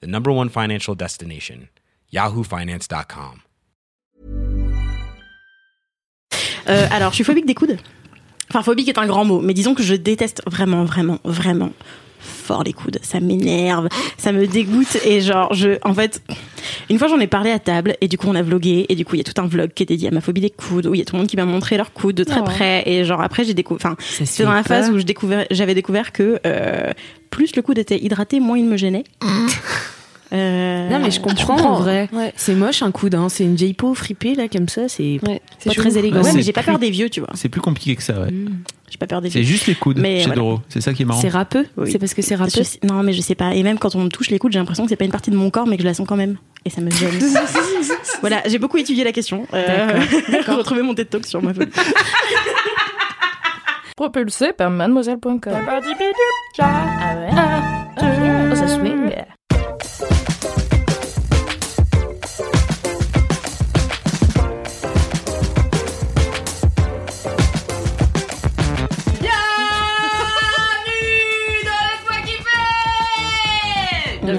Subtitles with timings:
[0.00, 1.68] the number one financial destination,
[2.12, 3.40] yahoofinance.com.
[6.68, 7.76] Euh, alors, je suis phobique des coudes.
[8.50, 11.72] Enfin, phobique est un grand mot, mais disons que je déteste vraiment, vraiment, vraiment
[12.20, 12.98] fort les coudes.
[13.02, 16.22] Ça m'énerve, ça me dégoûte et genre, je, en fait,
[16.88, 19.04] une fois j'en ai parlé à table et du coup on a vlogué et du
[19.04, 20.86] coup il y a tout un vlog qui est dédié à ma phobie des coudes
[20.86, 22.44] où il y a tout le monde qui m'a montré leurs coudes de très Oh.
[22.44, 26.12] près et genre après j'ai découvert, enfin, c'était dans la phase où découvert, j'avais découvert
[26.12, 26.92] que euh,
[27.30, 29.04] plus le coude était hydraté, moins il me gênait.
[30.32, 32.08] Euh, Non mais je comprends, en vrai.
[32.36, 33.28] C'est moche un coude, hein.
[33.28, 36.16] c'est une vieille peau fripée là comme ça, c'est Ouais, pas c'est très élégant.
[36.16, 37.28] Ouais, Ouais, mais c'est j'ai pas plus- peur des vieux, tu vois.
[37.34, 38.28] C'est plus compliqué que ça, ouais.
[38.90, 39.48] J'ai pas peur des C'est vieux.
[39.48, 40.40] juste les coudes Mais chez voilà.
[40.40, 40.60] Doro.
[40.68, 41.20] C'est ça qui est marrant.
[41.20, 41.90] C'est râpeux Oui.
[41.92, 43.54] C'est parce que c'est Je râpeux sais- non, mais je sais pas.
[43.54, 45.30] Et même quand on me touche les coudes, j'ai l'impression que c'est pas une partie
[45.30, 46.36] de mon corps, mais que je la sens quand même.
[46.64, 47.10] Et ça me gêne.
[48.20, 49.46] voilà, j'ai beaucoup étudié la question.
[49.52, 50.00] Euh,
[50.48, 51.70] Retrouvez mon TED Talk sur ma phobie.
[53.96, 55.38] Propulsé par mademoiselle.com.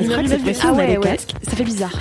[0.04, 1.92] Ça fait bizarre.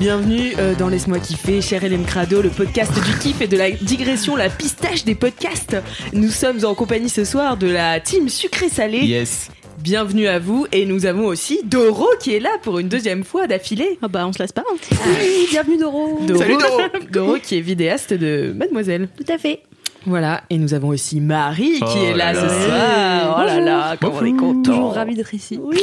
[0.00, 3.70] Bienvenue euh, dans Laisse-moi kiffer, cher LM Crado, le podcast du kiff et de la
[3.72, 5.76] digression, la pistache des podcasts.
[6.12, 8.98] Nous sommes en compagnie ce soir de la team sucré-salé.
[9.00, 9.50] Yes.
[9.82, 13.46] Bienvenue à vous et nous avons aussi Doro qui est là pour une deuxième fois
[13.46, 13.98] d'affilée.
[14.02, 14.64] Ah bah, on se lasse pas.
[14.70, 14.76] hein.
[15.20, 16.20] Oui, bienvenue Doro.
[16.26, 16.80] Doro, Salut, Doro.
[17.12, 19.08] Doro qui est vidéaste de Mademoiselle.
[19.16, 19.60] Tout à fait.
[20.06, 23.36] Voilà, et nous avons aussi Marie qui Oh est là, là ce soir.
[23.40, 24.62] Oh là là, comme on est content.
[24.72, 25.58] Toujours ravi d'être ici.
[25.62, 25.78] Oui.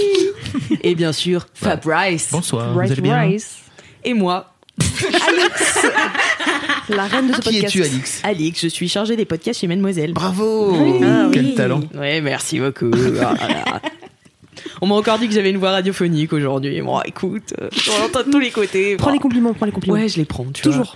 [0.82, 2.30] Et bien sûr, Fabrice.
[2.32, 2.72] Bonsoir.
[2.74, 3.58] vous Rice allez bien Rice.
[4.04, 4.54] Et moi,
[6.90, 7.66] La reine de ce Qui podcast.
[7.76, 10.14] es-tu, Alix Alix, je suis chargée des podcasts chez Mademoiselle.
[10.14, 10.74] Bravo
[11.04, 11.56] Ah Quel oui.
[11.56, 12.92] talent Ouais, merci beaucoup.
[12.92, 13.34] Là.
[14.82, 16.82] On m'a encore dit que j'avais une voix radiophonique aujourd'hui.
[16.82, 18.96] Bon, écoute, euh, on l'entend de tous les côtés.
[18.98, 19.14] Prends Bon.
[19.14, 19.98] les compliments, prends les compliments.
[19.98, 20.86] Ouais, je les prends, tu Toujours.
[20.86, 20.96] vois.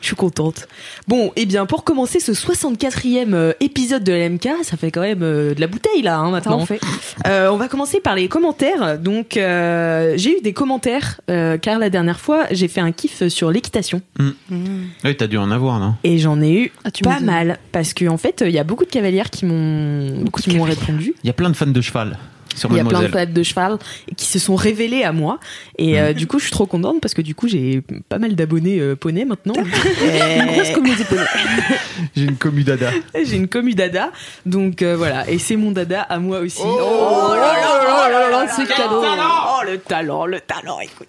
[0.00, 0.68] Je suis contente.
[1.08, 5.22] Bon, et bien pour commencer ce 64e euh, épisode de LMK, ça fait quand même
[5.22, 6.60] euh, de la bouteille là hein, maintenant.
[6.60, 6.80] en fait.
[7.26, 8.98] Euh, on va commencer par les commentaires.
[8.98, 13.26] Donc euh, j'ai eu des commentaires euh, car la dernière fois j'ai fait un kiff
[13.28, 15.94] sur l'équitation Oui, t'as dû en avoir, non?
[16.04, 18.64] Et j'en ai eu Ah, tu pas mal parce que en fait il y a
[18.64, 21.14] beaucoup de cavalières qui m'ont qui m'ont répondu.
[21.24, 22.18] Il y a plein de fans de cheval
[22.56, 23.78] sur Il y a plein de fêtes de cheval
[24.16, 25.38] qui se sont révélées à moi
[25.78, 28.34] et euh, du coup je suis trop contente parce que du coup j'ai pas mal
[28.34, 29.54] d'abonnés euh, poney maintenant.
[29.56, 31.22] Une grosse communauté poney.
[32.16, 32.90] J'ai une commu dada.
[33.14, 34.10] J'ai une commu dada,
[34.44, 36.60] donc euh, voilà, et c'est mon dada à moi aussi.
[36.62, 39.02] Oh là là là là là, ce cadeau.
[39.02, 41.08] Oh le talent, le talent, écoute.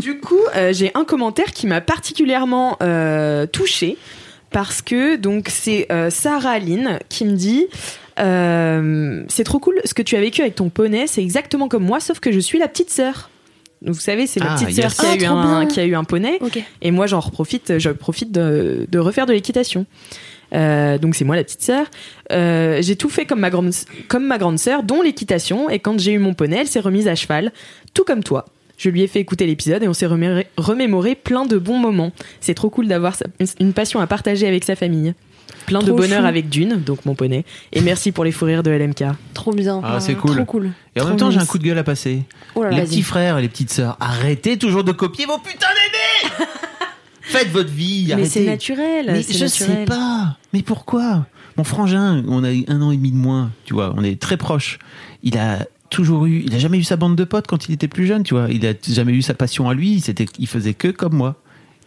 [0.00, 3.96] Du coup, euh, j'ai un commentaire qui m'a particulièrement euh, touchée
[4.50, 7.66] parce que donc c'est euh, Sarah Aline qui me dit.
[8.20, 11.84] Euh, c'est trop cool ce que tu as vécu avec ton poney, c'est exactement comme
[11.84, 13.30] moi, sauf que je suis la petite sœur.
[13.82, 14.94] Donc, Vous savez, c'est la Ah, petite sœur yes.
[15.18, 16.38] qui, a Ah, qui a eu un poney.
[16.80, 19.84] Et moi, j'en profite, je profite de, de refaire de l'équitation.
[20.54, 21.86] Euh, donc c'est moi la petite sœur.
[22.30, 23.72] Euh, j'ai tout fait comme ma grande
[24.08, 25.68] comme ma grande sœur, dont l'équitation.
[25.68, 27.52] Et quand j'ai eu mon poney, elle s'est remise à cheval,
[27.92, 28.44] tout comme toi.
[28.76, 32.12] Je lui ai fait écouter l'épisode et on s'est remémoré, remémoré plein de bons moments.
[32.40, 33.16] C'est trop cool d'avoir
[33.60, 35.14] une passion à partager avec sa famille.
[35.66, 36.26] Plein de bonheur chou.
[36.26, 37.44] avec Dune, donc mon poney.
[37.72, 39.04] Et merci pour les fous rires de LMK.
[39.32, 39.80] Trop bien.
[39.82, 40.36] Ah, c'est cool.
[40.36, 40.72] Trop cool.
[40.94, 42.22] Et en Trop même temps, j'ai un coup de gueule à passer.
[42.54, 45.38] Oh là là, les petits frères et les petites sœurs, arrêtez toujours de copier vos
[45.38, 46.46] putains d'aînés
[47.22, 48.28] Faites votre vie, Mais arrêtez.
[48.28, 49.06] c'est naturel.
[49.08, 49.48] Mais je naturel.
[49.50, 50.36] sais pas.
[50.52, 51.26] Mais pourquoi?
[51.56, 54.20] Mon frangin, on a eu un an et demi de moins, tu vois, on est
[54.20, 54.78] très proches.
[55.22, 57.88] Il a toujours eu, il a jamais eu sa bande de potes quand il était
[57.88, 58.48] plus jeune, tu vois.
[58.50, 60.00] Il a jamais eu sa passion à lui.
[60.00, 61.36] C'était, il faisait que comme moi.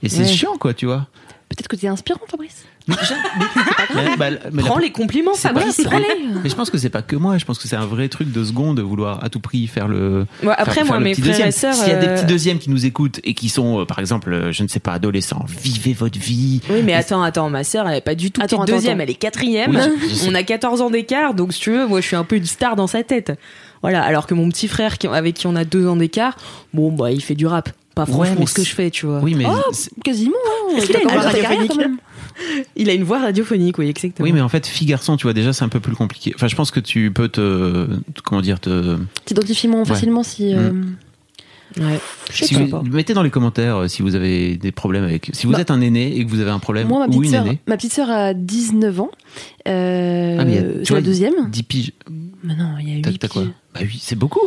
[0.04, 0.28] Et c'est Ouais.
[0.28, 1.08] chiant, quoi, tu vois.
[1.50, 2.66] Peut-être que t'es inspirant, Fabrice.
[2.88, 5.78] Mais, je- mais- mais- bah, mais la- Prends les compliments, Fabrice.
[5.78, 6.06] pas- prends-les.
[6.44, 7.38] Mais je pense que c'est pas que moi.
[7.38, 9.88] Je pense que c'est un vrai truc de seconde de vouloir à tout prix faire
[9.88, 10.26] le.
[10.44, 11.74] Ouais, après, faire- moi, faire mes frères et sœurs.
[11.74, 14.00] S'il y a des euh, petits deuxièmes qui nous écoutent et qui sont, euh, par
[14.00, 16.62] exemple, euh, je ne sais pas, adolescents, vivez votre vie.
[16.70, 18.94] Oui, mais attends, attends, ma sœur, elle est pas du tout Attends, petite attends, deuxième,
[19.00, 19.04] attends.
[19.04, 19.72] elle est quatrième.
[19.76, 20.30] Oui, je- je sais.
[20.30, 22.46] On a 14 ans d'écart, donc si tu veux, moi je suis un peu une
[22.46, 23.34] star dans sa tête.
[23.82, 26.36] Voilà, alors que mon petit frère, qui- avec qui on a deux ans d'écart,
[26.74, 27.70] bon, bah, il fait du rap.
[27.96, 29.20] Pas Ouais, franchement mais ce que je fais, tu vois.
[29.24, 30.36] Oui, mais Oh, c'est- Quasiment.
[30.46, 30.76] Hein.
[30.78, 31.98] Est-ce qu'il a une radiophonique quand même.
[32.76, 34.24] Il a une voix radiophonique, oui, exactement.
[34.26, 36.32] oui, mais en fait, fille garçon, tu vois, déjà c'est un peu plus compliqué.
[36.36, 37.88] Enfin, je pense que tu peux te,
[38.24, 38.98] comment dire, te.
[39.26, 39.86] T'identifies moins Ouais.
[39.88, 40.54] facilement si.
[40.54, 40.72] euh,
[41.78, 42.00] Ouais.
[42.32, 42.82] Je Si sais vous, pas.
[42.82, 45.30] mettez dans les commentaires euh, si vous avez des problèmes avec.
[45.34, 47.10] Si vous Bah, êtes un aîné et que vous avez un problème Moi, ma ou
[47.10, 49.12] petite, une sœur, aînée, ma petite sœur a 19 ans.
[49.68, 51.34] Euh, Ah, mais a- tu vois, la deuxième.
[51.52, 51.92] 10 piges.
[52.44, 53.44] Mais non, il y a T'as 8 t'as quoi
[53.76, 54.40] Bah oui, c'est beaucoup.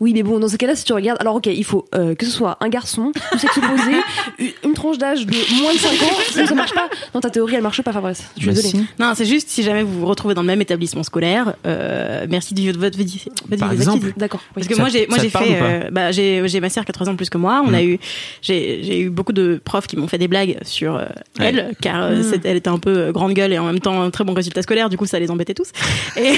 [0.00, 2.24] Oui, mais bon, dans ces cas-là, si tu regardes, alors ok, il faut euh, que
[2.24, 3.92] ce soit un garçon, du sexe opposé,
[4.38, 6.88] une- une tranche d'âge de moins de 5 ans, sinon ça marche pas.
[7.14, 8.68] Non, ta théorie, elle marche pas, bref, je suis Bah désolée.
[8.84, 8.86] si.
[9.00, 12.54] Non, c'est juste si jamais vous vous retrouvez dans le même établissement scolaire, euh, merci
[12.54, 13.24] de votre vie.
[13.58, 14.12] Par exemple.
[14.16, 14.40] D'accord.
[14.48, 14.52] oui.
[14.54, 16.90] Parce que Ça- moi j'ai moi j'ai fait euh, bah, j'ai j'ai ma sœur qui
[16.90, 17.98] a 3 ans de plus que moi on a eu
[18.42, 21.06] j'ai j'ai eu beaucoup de profs qui m'ont fait des blagues sur euh,
[21.40, 22.22] elle car euh, Mm.
[22.22, 24.62] c'est- elle était un peu grande gueule et en même temps un très bon résultat
[24.62, 25.70] scolaire du coup ça les embêtait tous
[26.16, 26.34] et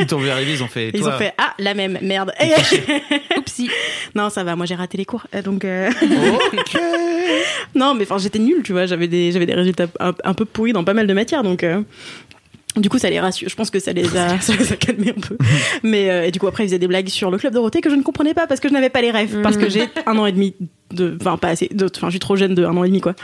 [0.00, 0.90] Ils t'ont vu arriver, ils ont fait.
[0.94, 2.46] ils ont fait ah la même merde Et-
[3.36, 3.70] Oupsie.
[4.14, 5.90] non ça va moi j'ai raté les cours euh, donc euh,
[6.52, 6.80] Ok.
[7.74, 10.44] non mais enfin j'étais nulle tu vois j'avais des j'avais des résultats un, un peu
[10.44, 11.82] pourris dans pas mal de matières donc euh,
[12.76, 13.48] du coup, ça les rassure.
[13.48, 15.36] Je pense que ça les a, ça les a calmés un peu.
[15.82, 17.88] Mais euh, et du coup, après, ils faisaient des blagues sur le club Dorothée que
[17.90, 19.40] je ne comprenais pas parce que je n'avais pas les rêves.
[19.42, 20.54] Parce que j'ai un an et demi
[20.92, 23.00] de, enfin pas assez, de- enfin je suis trop jeune de un an et demi
[23.00, 23.14] quoi.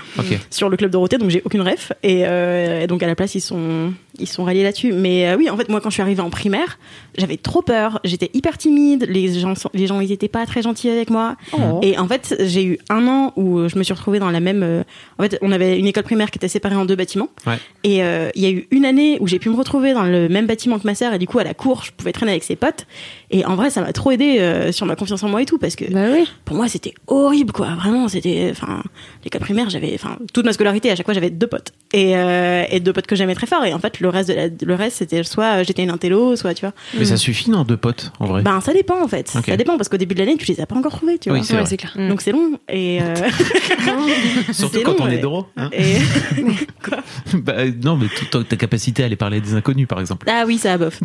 [0.50, 1.62] Sur le club Dorothée, donc j'ai aucune.
[2.02, 4.92] Et, euh, et donc à la place, ils sont, ils sont ralliés là-dessus.
[4.92, 6.78] Mais euh, oui, en fait, moi, quand je suis arrivée en primaire,
[7.16, 8.00] j'avais trop peur.
[8.02, 9.06] J'étais hyper timide.
[9.08, 11.36] Les gens, les gens, ils étaient pas très gentils avec moi.
[11.52, 11.78] Oh.
[11.82, 14.64] Et en fait, j'ai eu un an où je me suis retrouvée dans la même.
[14.64, 14.82] euh,
[15.18, 17.28] en fait, on avait une école primaire qui était séparée en deux bâtiments.
[17.46, 17.58] Ouais.
[17.84, 20.28] Et euh, il y a eu une année où j'ai pu me retrouver dans le
[20.28, 21.14] même bâtiment que ma sœur.
[21.14, 22.86] Et du coup, à la cour, je pouvais traîner avec ses potes.
[23.34, 25.56] Et en vrai, ça m'a trop aidé euh, sur ma confiance en moi et tout.
[25.58, 26.24] Parce que Bah oui.
[26.44, 27.68] pour moi, c'était horrible, quoi.
[27.76, 28.48] Vraiment, c'était.
[28.50, 28.82] Enfin,
[29.24, 29.92] l'école primaire, j'avais.
[29.94, 31.72] Enfin, toute ma scolarité, à chaque fois, j'avais deux potes.
[31.94, 33.64] Et, euh, et deux potes que j'aimais très fort.
[33.64, 36.36] Et en fait, le reste, de la- le reste c'était soit euh, j'étais une intello,
[36.36, 36.74] soit, tu vois.
[36.98, 38.42] Mais ça suffit, non, deux potes, en vrai?
[38.42, 39.28] Ben, ça dépend, en fait.
[39.28, 41.38] Ça dépend, parce qu'au début de l'année, tu les as pas encore trouvés, tu vois.
[41.38, 41.68] Oui, c'est Ouais, vrai.
[41.68, 41.92] c'est clair.
[41.96, 42.08] Mm.
[42.10, 42.58] Donc c'est long.
[42.68, 43.00] Et.
[43.00, 43.14] euh,
[44.52, 45.18] Surtout quand long, on est ouais.
[45.18, 45.44] drôle.
[45.56, 45.70] hein.
[45.72, 45.96] et...
[47.34, 50.26] Bah, euh, non, mais ta capacité à aller parler des inconnus, par exemple.
[50.30, 51.00] Ah oui, ça bof.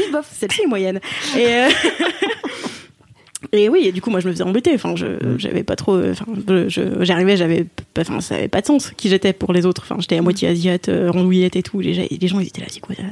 [0.00, 1.00] Euh, bof, celle-ci est moyenne.
[1.36, 1.68] Et, euh,
[3.56, 4.72] et oui, et du coup, moi, je me faisais embêter.
[4.74, 5.06] Enfin, je,
[5.38, 5.94] j'avais pas trop.
[5.94, 6.26] euh, Enfin,
[6.68, 7.66] je- j'arrivais, j'avais.
[7.98, 9.82] Enfin, ça avait pas de sens qui j'étais pour les autres.
[9.84, 11.80] Enfin, j'étais à moitié asiate, euh, rondouillette et tout.
[11.80, 13.02] Les, gens- les gens, ils étaient là, c'est quoi ça?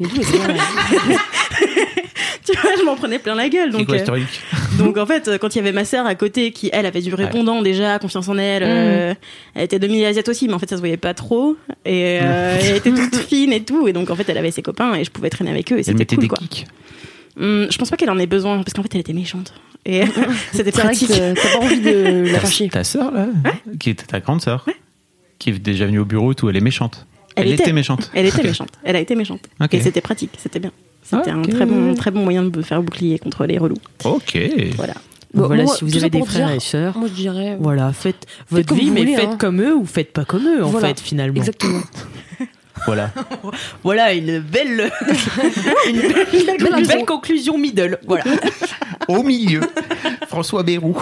[2.44, 3.70] Tu vois, je m'en prenais plein la gueule.
[3.70, 4.22] Donc, quoi euh, ce truc
[4.78, 7.14] donc en fait, quand il y avait ma sœur à côté, qui elle avait du
[7.14, 9.14] répondant déjà, confiance en elle, euh,
[9.54, 11.56] elle était demi-asiate aussi, mais en fait ça se voyait pas trop.
[11.84, 13.86] Et euh, elle était toute fine et tout.
[13.88, 15.78] Et donc en fait, elle avait ses copains et je pouvais traîner avec eux et
[15.80, 16.38] Elle c'était mettait cool des quoi.
[16.38, 16.66] kicks.
[17.40, 19.54] Hum, je pense pas qu'elle en ait besoin parce qu'en fait elle était méchante.
[19.84, 20.02] Et
[20.52, 21.08] c'était pratique.
[21.08, 22.68] que t'as pas envie de la chier.
[22.68, 23.26] ta sœur, là,
[23.80, 24.64] qui était ta grande sœur,
[25.38, 27.06] qui est déjà venue au bureau, tout, elle est méchante.
[27.34, 28.10] Elle Elle, était- était méchante.
[28.14, 28.68] Elle était méchante.
[28.84, 29.40] Elle a été méchante.
[29.60, 29.74] Ok.
[29.74, 30.30] Et c'était pratique.
[30.38, 30.70] C'était bien.
[31.02, 33.76] C'était un très bon, très bon moyen de faire bouclier contre les relous.
[34.04, 34.38] Ok.
[34.76, 34.94] Voilà.
[35.34, 37.56] Bon, voilà, moi, si vous avez des frères dire- et sœurs, Moi, je dirais.
[37.58, 39.36] voilà, faites votre vie, mais voulez, faites hein.
[39.38, 40.88] comme eux ou faites pas comme eux, en Voilà.
[40.88, 41.36] fait, finalement.
[41.38, 41.80] Exactement.
[42.86, 43.10] Voilà.
[43.84, 44.90] Voilà, une belle,
[45.88, 47.04] une belle, une belle intro.
[47.04, 47.98] conclusion middle.
[48.06, 48.24] Voilà.
[49.08, 49.60] Au milieu,
[50.28, 50.96] François Bérou.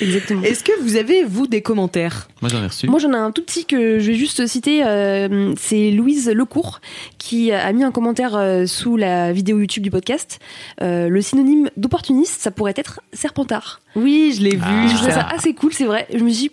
[0.00, 0.42] Exactement.
[0.42, 2.28] Est-ce que vous avez, vous, des commentaires?
[2.42, 2.88] Moi, j'en ai reçu.
[2.88, 4.84] Moi, j'en ai un tout petit que je vais juste citer.
[4.84, 6.80] euh, c'est Louise Lecourt
[7.18, 10.38] qui a mis un commentaire euh, sous la vidéo YouTube du podcast.
[10.82, 13.80] Euh, le synonyme d'opportuniste, ça pourrait être serpentard.
[13.96, 14.62] Oui, je l'ai vu.
[14.64, 14.86] Ah.
[14.88, 16.06] Je trouvais ça assez cool, c'est vrai.
[16.12, 16.50] Je me suis dit,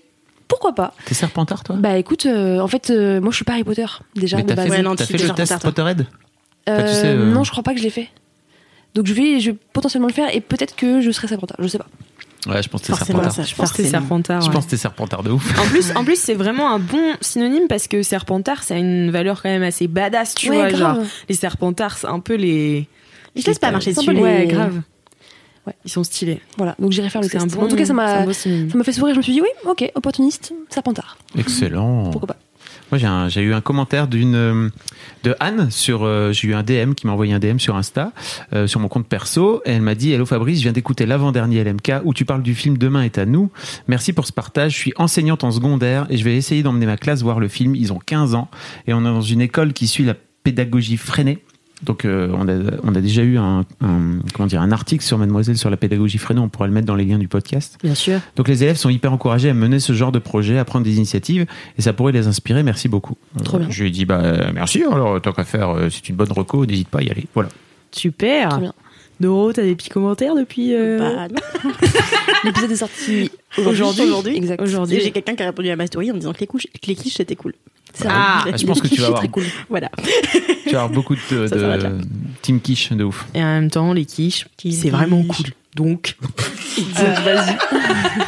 [0.48, 0.94] pourquoi pas?
[1.06, 1.76] T'es serpentard, toi?
[1.78, 3.86] Bah écoute, euh, en fait, euh, moi je suis pas Harry Potter
[4.16, 5.62] déjà Mais t'as fait, Ouais, non, t'as tu fait le serpentard, test.
[5.64, 6.06] Potterhead?
[6.70, 8.10] Euh, tu sais, euh, Non, je crois pas que je l'ai fait.
[8.96, 11.58] Donc je vais, je vais potentiellement le faire et peut-être que je serai serpentard.
[11.60, 11.88] Je sais pas.
[12.48, 13.06] Ouais, je pense que ça.
[13.44, 14.42] Je pense que c'est serpentard.
[14.42, 15.60] Je pense que t'es serpentard de ouf.
[15.60, 19.12] En plus, en plus, c'est vraiment un bon synonyme parce que serpentard, ça a une
[19.12, 20.68] valeur quand même assez badass, tu Ouais, vois.
[20.70, 20.96] grave.
[20.98, 22.88] Genre, les serpentards, c'est un peu les.
[23.36, 24.20] Je laisse pas marcher C'est dessus.
[24.20, 24.82] Ouais, les- grave.
[25.68, 25.74] Ouais.
[25.84, 26.40] Ils sont stylés.
[26.58, 27.54] Voilà, donc j'irai faire le C'est test.
[27.56, 27.64] bon.
[27.66, 29.14] en tout cas, c'est ça m'a fait sourire.
[29.14, 31.18] Je me suis dit oui, ok, opportuniste, serpentard.
[31.38, 32.10] Excellent.
[32.12, 32.38] Pourquoi pas
[32.92, 34.70] Moi, j'ai, eu un commentaire d'une euh,
[35.24, 36.04] de Anne sur.
[36.04, 38.14] euh, j'ai eu un DM qui m'a envoyé un DM sur Insta,
[38.54, 39.62] euh, sur mon compte perso.
[39.66, 42.56] Et elle m'a dit Hello Fabrice, je viens d'écouter l'avant-dernier LMK où tu parles du
[42.56, 43.52] film Demain est à nous.
[43.90, 44.72] Merci pour ce partage.
[44.72, 47.76] Je suis enseignante en secondaire et je vais essayer d'emmener ma classe voir le film.
[47.76, 48.50] Ils ont 15 ans
[48.88, 51.44] et on est dans une école qui suit la pédagogie freinée.
[51.84, 52.54] Donc, euh, on, a,
[52.84, 56.18] on a déjà eu un, un- comment dire, un article sur Mademoiselle sur la pédagogie
[56.18, 56.40] freinée.
[56.40, 57.78] On pourra le mettre dans les liens du podcast.
[57.84, 58.20] Bien sûr.
[58.36, 60.96] Donc les élèves sont hyper encouragés à mener ce genre de projet, à prendre des
[60.98, 61.46] initiatives,
[61.78, 62.64] et ça pourrait les inspirer.
[62.64, 63.16] Merci beaucoup.
[63.44, 63.70] Trop Euh, bien.
[63.70, 66.32] Je lui ai dit, bah euh, merci, alors tant qu'à faire, euh, c'est une bonne
[66.32, 67.26] reco, n'hésite pas à y aller.
[67.36, 67.50] Voilà.
[67.92, 68.50] Super.
[68.50, 68.74] Très bien.
[69.20, 70.74] Doro, t'as des petits commentaires depuis.
[70.76, 71.72] euh, Bah, non.
[72.44, 74.04] L'épisode est sorti Aujourd'hui.
[74.04, 74.36] aujourd'hui.
[74.38, 74.62] Exact.
[74.62, 75.00] Aujourd'hui.
[75.02, 76.88] J'ai quelqu'un qui a répondu à ma story en me disant que les, couches, que
[76.88, 77.54] les quiches c'était cool.
[78.08, 79.44] Ah, je pense que tu vas avoir- très cool.
[79.70, 79.90] Voilà.
[80.64, 81.98] Tu vas avoir beaucoup de, de
[82.42, 83.26] team quiche de ouf.
[83.34, 85.48] Et en même temps, les quiches, Qui c'est vraiment cool.
[85.76, 86.16] Donc,
[87.00, 87.58] euh, vas-y.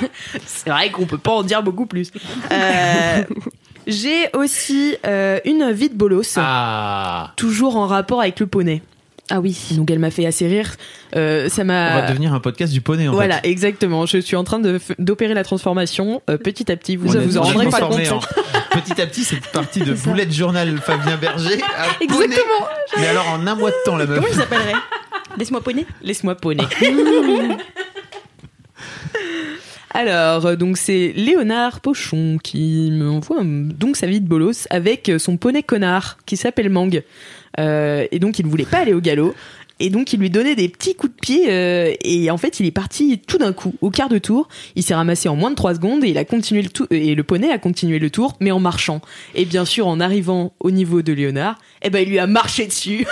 [0.46, 2.12] c'est vrai qu'on peut pas en dire beaucoup plus.
[2.52, 3.24] Euh,
[3.88, 8.82] J'ai aussi euh, une vie de bolos, Ah toujours en rapport avec le poney.
[9.32, 9.58] Ah oui.
[9.72, 10.72] Donc elle m'a fait assez rire.
[11.16, 12.02] Euh, ça On m'a.
[12.02, 13.50] va devenir un podcast du poney en Voilà, fait.
[13.50, 14.06] exactement.
[14.06, 16.96] Je suis en train de f- d'opérer la transformation euh, petit à petit.
[16.96, 18.00] Vous On a- vous en on rendrez pas compte.
[18.12, 18.20] en-
[18.80, 22.24] Petit à petit, c'est parti de Boulette Journal Fabien Berger à poney.
[22.24, 22.68] Exactement.
[22.98, 24.16] Mais alors en un mois de temps, la meuf.
[24.16, 24.74] Comment il s'appellerait?
[25.38, 25.86] Laisse-moi poney.
[26.02, 26.64] Laisse-moi poney.
[29.92, 35.36] Alors, euh, donc c'est Léonard Pochon qui m'envoie donc sa vie de bolos avec son
[35.38, 37.02] poney connard qui s'appelle Mang.
[37.58, 39.34] Euh, et donc il ne voulait pas aller au galop.
[39.82, 42.66] Et donc il lui donnait des petits coups de pied euh, et en fait il
[42.66, 44.50] est parti tout d'un coup au quart de tour.
[44.76, 47.16] Il s'est ramassé en moins de 3 secondes et il a continué le tour et
[47.16, 49.00] le poney a continué le tour mais en marchant.
[49.36, 52.68] Et bien sûr en arrivant au niveau de Léonard, eh ben il lui a marché
[52.68, 53.06] dessus.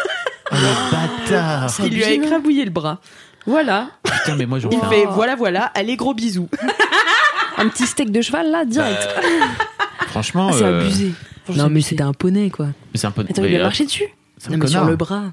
[0.52, 1.74] Oh, le bâtard.
[1.86, 3.00] il lui a écrabouillé le bras.
[3.46, 3.90] Voilà.
[4.04, 6.50] Putain, mais moi j'aurais Il fait voilà voilà, allez gros bisous.
[7.58, 9.08] Un petit steak de cheval là, direct.
[10.08, 11.12] Franchement, Ah, c'est euh, abusé.
[11.46, 11.90] Franchement, Non mais abusé.
[11.90, 12.68] c'était un poney quoi.
[12.68, 13.30] mais c'est un poney.
[13.32, 14.04] Attends, il lui a euh, marché dessus
[14.38, 14.90] c'est un Non, mais sur connard.
[14.90, 15.24] le bras.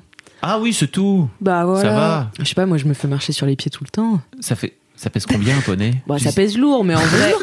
[0.43, 1.29] Ah oui, c'est tout.
[1.41, 1.81] Bah voilà.
[1.81, 2.31] Ça va.
[2.39, 4.21] Je sais pas, moi je me fais marcher sur les pieds tout le temps.
[4.41, 4.75] Ça fait.
[4.97, 7.35] Ça pèse combien un poney Tu ça sais- pèse lourd, mais en vrai.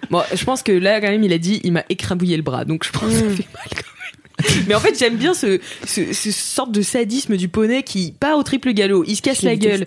[0.10, 2.64] bon, je pense que là, quand même, il a dit, il m'a écrabouillé le bras,
[2.66, 3.30] donc je pense que ça Mm.
[3.36, 4.64] fait mal quand même.
[4.68, 8.36] Mais en fait, j'aime bien ce, ce, ce sorte de sadisme du poney qui part
[8.36, 9.78] au triple galop, il se casse Je la déteste.
[9.80, 9.86] gueule,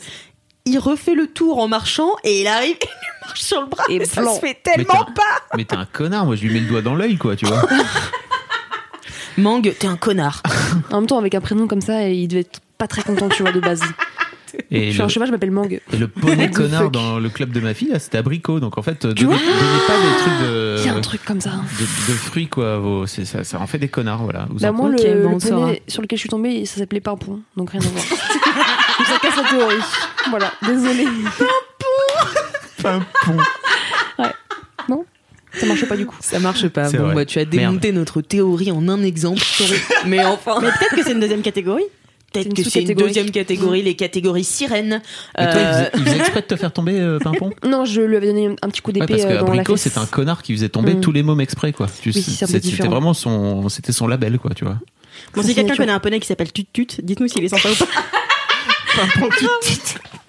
[0.66, 2.86] il refait le tour en marchant et il arrive et
[3.24, 3.84] il marche sur le bras.
[3.90, 4.34] Et Et ça blanc.
[4.36, 5.56] se fait Mais tellement t'as- pas.
[5.58, 7.62] Mais t'es un connard, moi je lui mets le doigt dans l'œil, quoi, tu vois.
[9.38, 10.42] Mang, t'es un connard.
[10.92, 13.44] En même temps, avec un prénom comme ça, il devait être pas très content, tu
[13.44, 13.82] vois, de base.
[14.70, 15.68] Et je suis le, un cheval, je m'appelle Mang.
[15.72, 18.60] et le poney connard fuck dans le club de ma fille, là, c'était abricot.
[18.60, 20.76] Donc en fait, euh, Tu donnez, donnez pas des trucs de.
[20.80, 21.52] Il y a un truc comme ça.
[21.80, 24.90] de, de fruits quoi vos- ça, ça en fait des connards voilà Vous Bah moi,
[24.90, 27.86] le, bon, le poney sur lequel je suis tombée, ça s'appelait Pimpon, donc rien à
[27.86, 28.04] voir.
[29.00, 29.76] donc ça casse la théorie.
[30.30, 31.06] Voilà, désolé.
[32.86, 33.38] un pont
[35.60, 36.16] Ça marche pas du coup.
[36.20, 36.90] Ça marche pas.
[36.92, 37.16] Bon, vrai.
[37.16, 39.42] bah, tu as démonté notre théorie en un exemple.
[40.08, 40.60] Mais enfin.
[40.62, 41.84] Mais peut-être que c'est une deuxième catégorie.
[42.34, 45.04] Peut-être que c'est une deuxième catégorie, les catégories sirènes.
[45.38, 47.86] Et toi, il Euh, faisait, il faisait exprès de te faire tomber euh, Pimpon Non,
[47.86, 50.42] je lui avais donné un petit coup Ouais, d'épée parce que euh, c'est un connard
[50.42, 51.02] qui faisait tomber Mm.
[51.02, 54.80] tous les mômes exprès quoi Oui, c'était vraiment son c'était son label quoi tu vois
[55.36, 57.76] Bon, si quelqu'un connaît un poney qui s'appelle Tut Tut, dites-nous s'il est sympa ou
[57.76, 57.86] pas.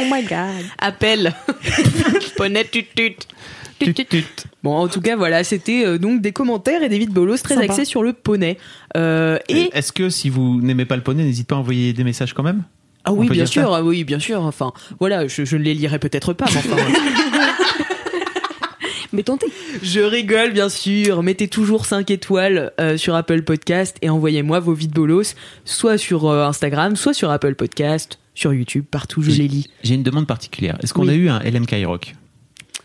[0.00, 0.64] Oh my god.
[0.78, 1.34] Appel.
[2.36, 3.16] Poney tut tut.
[3.80, 4.24] Tut, tut.
[4.64, 7.54] Bon, en tout cas, voilà, c'était euh, donc des commentaires et des vides bolos très
[7.54, 7.72] Sympa.
[7.72, 8.58] axés sur le poney.
[8.96, 11.92] Euh, et Et est-ce que si vous n'aimez pas le poney n'hésitez pas à envoyer
[11.92, 12.64] des messages quand même?
[13.04, 14.42] Ah on oui, peut bien dire sûr, ça ah oui, bien sûr.
[14.42, 16.76] Enfin, voilà, je, je ne les lirai peut-être pas, mais enfin,
[19.12, 19.46] Mais tentez.
[19.82, 21.22] je rigole, bien sûr.
[21.22, 25.34] Mettez toujours 5 étoiles euh, sur Apple Podcast et envoyez-moi vos vides bolos,
[25.64, 29.70] soit sur euh, Instagram, soit sur Apple Podcast, sur YouTube, partout je J'ai- les lis.
[29.82, 31.10] J'ai une demande particulière est-ce qu'on Oui.
[31.10, 32.14] a eu un LM Rock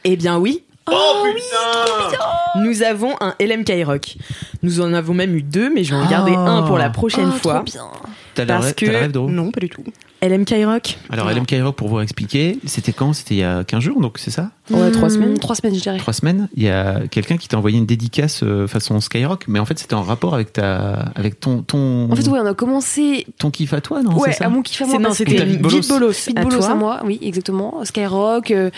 [0.06, 2.18] Eh bien oui, Oh putain
[2.64, 4.16] nous avons un LM Rock.
[4.64, 6.40] Nous en avons même eu deux, mais je vais en garder Oh.
[6.40, 7.54] un pour la prochaine Oh, fois.
[7.56, 7.88] Trop bien.
[8.36, 9.84] T'as rêve- que- rêve, Non, pas du tout.
[10.22, 13.12] LM Rock Alors LM Rock pour vous expliquer c'était quand?
[13.12, 14.52] C'était il y a 15 jours donc c'est ça?
[14.72, 15.38] Ouais, trois Hmm, semaines.
[15.38, 15.98] Trois semaines, je dirais.
[15.98, 19.60] trois semaines, il y a quelqu'un qui t'a envoyé une dédicace euh, façon Skyrock, mais
[19.60, 22.54] en fait c'était en rapport avec ta, avec ton, ton, En fait, ouais, on a
[22.54, 24.14] commencé ton kiff à toi, non?
[24.18, 24.46] Ouais, c'est ça?
[24.46, 25.00] à mon kiff à moi.
[25.00, 25.90] Non, c'était une bolos.
[25.90, 26.28] bolos.
[26.28, 27.84] Vite à bolos à moi, oui, exactement.
[27.84, 28.70] Skyrock, euh,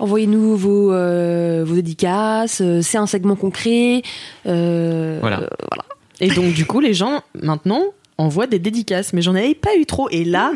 [0.00, 4.02] envoyez-nous vos, euh, vos dédicaces, euh, c'est un segment concret.
[4.46, 5.40] euh, Voilà.
[5.40, 5.84] euh, voilà.
[6.20, 7.80] Et donc, du coup, les gens, maintenant,
[8.20, 9.12] envoient des dédicaces.
[9.12, 10.08] Mais j'en avais pas eu trop.
[10.10, 10.52] Et là,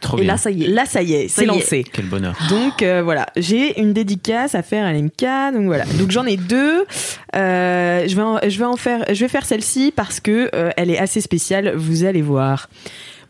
[0.00, 0.32] Trop Et bien.
[0.34, 0.68] là, ça y est.
[0.68, 1.84] là, ça y est, c'est lancé.
[1.92, 2.36] Quel bonheur.
[2.50, 5.52] Donc euh, voilà, j'ai une dédicace à faire à l'MK.
[5.52, 5.84] Donc voilà.
[5.98, 6.84] Donc j'en ai deux.
[7.34, 10.70] Euh, je vais en, je vais en faire je vais faire celle-ci parce que euh,
[10.76, 12.68] elle est assez spéciale, vous allez voir.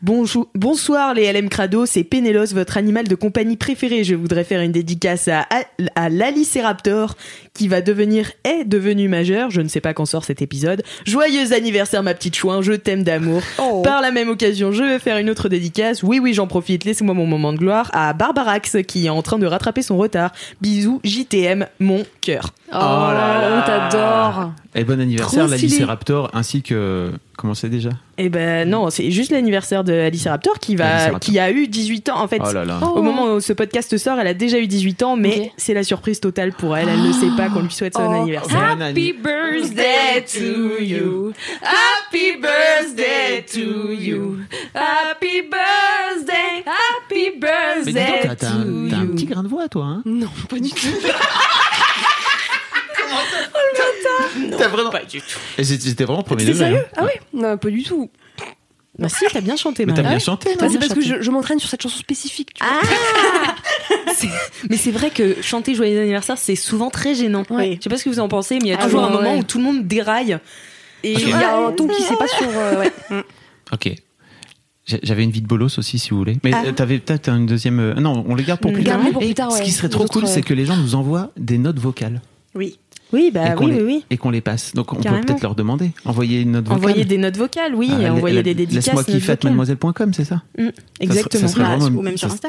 [0.00, 4.04] Bonjour, bonsoir les LM Crado, c'est Pénélos, votre animal de compagnie préféré.
[4.04, 5.62] Je voudrais faire une dédicace à, à,
[5.96, 7.16] à l'Alicéraptor
[7.58, 9.50] qui va devenir, est devenu majeur.
[9.50, 10.82] Je ne sais pas quand sort cet épisode.
[11.04, 13.42] Joyeux anniversaire ma petite chouin, je t'aime d'amour.
[13.58, 13.82] Oh.
[13.82, 16.04] Par la même occasion, je vais faire une autre dédicace.
[16.04, 16.84] Oui, oui, j'en profite.
[16.84, 20.30] Laissez-moi mon moment de gloire à Barbarax qui est en train de rattraper son retard.
[20.60, 22.54] Bisous, JTM, mon cœur.
[22.72, 24.52] Oh, on t'adore.
[24.74, 25.84] Et bon anniversaire, Trop stylé.
[25.84, 27.10] Raptor, ainsi que.
[27.36, 27.90] Comment c'est déjà?
[28.18, 31.20] Eh ben non, c'est juste l'anniversaire de Alice Raptor qui va, Raptor.
[31.20, 32.20] qui a eu 18 ans.
[32.20, 32.80] En fait, Oh là là.
[32.84, 35.84] au moment où ce podcast sort, elle a déjà eu 18 ans, mais c'est la
[35.84, 36.88] surprise totale pour elle.
[36.88, 38.22] Elle ne sait pas qu'on lui souhaite son Oh.
[38.22, 38.76] anniversaire.
[38.80, 41.32] Anni- birthday to you.
[41.62, 44.38] Happy birthday to you.
[44.74, 46.64] Happy birthday.
[46.66, 49.84] Happy Mais dis donc, birthday t'as- t'as un, t'as un petit grain de voix, toi,
[49.84, 50.02] hein?
[50.04, 50.86] Non, pas du tout.
[54.58, 54.90] T'as vraiment.
[54.90, 55.38] Pas du tout.
[55.56, 56.58] Et J'étais j'étais vraiment premier degré.
[56.58, 56.84] sérieux?
[56.86, 56.90] hein.
[56.96, 58.10] Ah ouais Non, pas du tout.
[58.98, 61.22] Bah si, t'as bien chanté, Mais t'as bien chanté, Bah, non c'est parce que je,
[61.22, 62.54] je m'entraîne sur cette chanson spécifique.
[62.54, 62.80] tu vois.
[64.70, 67.42] Mais c'est vrai que chanter Joyeux anniversaire, c'est souvent très gênant.
[67.50, 67.76] Ouais.
[67.78, 69.06] Je sais pas ce que vous en pensez, mais il y a Ah toujours ouais,
[69.08, 69.38] un moment ouais.
[69.40, 70.38] où tout le monde déraille.
[71.04, 71.12] Et.
[71.12, 72.48] Il y a un ton qui sait pas sur.
[72.48, 72.92] euh, ouais.
[73.72, 73.92] Ok.
[75.02, 76.38] J'avais une vie de bolos aussi, si vous voulez.
[76.44, 76.62] Mais Ah.
[76.66, 77.78] euh, t'avais peut-être une deuxième.
[77.78, 78.98] euh, Non, on les garde pour plus tard.
[79.12, 81.30] Pour plus tard, Ce qui serait trop cool, c'est euh, que les gens nous envoient
[81.36, 82.22] des notes vocales
[82.54, 82.78] Oui.
[83.12, 84.04] Oui, bah oui, les, oui, oui.
[84.10, 84.74] et qu'on les passe.
[84.74, 85.20] Donc on Carrément.
[85.22, 85.92] peut peut-être leur demander.
[86.04, 86.78] Envoyer une note vocale.
[86.78, 88.84] Envoyer des notes vocales, oui, Ah, envoyer la- des dédicaces.
[88.86, 89.38] Laisse-moi vocales.
[89.44, 90.68] mademoiselle.com, c'est ça Mm,
[91.00, 91.40] Exactement.
[91.40, 92.48] ça serait Bah, vraiment- ou même sur ça- Insta.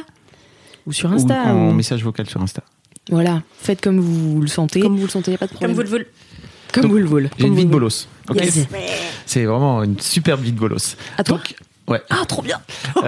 [0.88, 1.34] Ou sur Insta.
[1.46, 2.64] Ou en ou- message vocal sur Insta.
[3.12, 4.82] Voilà, faites comme vous le sentez.
[4.82, 5.76] Comme vous le sentez, y a pas de Comme problème.
[5.76, 6.08] vous le voulez.
[6.72, 7.30] Comme Donc, vous le voulez.
[7.38, 8.08] J'ai une Comme vie de vous le bolos.
[8.30, 8.68] Ok Yes.
[9.26, 10.96] C'est vraiment une superbe vie de bolos.
[11.18, 11.56] À toi Donc,
[11.88, 12.02] ouais.
[12.12, 12.62] Ah, trop bien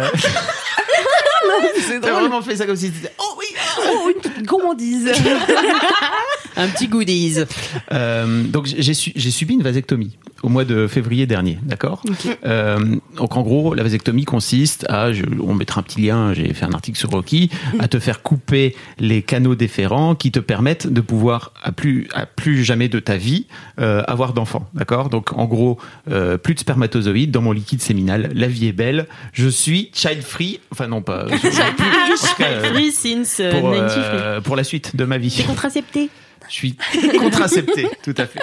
[1.87, 3.13] C'est vraiment fait ça comme si c'était.
[3.19, 3.45] Oh oui
[3.77, 5.11] Oh, une petite gourmandise.
[6.57, 7.37] Un petit goodies.
[7.93, 12.03] Euh, donc j'ai su- j'ai subi une vasectomie au mois de février dernier, d'accord?
[12.45, 16.53] Euh, Donc en gros, la vasectomie consiste à, je- on mettra un petit lien, j'ai
[16.53, 20.87] fait un article sur Rocky, à te faire couper les canaux déférents qui te permettent
[20.87, 23.45] de pouvoir à plus à plus jamais de ta vie
[23.79, 25.09] euh, avoir d'enfants, d'accord?
[25.09, 25.77] Donc en gros,
[26.09, 30.21] euh, plus de spermatozoïdes dans mon liquide séminal, la vie est belle, je suis child
[30.23, 31.27] free, enfin non pas,
[32.63, 33.97] Free since euh, pour, 93.
[33.97, 35.33] euh, pour la suite de ma vie.
[35.35, 36.09] T'es contracepté.
[36.49, 36.75] Je suis
[37.17, 38.41] contracepté, tout à fait.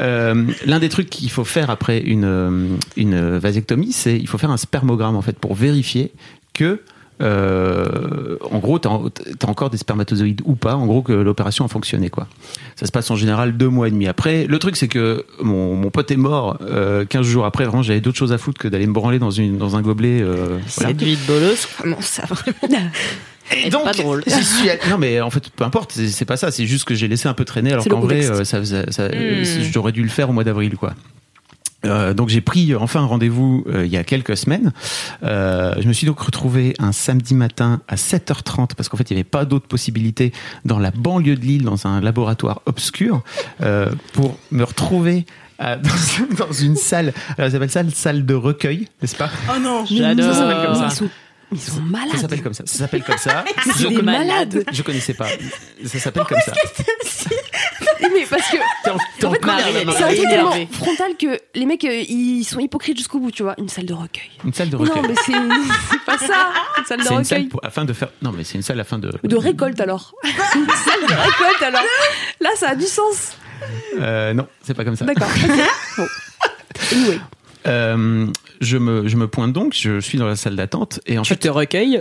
[0.00, 4.50] Euh, L'un des trucs qu'il faut faire après une, une vasectomie, c'est il faut faire
[4.50, 6.10] un spermogramme en fait pour vérifier
[6.52, 6.80] que
[7.22, 11.68] euh, en gros, tu as, encore des spermatozoïdes ou pas, en gros, que l'opération a
[11.68, 12.10] fonctionné.
[12.10, 12.26] quoi.
[12.76, 14.46] Ça se passe en général deux mois et demi après.
[14.46, 17.64] Le truc, c'est que mon, mon pote est mort euh, 15 jours après.
[17.64, 20.20] Vraiment, j'avais d'autres choses à foutre que d'aller me branler dans, une, dans un gobelet.
[20.22, 20.92] euh, voilà.
[20.92, 22.84] De bolos, comment ça vraiment
[23.64, 24.24] Et donc, pas drôle.
[24.26, 26.50] suis Non, mais en fait, peu importe, c'est c'est pas ça.
[26.50, 28.90] C'est juste que j'ai laissé un peu traîner, alors C'est qu'en vrai, euh, ça, faisait-
[28.90, 29.62] ça- euh, Hmm.
[29.70, 30.94] j'aurais dû le faire au mois d'avril, quoi.
[31.84, 34.72] Euh, donc j'ai pris euh, enfin un rendez-vous euh, il y a quelques semaines.
[35.22, 39.14] Euh, je me suis donc retrouvé un samedi matin à 7h30 parce qu'en fait il
[39.14, 40.32] n'y avait pas d'autre possibilité
[40.64, 43.22] dans la banlieue de Lille dans un laboratoire obscur
[43.60, 45.26] euh, pour me retrouver
[45.58, 45.76] à-
[46.38, 47.12] dans, dans une salle.
[47.38, 49.30] Alors, ils appellent ça la salle de recueil, n'est-ce pas?
[49.54, 49.84] Oh non.
[49.84, 50.32] J'adore.
[50.32, 51.04] Ça s'appelle comme ça.
[51.52, 52.64] Ils sont, sont Ça malades s'appelle comme ça.
[52.66, 53.44] Ça s'appelle comme ça.
[53.78, 55.26] Je, des malades je connaissais pas.
[55.84, 56.52] Ça s'appelle comme ça.
[58.12, 62.02] Mais parce que T'es en, fait, c'est un truc tellement frontal que les mecs, euh,
[62.08, 63.54] ils sont hypocrites jusqu'au bout, tu vois.
[63.58, 64.30] Une salle de recueil.
[64.44, 65.02] Une salle de Non, recueil.
[65.08, 65.32] mais c'est
[65.90, 66.52] c'est pas ça.
[66.78, 67.48] Une salle de C'est une salle recueil.
[67.48, 68.08] pour- afin de faire.
[68.22, 69.10] Non, mais c'est une salle afin de.
[69.22, 70.12] De récolte alors.
[70.24, 71.82] Une salle de récolte alors.
[72.40, 73.32] Là, ça a du sens.
[73.98, 75.04] Euh, non, c'est pas comme ça.
[75.06, 75.28] D'accord.
[75.96, 76.06] Bon.
[76.92, 77.20] Anyway.
[77.66, 78.26] Euh,
[78.60, 79.74] je me je me pointe donc.
[79.74, 82.00] Je suis dans la salle d'attente et en Tu fait, te recueilles?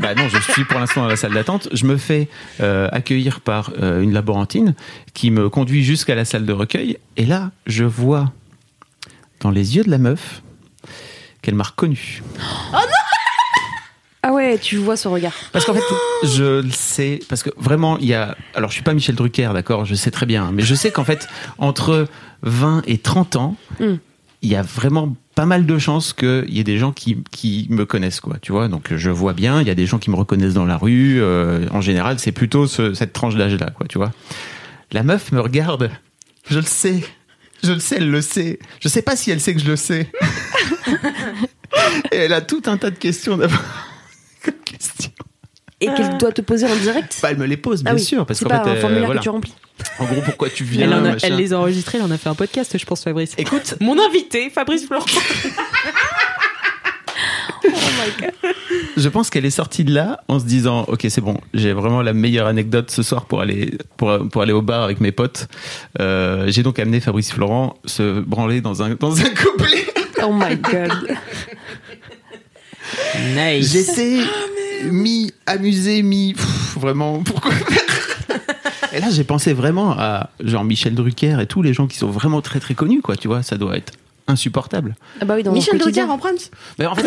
[0.00, 1.68] Bah non, je suis pour l'instant dans la salle d'attente.
[1.72, 2.28] Je me fais
[2.60, 4.74] euh, accueillir par euh, une laborantine
[5.14, 8.32] qui me conduit jusqu'à la salle de recueil et là, je vois
[9.40, 10.42] dans les yeux de la meuf
[11.40, 12.22] qu'elle m'a reconnu.
[14.22, 15.32] Ah ouais, tu vois ce regard.
[15.50, 15.80] Parce qu'en fait,
[16.24, 18.36] je le sais, parce que vraiment, il y a.
[18.54, 21.04] Alors, je suis pas Michel Drucker, d'accord, je sais très bien, mais je sais qu'en
[21.04, 22.06] fait, entre
[22.42, 23.94] 20 et 30 ans, Mm.
[24.42, 27.66] Il y a vraiment pas mal de chances qu'il y ait des gens qui, qui
[27.70, 28.68] me connaissent, quoi, tu vois.
[28.68, 31.20] Donc, je vois bien, il y a des gens qui me reconnaissent dans la rue.
[31.20, 34.12] euh, en général, c'est plutôt ce- cette tranche d'âge-là, quoi, tu vois.
[34.92, 35.90] La meuf me regarde,
[36.48, 37.04] je le sais.
[37.62, 38.58] Je le sais, elle le sait.
[38.80, 40.10] Je sais pas si elle sait que je le sais.
[42.12, 43.58] et elle a tout un tas de questions d'abord.
[44.42, 45.10] Comme question.
[45.82, 47.18] Et qu'elle doit te poser en direct.
[47.22, 48.74] Bah, elle me les pose, bien ah oui, sûr, parce c'est qu'en pas fait, un
[48.74, 49.20] euh, formulaire voilà.
[49.20, 49.54] que tu remplis.
[49.98, 51.28] En gros, pourquoi tu viens elle, en a- machin.
[51.28, 53.32] elle les a enregistrés, elle en a fait un podcast, je pense, Fabrice.
[53.38, 55.06] Écoute, Mon invité, Fabrice Florent.
[58.96, 62.02] je pense qu'elle est sortie de là en se disant, ok, c'est bon, j'ai vraiment
[62.02, 65.48] la meilleure anecdote ce soir pour aller pour, pour aller au bar avec mes potes.
[66.00, 69.86] Euh, j'ai donc amené Fabrice Florent se branler dans un dans un couplet.
[70.22, 71.16] Oh my god.
[73.34, 73.72] Nice.
[73.72, 74.18] J'étais
[74.90, 77.82] mi amusé, mi pff, vraiment pourquoi faire?
[78.92, 82.10] Et là, j'ai pensé vraiment à genre Michel Drucker et tous les gens qui sont
[82.10, 83.16] vraiment très très connus, quoi.
[83.16, 83.92] Tu vois, ça doit être
[84.30, 84.94] insupportable.
[85.20, 86.34] Ah bah oui, dans Michel Drucker en prime.
[86.78, 87.04] Mais en fait,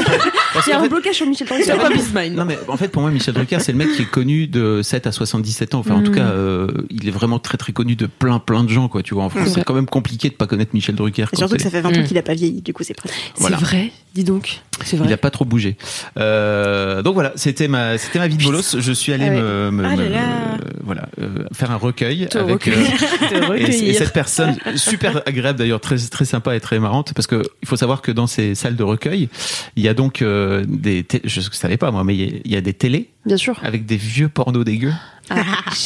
[0.53, 1.63] parce Il y a un fait- blocage sur Michel Drucker.
[1.63, 1.89] C'est pas
[2.23, 2.35] Mine.
[2.35, 4.81] Non mais en fait pour moi Michel Drucker c'est le mec qui est connu de
[4.83, 6.15] 7 à 77 ans enfin en tout Mm.
[6.15, 9.13] cas euh, il est vraiment très très connu de plein plein de gens quoi tu
[9.13, 11.61] vois en France c'est quand même compliqué de pas connaître Michel Drucker Et surtout que
[11.61, 12.03] ça fait 20 ans Mm.
[12.03, 13.33] qu'il a pas vieilli, du coup c'est pratique.
[13.37, 13.57] Voilà.
[13.57, 14.61] C'est vrai, dis donc.
[14.83, 15.13] C'est il vrai.
[15.13, 15.77] a pas trop bougé
[16.17, 19.41] euh, donc voilà c'était ma c'était ma vie de bolos je suis allé Ah ouais.
[19.41, 20.19] me, me- Ah là me- là.
[20.19, 25.79] euh, voilà euh, faire un recueil Te avec euh, et, cette personne super agréable d'ailleurs
[25.79, 28.75] très très sympa et très marrante parce que il faut savoir que dans ces salles
[28.75, 29.29] de recueil
[29.75, 32.51] il y a donc euh, des je savais pas moi mais il y a- il
[32.51, 33.59] y a des télés Bien sûr.
[33.63, 34.93] avec des vieux pornos dégueux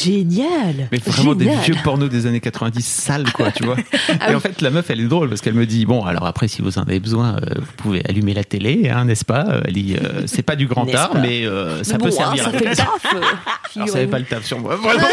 [0.04, 0.88] Génial.
[0.90, 3.76] Mais vraiment des vieux pornos des années 90 sales, quoi, tu vois.
[4.20, 6.26] Ah et en fait, la meuf, elle est drôle parce qu'elle me dit Bon, alors
[6.26, 9.60] après, si vous en avez besoin, euh, vous pouvez allumer la télé, hein, n'est-ce pas
[9.64, 12.16] Elle dit euh, C'est pas du grand art, pas mais euh, ça Mais peut bon,
[12.20, 12.44] hein, servir.
[12.44, 13.14] ça fait le taf.
[13.14, 13.20] euh,
[13.76, 14.74] alors, ça avait pas le taf sur moi.
[14.76, 15.06] Vraiment.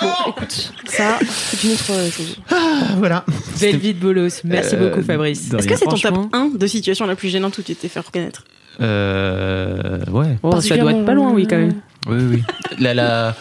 [0.00, 2.36] Bon, écoute, ça, c'est une autre euh, chose.
[2.52, 3.24] Ah, voilà.
[3.60, 4.42] Belle vie de bolos.
[4.44, 5.52] Merci Euh, beaucoup, Fabrice.
[5.52, 8.00] Est-ce que c'est ton top 1 de situation la plus gênante où tu t'es fait
[8.00, 8.44] reconnaître?
[8.80, 10.38] Euh, ouais.
[10.42, 11.74] Oh, ça doit être pas loin, oui, quand même.
[12.06, 12.42] Oui, oui.
[12.78, 13.34] La, la,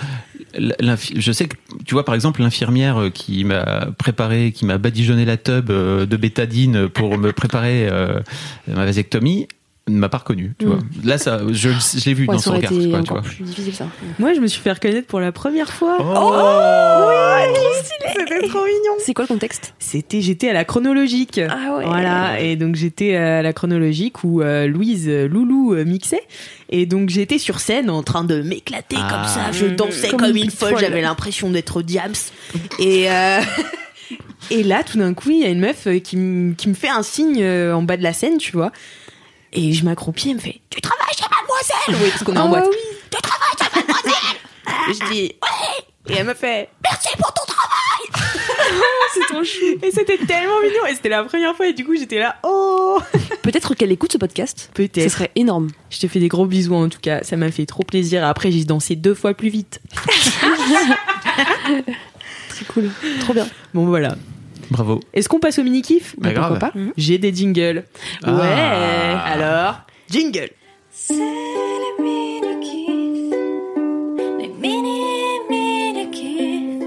[0.57, 4.65] la- l'infi- je sais que, tu vois, par exemple, l'infirmière euh, qui m'a préparé, qui
[4.65, 8.19] m'a badigeonné la tube euh, de bétadine pour me préparer euh,
[8.67, 9.47] ma vasectomie,
[9.89, 10.69] ne m'a pas reconnu, tu Mm.
[10.69, 10.79] vois.
[11.03, 13.21] Là, ça, je, je l'ai vu Ouais, dans son regard, quoi, tu vois.
[13.21, 13.87] plus difficile ça.
[14.17, 15.97] Moi, je me suis fait reconnaître pour la première fois.
[15.99, 18.93] Oh, C'était trop mignon.
[18.99, 19.73] C'est quoi le contexte?
[19.79, 21.39] C'était, j'étais à la chronologique.
[21.49, 21.85] Ah ouais.
[21.85, 26.23] Voilà, et donc j'étais à la chronologique où euh, Louise euh, Loulou euh, mixait.
[26.69, 29.09] Et donc j'étais sur scène en train de m'éclater Ah.
[29.11, 29.51] comme ça.
[29.51, 32.13] Je dansais Comme comme, une une folle, j'avais l'impression d'être Diams.
[32.79, 33.39] Et, euh,
[34.51, 36.73] et là, tout d'un coup, il y a une meuf euh, qui, me- qui me
[36.73, 38.71] fait un signe euh, en bas de la scène, tu vois.
[39.53, 42.03] Et je m'accroupis, elle me fait Tu travailles chez Mademoiselle?
[42.03, 42.67] Oui, parce qu'on est en Ah boîte.
[42.69, 42.77] oui.
[43.11, 44.37] Tu travailles chez Mademoiselle?
[44.89, 48.23] Et je dis Ouais Et elle me fait Merci pour ton travail
[49.13, 49.59] C'est ton chou.
[49.83, 50.85] Et c'était tellement mignon.
[50.89, 51.67] Et c'était la première fois.
[51.67, 52.99] Et du coup, j'étais là Oh
[53.43, 54.69] Peut-être qu'elle écoute ce podcast.
[54.69, 55.09] Ce Peut-être.
[55.11, 55.69] serait énorme.
[55.91, 58.25] Je te fais des gros bisous en tout cas, ça m'a fait trop plaisir.
[58.25, 59.79] Après, j'ai dansé deux fois plus vite.
[62.49, 62.89] C'est cool.
[63.21, 63.47] Trop bien.
[63.73, 64.15] Bon voilà.
[64.73, 64.99] Bravo.
[65.13, 66.57] Est-ce qu'on passe au mini kiff Bah, grave.
[66.59, 67.83] Pourquoi pas J'ai des jingles.
[68.23, 68.33] Ah.
[68.33, 69.15] Ouais.
[69.31, 70.49] Alors, jingle.
[70.91, 73.35] C'est les mini-kiffs,
[74.39, 76.83] les mini-mini-kiffs.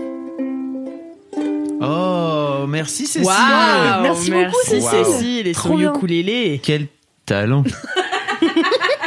[1.80, 3.24] Oh, merci Cécile.
[3.26, 5.04] Waouh, Merci beaucoup, merci Cécile.
[5.04, 6.86] Cécile et Trop son ukulélé Quel
[7.24, 7.62] talent.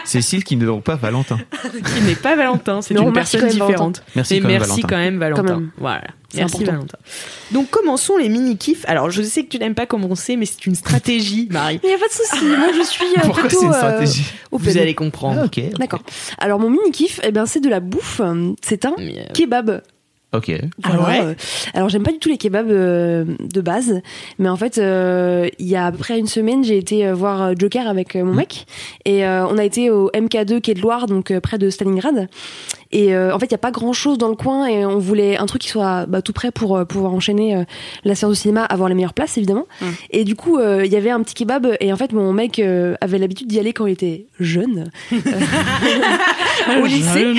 [0.10, 1.38] Cécile qui ne donc pas Valentin.
[1.63, 4.04] qui n'est pas Valentin, c'est une personne différente.
[4.15, 4.88] Merci Mais quand même, merci Valentin.
[4.88, 5.43] quand même Valentin.
[5.43, 5.72] Quand même.
[5.78, 6.04] Voilà.
[6.30, 6.72] C'est Merci important.
[6.72, 6.98] Valentin.
[7.52, 8.86] Donc commençons les mini kiffs.
[8.88, 11.80] Alors je sais que tu n'aimes pas commencer, mais c'est une stratégie, Marie.
[11.84, 12.45] Il n'y a pas de souci.
[12.45, 14.26] Moi, je suis euh, Pourquoi plutôt c'est une euh, stratégie.
[14.52, 15.41] Vous allez comprendre.
[15.41, 15.62] Ah, ok.
[15.78, 16.02] D'accord.
[16.39, 18.22] Alors, mon mini kiff, eh ben, c'est de la bouffe.
[18.62, 19.82] C'est un euh, kebab.
[20.32, 20.52] Ok.
[20.84, 21.22] Alors, ouais.
[21.22, 21.34] euh,
[21.74, 24.02] alors j'aime pas du tout les kebabs euh, de base,
[24.38, 27.58] mais en fait, euh, il y a à peu près une semaine, j'ai été voir
[27.58, 28.68] Joker avec mon mec,
[29.06, 32.28] et euh, on a été au MK2 quai de Loire, donc euh, près de Stalingrad.
[32.91, 34.97] Et euh, en fait, il y a pas grand chose dans le coin, et on
[34.97, 37.63] voulait un truc qui soit bah, tout prêt pour euh, pouvoir enchaîner euh,
[38.04, 39.67] la séance de cinéma, avoir les meilleures places évidemment.
[39.82, 39.86] Mm.
[40.12, 42.58] Et du coup, euh, il y avait un petit kebab, et en fait, mon mec
[42.60, 45.15] euh, avait l'habitude d'y aller quand il était jeune, au
[46.86, 47.34] lycée.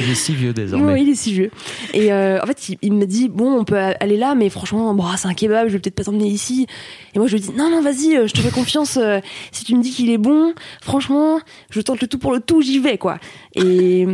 [0.00, 0.92] Il est si vieux désormais.
[0.92, 1.50] Oui, il est si vieux.
[1.94, 4.92] Et euh, en fait, il, il me dit bon, on peut aller là, mais franchement,
[4.94, 6.66] bon, c'est un kebab, je vais peut-être pas t'emmener ici.
[7.14, 8.96] Et moi, je lui dis non, non, vas-y, euh, je te fais confiance.
[8.96, 9.20] euh,
[9.52, 12.62] si tu me dis qu'il est bon, franchement, je tente le tout pour le tout,
[12.62, 13.18] j'y vais, quoi.
[13.64, 14.06] Et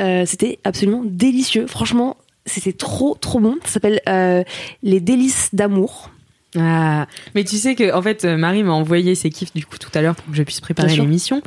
[0.00, 1.66] euh, c'était absolument délicieux.
[1.66, 3.56] Franchement, c'était trop, trop bon.
[3.64, 4.42] Ça s'appelle euh,
[4.82, 6.10] les délices d'amour.
[6.56, 9.76] Ah, mais tu sais que en fait euh, Marie m'a envoyé ses kiffs du coup
[9.76, 11.42] tout à l'heure pour que je puisse préparer l'émission.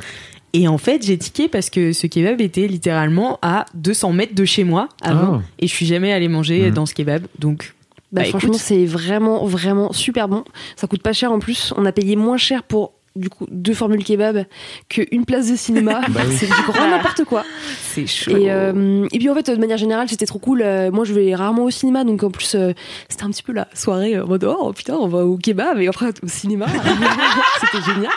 [0.54, 4.44] Et en fait, j'ai tiqué parce que ce kebab était littéralement à 200 mètres de
[4.44, 5.36] chez moi avant.
[5.38, 5.42] Oh.
[5.58, 6.74] Et je suis jamais allée manger Mhm.
[6.74, 7.26] dans ce kebab.
[7.38, 7.74] Donc,
[8.12, 10.42] Bah, Bah, franchement, c'est vraiment, vraiment super bon.
[10.76, 11.74] Ça coûte pas cher en plus.
[11.76, 14.44] On a payé moins cher pour du coup deux formules kebab
[14.88, 16.00] qu'une place de cinéma.
[16.08, 16.34] Bah oui.
[16.38, 17.44] C'est du grand n'importe quoi.
[17.82, 18.30] c'est chaud.
[18.36, 20.62] Et, euh, et puis en fait, de manière générale, c'était trop cool.
[20.62, 22.72] Euh, moi, je vais rarement au cinéma, donc en plus, euh,
[23.08, 25.88] c'était un petit peu la soirée en mode oh putain, on va au kebab et
[25.88, 26.66] après au cinéma.
[27.60, 28.12] c'était génial.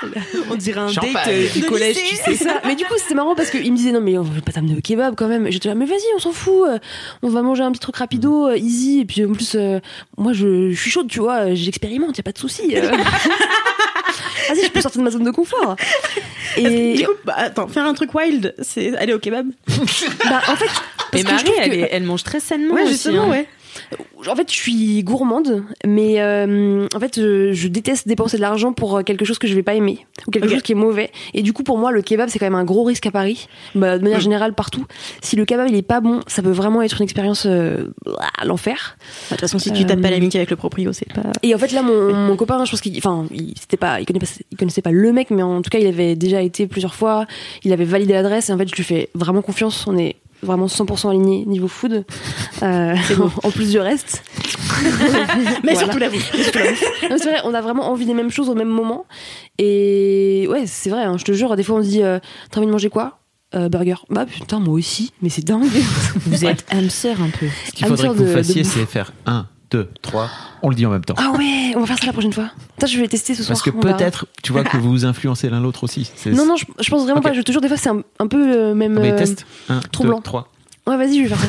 [0.50, 1.14] on dirait un Champagne.
[1.14, 2.22] date du De collège, tu sais.
[2.26, 2.62] C'est ça.
[2.66, 4.76] Mais du coup, c'était marrant parce qu'il me disait non, mais on va pas t'amener
[4.78, 5.48] au kebab quand même.
[5.48, 6.70] Et J'étais là, mais vas-y, on s'en fout.
[7.22, 9.02] On va manger un petit truc rapido, easy.
[9.02, 9.80] Et puis en plus, euh,
[10.18, 11.54] moi, je, je suis chaude, tu vois.
[11.54, 12.76] J'expérimente, y a pas de souci.
[14.54, 15.76] Vas-y, je peux sortir de ma zone de confort.
[16.58, 19.48] Et Du coup, bah, attends, faire un truc wild, c'est aller au kebab.
[20.30, 20.66] bah, en fait,
[21.14, 22.92] Mais parce que je Marie, elle, que- est- elle mange très sainement Ouais, aussi.
[22.94, 23.30] justement, hein.
[23.30, 23.48] ouais.
[24.30, 28.72] En fait, je suis gourmande, mais euh, en fait, je, je déteste dépenser de l'argent
[28.72, 31.10] pour quelque chose que je vais pas aimer ou quelque chose qui est mauvais.
[31.34, 33.48] Et du coup, pour moi, le kebab, c'est quand même un gros risque à Paris,
[33.74, 34.22] bah, de manière Mm.
[34.22, 34.86] générale partout.
[35.22, 37.88] Si le kebab il est pas bon, ça peut vraiment être une expérience euh,
[38.40, 38.98] à l'enfer.
[39.00, 41.24] De toute façon, si tu tapes Euh, pas l'amitié avec le proprio, c'est pas.
[41.42, 44.06] Et en fait, là, mon, mon copain, je pense qu'il, enfin, il, c'était pas, il
[44.06, 46.68] connaissait pas, il connaissait pas le mec, mais en tout cas, il avait déjà été
[46.68, 47.26] plusieurs fois.
[47.64, 49.86] Il avait validé l'adresse et en fait, je lui fais vraiment confiance.
[49.88, 52.06] On est vraiment 100% alignés niveau food.
[52.64, 52.96] Euh,
[53.44, 54.24] en plus du reste.
[55.64, 55.80] Mais Voilà.
[55.80, 56.32] surtout la bouffe.
[56.34, 59.06] C'est vrai, on a vraiment envie des mêmes choses au même moment.
[59.58, 62.60] Et ouais, c'est vrai, hein, je te jure, des fois on se dit euh, T'as
[62.60, 63.20] envie de manger quoi?
[63.54, 63.96] Euh, Burger.
[64.10, 65.66] Bah putain, moi aussi, mais c'est dingue.
[66.26, 67.48] Vous êtes hamster un peu.
[67.68, 70.30] Ce qu'il faudrait que vous fassiez, c'est faire 1, 2, 3.
[70.64, 71.16] On le dit en même temps.
[71.18, 72.50] ah ouais, on va faire ça la prochaine fois.
[72.76, 73.50] Putain, je vais tester ce soir.
[73.58, 73.98] Parce que verra.
[73.98, 76.12] peut-être, tu vois, que vous vous influencez l'un l'autre aussi.
[76.28, 77.24] Non, non, je, je pense vraiment Ok.
[77.24, 77.34] pas.
[77.34, 79.00] Je te jure, des fois c'est un, un peu le même.
[79.00, 79.46] Mais euh, teste.
[79.70, 80.22] 1, trop 2, blanc.
[80.22, 80.48] 3.
[80.88, 81.48] Ouais, vas-y, je vais faire ça.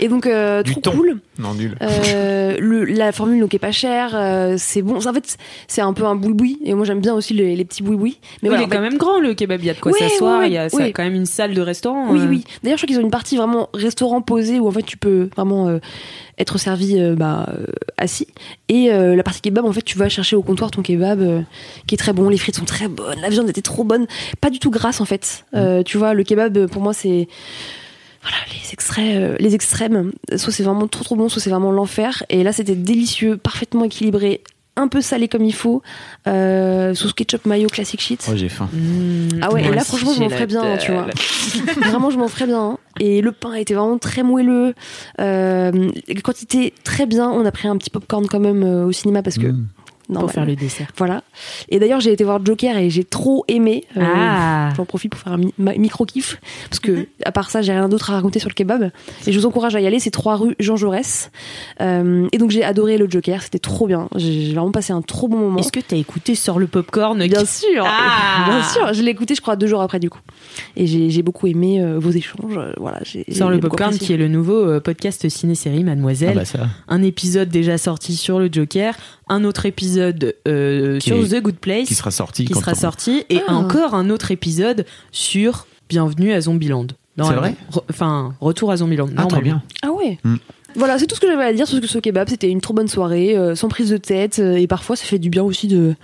[0.00, 0.92] Et donc, euh, Du trop thon.
[0.92, 1.20] cool.
[1.38, 1.76] Non, nul.
[1.82, 4.96] Euh, le, la formule donc est pas chère, euh, c'est bon.
[5.06, 5.36] En fait,
[5.68, 6.58] c'est un peu un boui-boui.
[6.64, 8.18] Et moi, j'aime bien aussi les, les petits boui-boui.
[8.22, 9.78] Mais Mais voilà, il est fait- quand même grand le kebab, il y a de
[9.78, 12.06] quoi s'asseoir, ouais, il y a ça quand même une salle de restaurant.
[12.12, 12.26] Oui, euh.
[12.30, 12.44] oui.
[12.62, 15.28] D'ailleurs, je crois qu'ils ont une partie vraiment restaurant posé où en fait tu peux
[15.36, 15.78] vraiment euh,
[16.42, 18.28] être servi euh, bah, euh, assis.
[18.68, 21.44] Et euh, la partie kebab, en fait, tu vas chercher au comptoir ton kebab
[21.86, 22.28] qui est très bon.
[22.28, 23.20] Les frites sont très bonnes.
[23.20, 24.06] La viande était trop bonne.
[24.40, 25.44] Pas du tout grasse en fait.
[25.54, 27.28] Euh, tu vois, le kebab, pour moi, c'est.
[28.22, 30.12] Voilà, les extraits, euh, les extrêmes.
[30.36, 32.22] Soit c'est vraiment trop trop bon, soit c'est vraiment l'enfer.
[32.28, 34.42] Et là, c'était délicieux, parfaitement équilibré,
[34.76, 35.82] un peu salé comme il faut,
[36.26, 38.26] euh, sauce ketchup mayo classique shit.
[38.30, 38.68] Oh, j'ai faim.
[38.72, 41.06] Mmh, Ah ouais, et là, franchement, je m'en ferais bien, tu vois.
[41.88, 42.60] Vraiment, je m'en ferais bien.
[42.62, 42.78] hein.
[43.00, 44.74] Et le pain était vraiment très moelleux.
[45.20, 45.90] Euh,
[46.24, 47.28] quantité très bien.
[47.30, 49.48] On a pris un petit popcorn quand même euh, au cinéma parce que.
[49.48, 49.66] Mm.
[50.12, 50.26] Normal.
[50.26, 50.88] Pour faire le dessert.
[50.96, 51.22] Voilà.
[51.68, 53.84] Et d'ailleurs, j'ai été voir Joker et j'ai trop aimé.
[53.96, 56.38] Euh, Ah J'en profite pour faire un mi- micro-kiff.
[56.70, 58.90] Parce que, à part ça, j'ai rien d'autre à raconter sur le kebab.
[59.26, 59.98] Et je vous encourage à y aller.
[60.00, 61.30] C'est 3 rue Jean Jaurès.
[61.80, 63.42] Euh, et donc, j'ai adoré le Joker.
[63.42, 64.08] C'était trop bien.
[64.16, 65.58] J'ai vraiment passé un trop bon moment.
[65.58, 68.92] Est-ce que t'as écouté sur le popcorn Bien sûr, Ah bien sûr.
[68.94, 70.20] Je l'ai écouté, je crois, deux jours après du coup.
[70.76, 72.58] Et j'ai j'ai beaucoup aimé euh, vos échanges.
[72.78, 74.06] Voilà, j'ai le popcorn, apprécié.
[74.06, 76.34] qui est le nouveau euh, podcast ciné-série Ah Mademoiselle.
[76.36, 76.66] bah ça.
[76.88, 78.94] Un épisode déjà sorti sur le Joker,
[79.28, 80.01] un autre épisode
[80.48, 82.44] euh, sur est- The Good Place Qui sera sorti.
[82.44, 83.54] qui sera on- sorti, et Ah.
[83.54, 86.86] encore un autre épisode sur Bienvenue à Zombieland.
[87.18, 89.08] C'est vrai Re- Enfin, retour à Zombieland.
[89.16, 89.42] Ah, trop normalement.
[89.42, 89.62] bien.
[89.82, 90.18] Ah ouais.
[90.24, 90.36] Hmm.
[90.74, 92.30] Voilà, c'est tout ce que j'avais à dire sur ce, ce kebab.
[92.30, 95.18] C'était une trop bonne soirée, euh, sans prise de tête, euh, et parfois ça fait
[95.18, 95.94] du bien aussi de,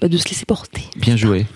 [0.00, 0.82] bah, de se laisser porter.
[0.96, 1.46] Bien joué.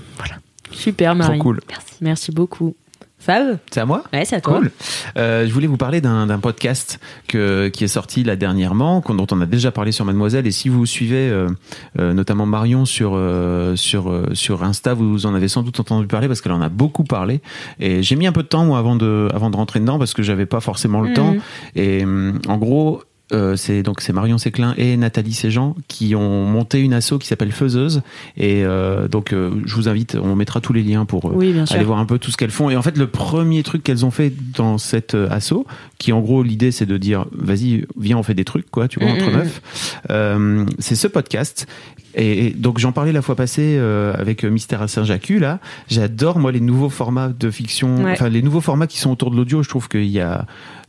[0.73, 1.39] Super, Trop Marie.
[1.39, 1.61] cool.
[1.71, 1.87] Merci.
[2.01, 2.75] Merci beaucoup.
[3.21, 4.59] Fab C'est à moi Ouais, c'est à toi.
[4.59, 4.71] Cool.
[5.17, 9.41] Euh, je voulais vous parler d'un podcast que, qui est sorti là dernièrement, dont on
[9.41, 10.47] a déjà parlé sur Mademoiselle.
[10.47, 11.49] Et si vous suivez euh,
[11.99, 16.07] euh, notamment Marion sur euh, sur euh, sur Insta, vous en avez sans doute entendu
[16.07, 17.41] parler parce qu'elle en a beaucoup parlé.
[17.81, 20.15] Et j'ai mis un peu de temps moi avant de avant de rentrer dedans parce
[20.15, 21.15] que j'avais pas forcément le Mhm.
[21.15, 21.35] temps.
[21.75, 23.03] Et hum, en gros.
[23.33, 27.27] Euh, c'est donc c'est Marion Séclin et Nathalie Séjean qui ont monté une asso qui
[27.27, 28.03] s'appelle Faiseuse
[28.37, 31.53] et euh, donc euh, je vous invite on mettra tous les liens pour euh, Oui,
[31.53, 31.77] bien sûr.
[31.77, 32.71] aller voir un peu tout ce qu'elles font.
[32.71, 35.65] Et en fait, le premier truc qu'elles ont fait dans cette euh, asso,
[35.99, 38.99] qui en gros l'idée c'est de dire, vas-y, viens, on fait des trucs, quoi, tu
[39.01, 39.63] vois, Mm, entre mm, meufs.
[40.11, 41.67] Euh, c'est ce podcast.
[42.19, 45.61] Et, et donc j'en parlais la fois passée euh, avec euh, Mystère à Saint-Jacques là.
[45.89, 48.13] J'adore moi les nouveaux formats de fiction, Ouais.
[48.13, 49.63] enfin les nouveaux formats qui sont autour de l'audio.
[49.63, 50.45] Je trouve qu'il y a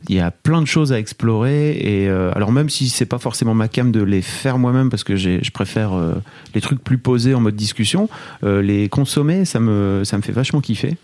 [0.08, 3.18] il y a plein de choses à explorer et euh, alors même si c'est pas
[3.18, 6.14] forcément ma cam de les faire moi-même parce que j'ai- je préfère euh,
[6.54, 8.08] les trucs plus posés en mode discussion,
[8.44, 10.96] euh, les consommer ça me ça me fait vachement kiffer.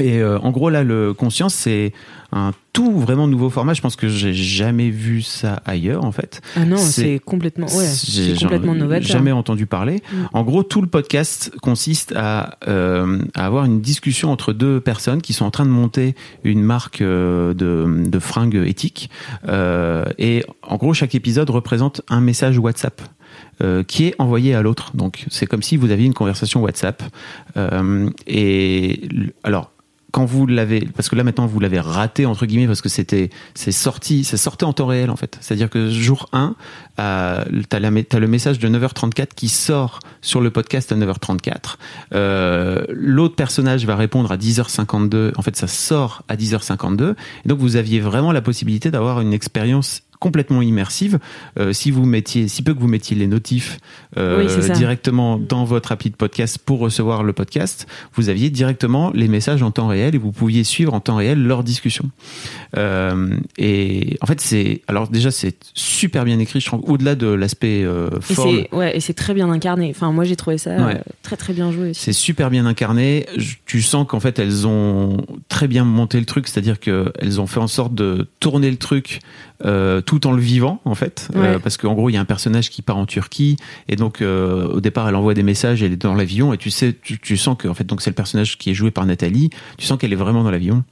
[0.00, 1.92] Et euh, en gros là le conscience c'est
[2.32, 3.74] un tout vraiment nouveau format.
[3.74, 6.40] Je pense que j'ai jamais vu ça ailleurs en fait.
[6.54, 9.06] Ah non, C'est- complètement, ouais, J'ai complètement novateur.
[9.08, 9.96] Jamais entendu parler.
[10.12, 10.16] Mm.
[10.32, 15.20] En gros, tout le podcast consiste à, euh, à avoir une discussion entre deux personnes
[15.22, 19.10] qui sont en train de monter une marque euh, de, de fringues éthiques.
[20.18, 23.02] Et en gros, chaque épisode représente un message WhatsApp.
[23.62, 24.90] euh, qui est envoyé à l'autre.
[24.96, 27.02] Donc c'est comme si vous aviez une conversation WhatsApp.
[27.56, 29.02] Euh, et
[29.44, 29.70] alors
[30.10, 33.30] quand vous l'avez, parce que là maintenant vous l'avez raté entre guillemets parce que c'était,
[33.54, 35.38] c'est sorti, ça sortait en temps réel en fait.
[35.40, 36.54] C'est-à-dire que jour 1,
[36.98, 41.76] euh, t'as, le message de 9h34 qui sort sur le podcast à 9h34.
[42.14, 45.32] Euh, l'autre personnage va répondre à 10h52.
[45.36, 47.14] En fait, ça sort à 10h52.
[47.44, 51.18] Et donc vous aviez vraiment la possibilité d'avoir une expérience complètement immersive
[51.58, 53.78] euh, si vous mettiez si peu que vous mettiez les notifs
[54.16, 59.10] euh, Oui, directement dans votre appli de podcast pour recevoir le podcast vous aviez directement
[59.14, 62.10] les messages en temps réel et vous pouviez suivre en temps réel leur discussion
[62.76, 67.26] euh, et en fait c'est alors déjà c'est super bien écrit je trouve au-delà de
[67.26, 67.86] l'aspect Et
[68.34, 69.90] forme c'est ouais, et c'est très bien incarné.
[69.90, 71.00] Enfin, moi j'ai trouvé ça Ouais.
[71.22, 73.26] très très bien joué c'est super bien incarné.
[73.36, 77.40] Je- Tu sens qu'en fait elles ont très bien monté le truc, c'est-à-dire que elles
[77.40, 79.20] ont fait en sorte de tourner le truc
[79.64, 82.24] euh, tout en le vivant en fait, Euh, parce qu'en gros il y a un
[82.24, 83.56] personnage qui part en Turquie
[83.88, 86.70] et donc euh, au départ elle envoie des messages, elle est dans l'avion et tu
[86.70, 89.04] sais, tu, tu sens que en fait donc c'est le personnage qui est joué par
[89.06, 89.50] Nathalie.
[89.78, 90.82] Tu sens qu'elle est vraiment dans l'avion.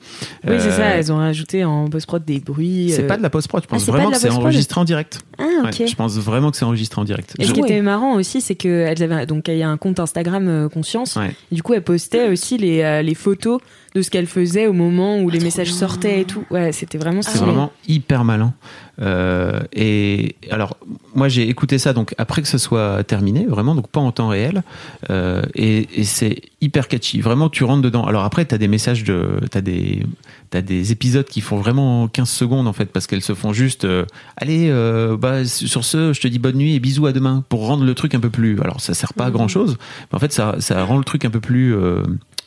[0.47, 0.85] Oui, c'est Euh, ça.
[0.85, 2.91] Elles ont rajouté en post-prod des bruits.
[2.91, 4.85] C'est euh, pas de la post-prod, je pense c'est pas vraiment que c'est enregistré en
[4.85, 5.21] direct.
[5.39, 5.89] Ah, Ouais, ok.
[5.89, 7.35] je pense vraiment que c'est enregistré en direct.
[7.39, 7.69] Et ce Je- qui Ouais.
[7.71, 11.17] était marrant aussi, c'est qu'elles avaient donc il y a un compte Instagram euh, Conscience.
[11.51, 13.61] Et du coup, elles postaient aussi les, euh, les photos
[13.99, 16.45] de ce qu'elles faisaient au moment où les messages sortaient et tout.
[16.51, 17.47] Ouais, c'était vraiment C'est stylé.
[17.47, 18.55] vraiment hyper malin.
[19.01, 20.77] Euh, et alors,
[21.19, 24.29] moi, j'ai écouté ça donc après que ce soit terminé, vraiment, donc pas en temps
[24.29, 24.63] réel.
[25.11, 27.21] Euh, et et c'est hyper catchy.
[27.21, 28.07] Vraiment, tu rentres dedans.
[28.07, 30.07] Alors après, t'as des messages de, t'as des,
[30.51, 33.85] t'as des épisodes qui font vraiment 15 secondes en fait parce qu'elles se font juste,
[33.85, 37.45] euh, allez, euh, bah sur ce, je te dis bonne nuit et bisous à demain
[37.49, 38.61] pour rendre le truc un peu plus.
[38.61, 39.77] Alors ça sert pas à grand chose,
[40.11, 41.77] mais en fait ça, ça rend le truc un peu plus,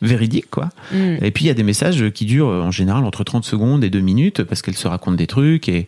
[0.01, 0.69] véridiques, quoi.
[0.91, 1.17] Mm.
[1.21, 3.91] Et puis il y a des messages qui durent en général entre 30 secondes et
[3.91, 5.87] 2 minutes parce qu'elle se raconte des trucs et,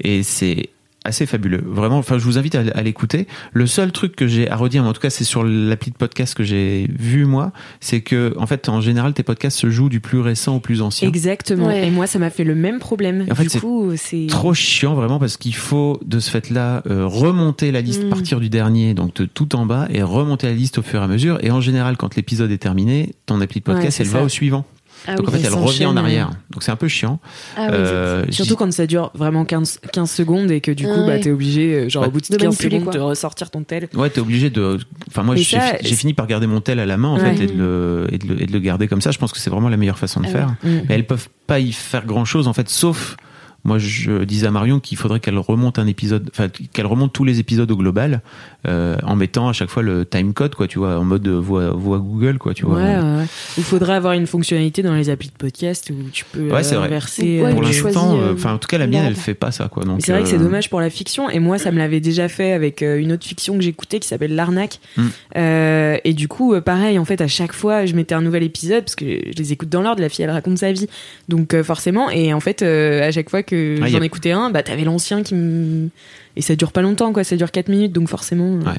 [0.00, 0.70] et c'est
[1.04, 1.62] assez fabuleux.
[1.66, 3.26] Vraiment, enfin, je vous invite à, à l'écouter.
[3.52, 5.96] Le seul truc que j'ai à redire, mais en tout cas, c'est sur l'appli de
[5.96, 9.88] podcast que j'ai vu moi, c'est que, en fait, en général, tes podcasts se jouent
[9.88, 11.08] du plus récent au plus ancien.
[11.08, 11.66] Exactement.
[11.66, 11.88] Ouais.
[11.88, 13.24] Et moi, ça m'a fait le même problème.
[13.28, 16.30] Et en fait, du c'est coup, c'est Trop chiant vraiment parce qu'il faut de ce
[16.30, 18.08] fait-là euh, remonter la liste, Mm.
[18.10, 21.04] partir du dernier, donc de tout en bas, et remonter la liste au fur et
[21.04, 21.38] à mesure.
[21.42, 24.28] Et en général, quand l'épisode est terminé, ton appli de podcast, Ouais, elle va au
[24.28, 24.64] suivant.
[25.06, 25.34] Ah donc oui.
[25.34, 26.30] en fait, elle revient en s'enchaînent, arrière.
[26.50, 27.18] Donc c'est un peu chiant.
[27.56, 30.90] Ah oui, Euh, Surtout quand ça dure vraiment 15, 15 secondes et que du coup,
[30.94, 31.20] Ah bah, ouais.
[31.20, 32.92] t'es obligé, euh, genre Bah, au bout de de 15 manipuler, secondes, quoi.
[32.94, 33.88] de ressortir ton tel.
[33.94, 34.78] Ouais, t'es obligé de.
[35.08, 37.34] Enfin, moi, j'ai fini par garder mon tel à la main, en Ouais.
[37.34, 39.10] fait, et de, le, et, de le, et de le garder comme ça.
[39.10, 40.48] Je pense que c'est vraiment la meilleure façon de Ah faire.
[40.62, 40.68] Mm.
[40.88, 43.16] Mais elles peuvent pas y faire grand chose, en fait, sauf.
[43.64, 47.24] Moi, je disais à Marion qu'il faudrait qu'elle remonte un épisode, enfin, qu'elle remonte tous
[47.24, 48.20] les épisodes au global,
[48.66, 51.98] euh, en mettant à chaque fois le timecode, quoi, tu vois, en mode voix, voix
[51.98, 52.76] Google, quoi, tu vois.
[52.76, 53.26] Ouais, ouais, ouais.
[53.56, 56.74] Il faudrait avoir une fonctionnalité dans les applis de podcast où tu peux Ouais, c'est
[56.74, 56.88] euh, vrai.
[56.88, 57.40] inverser.
[57.42, 59.68] Ouais, Pour l'instant, euh, euh, enfin, en tout cas, la mienne, elle fait pas ça,
[59.68, 59.84] quoi.
[59.84, 61.30] Donc, c'est vrai que c'est dommage pour la fiction.
[61.30, 64.34] Et moi, ça me l'avait déjà fait avec une autre fiction que j'écoutais qui s'appelle
[64.34, 64.80] L'Arnaque.
[64.96, 65.02] Mm.
[65.36, 68.84] Euh, et du coup, pareil, en fait, à chaque fois, je mettais un nouvel épisode
[68.84, 70.00] parce que je les écoute dans l'ordre.
[70.00, 70.88] La fille, elle raconte sa vie.
[71.28, 72.10] Donc, euh, forcément.
[72.10, 73.51] Et en fait, euh, à chaque fois que
[73.82, 75.88] Ah, y j'en a- écoutais un, bah, t'avais l'ancien qui me.
[76.36, 77.24] Et ça dure pas longtemps, quoi.
[77.24, 77.92] Ça dure 4 minutes.
[77.92, 78.78] Donc, forcément, euh, Ouais.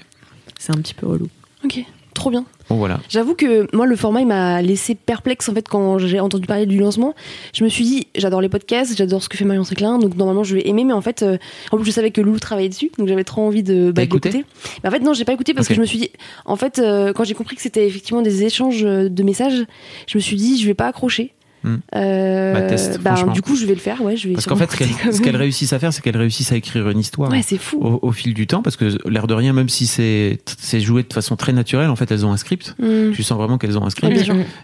[0.59, 1.27] c'est un petit peu relou.
[1.63, 1.79] Ok,
[2.13, 2.45] trop bien.
[2.69, 2.99] Bon, voilà.
[3.09, 6.65] J'avoue que moi, le format, il m'a laissé perplexe en fait quand j'ai entendu parler
[6.65, 7.13] du lancement.
[7.53, 10.43] Je me suis dit, j'adore les podcasts, j'adore ce que fait Marion Séclin, donc normalement
[10.45, 11.38] je vais aimer, mais en fait, euh,
[11.71, 14.45] en plus je savais que Loulou travaillait dessus, donc j'avais trop envie de, bah, d'écouter.
[14.83, 16.09] Mais en fait, non, j'ai pas écouté parce que je me suis dit,
[16.45, 19.65] en fait, euh, quand j'ai compris que c'était effectivement des échanges de messages,
[20.07, 21.33] je me suis dit, je vais pas accrocher.
[21.63, 21.76] Hmm.
[21.95, 22.54] Euh,
[22.99, 24.34] Bah, bah, du coup, je vais le faire, ouais, je vais.
[24.34, 27.32] Parce qu'en fait, ce qu'elles réussissent à faire, c'est qu'elles réussissent à écrire une histoire.
[27.32, 27.78] Ouais, c'est fou.
[27.82, 30.39] au, au fil du temps, parce que l'air de rien, même si c'est
[30.80, 32.76] joué de façon très naturelle, en fait, elles ont un script.
[32.80, 33.12] Hmm.
[33.13, 34.13] Tu sens vraiment qu'elles ont un script.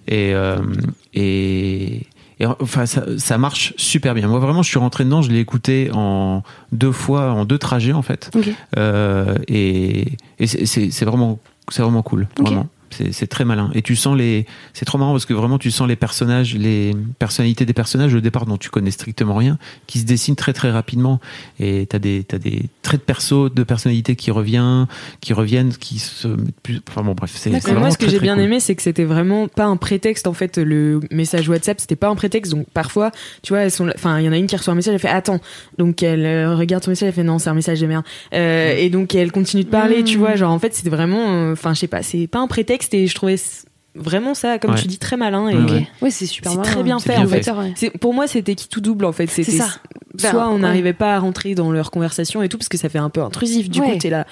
[0.08, 0.58] Et, euh,
[1.14, 2.02] et,
[2.40, 4.28] et enfin, ça, ça marche super bien.
[4.28, 7.94] Moi, vraiment, je suis rentré dedans, je l'ai écouté en deux fois, en deux trajets,
[7.94, 8.30] en fait.
[8.78, 10.06] Euh, et
[10.40, 11.40] et c'est- vraiment,
[11.78, 12.28] vraiment cool.
[12.40, 12.68] Vraiment.
[13.12, 13.70] C'est très malin.
[13.74, 14.46] Et tu sens les.
[14.74, 18.20] C'est trop marrant parce que vraiment, tu sens les personnages, les personnalités des personnages au
[18.20, 21.20] départ dont tu connais strictement rien, qui se dessinent très très rapidement.
[21.60, 24.86] Et t'as des, t'as des traits de perso, de personnalité qui revient,
[25.22, 26.82] qui reviennent, qui se mettent plus.
[26.90, 27.50] Enfin bon, bref, c'est.
[27.50, 28.44] Moi, vraiment ce que j'ai bien cool.
[28.44, 30.28] aimé, c'est que c'était vraiment pas un prétexte.
[30.28, 32.52] En fait, le message WhatsApp, c'était pas un prétexte.
[32.52, 33.12] Donc, parfois,
[33.44, 35.00] tu vois, elles sont, enfin, il y en a une qui reçoit un message, elle
[35.00, 35.40] fait attends.
[35.78, 38.04] Donc, elle euh, regarde son message, elle fait non, c'est un message de merde.
[38.34, 40.06] Euh, Et donc, elle continue de parler, Mm.
[40.06, 40.36] tu vois.
[40.36, 42.79] Genre, en fait, c'était vraiment, euh, enfin, je sais pas, c'est pas un prétexte.
[42.94, 43.38] Et je trouvais
[43.96, 44.82] vraiment ça, comme Ouais.
[44.82, 45.50] tu dis, très malin.
[45.50, 46.12] Et Ouais, ouais.
[46.12, 46.70] C'est super C'est marrant.
[46.72, 47.98] très bien C'est fait, bien en fait.
[48.00, 49.28] Pour moi, c'était qui tout double en fait.
[49.28, 49.70] C'est C'était ça.
[50.18, 50.60] soit Ben, on ouais.
[50.60, 53.22] n'arrivait pas à rentrer dans leur conversation et tout parce que ça fait un peu
[53.22, 53.70] intrusif.
[53.70, 53.94] Du Ouais.
[53.94, 54.26] coup, t'es là.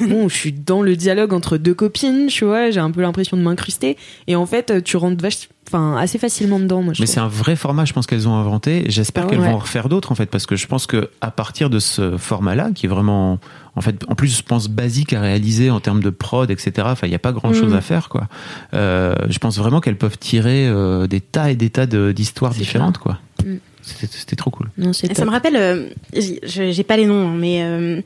[0.00, 2.70] Bon, je suis dans le dialogue entre deux copines, tu vois.
[2.70, 6.58] J'ai un peu l'impression de m'incruster et en fait, tu rentres vache, enfin, assez facilement
[6.58, 6.82] dedans.
[6.82, 8.84] Moi, je Mais c'est un vrai format, je pense qu'elles ont inventé.
[8.88, 9.48] J'espère Ah qu'elles ouais.
[9.48, 12.16] vont en refaire d'autres, en fait, parce que je pense que à partir de ce
[12.16, 13.38] format-là, qui est vraiment,
[13.76, 16.72] en fait, en plus, je pense basique à réaliser en termes de prod, etc.
[16.84, 17.76] Enfin, il n'y a pas grand-chose Mm.
[17.76, 18.28] à faire, quoi.
[18.74, 22.52] Euh, je pense vraiment qu'elles peuvent tirer euh, des tas et des tas de- d'histoires
[22.52, 23.18] différentes, quoi.
[23.44, 23.54] Mm.
[23.80, 24.70] C'était c'était trop cool.
[24.78, 25.24] Non, ça top.
[25.24, 28.00] me rappelle, euh, j'ai- pas les noms, hein, mais euh,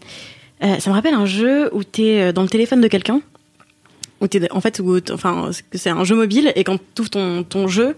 [0.64, 3.20] euh, ça me rappelle un jeu où t'es euh, dans le téléphone de quelqu'un,
[4.22, 7.02] où t'es, en fait, où, enfin, c'est que c'est un jeu mobile et quand tu
[7.02, 7.94] ouvres ton, ton jeu,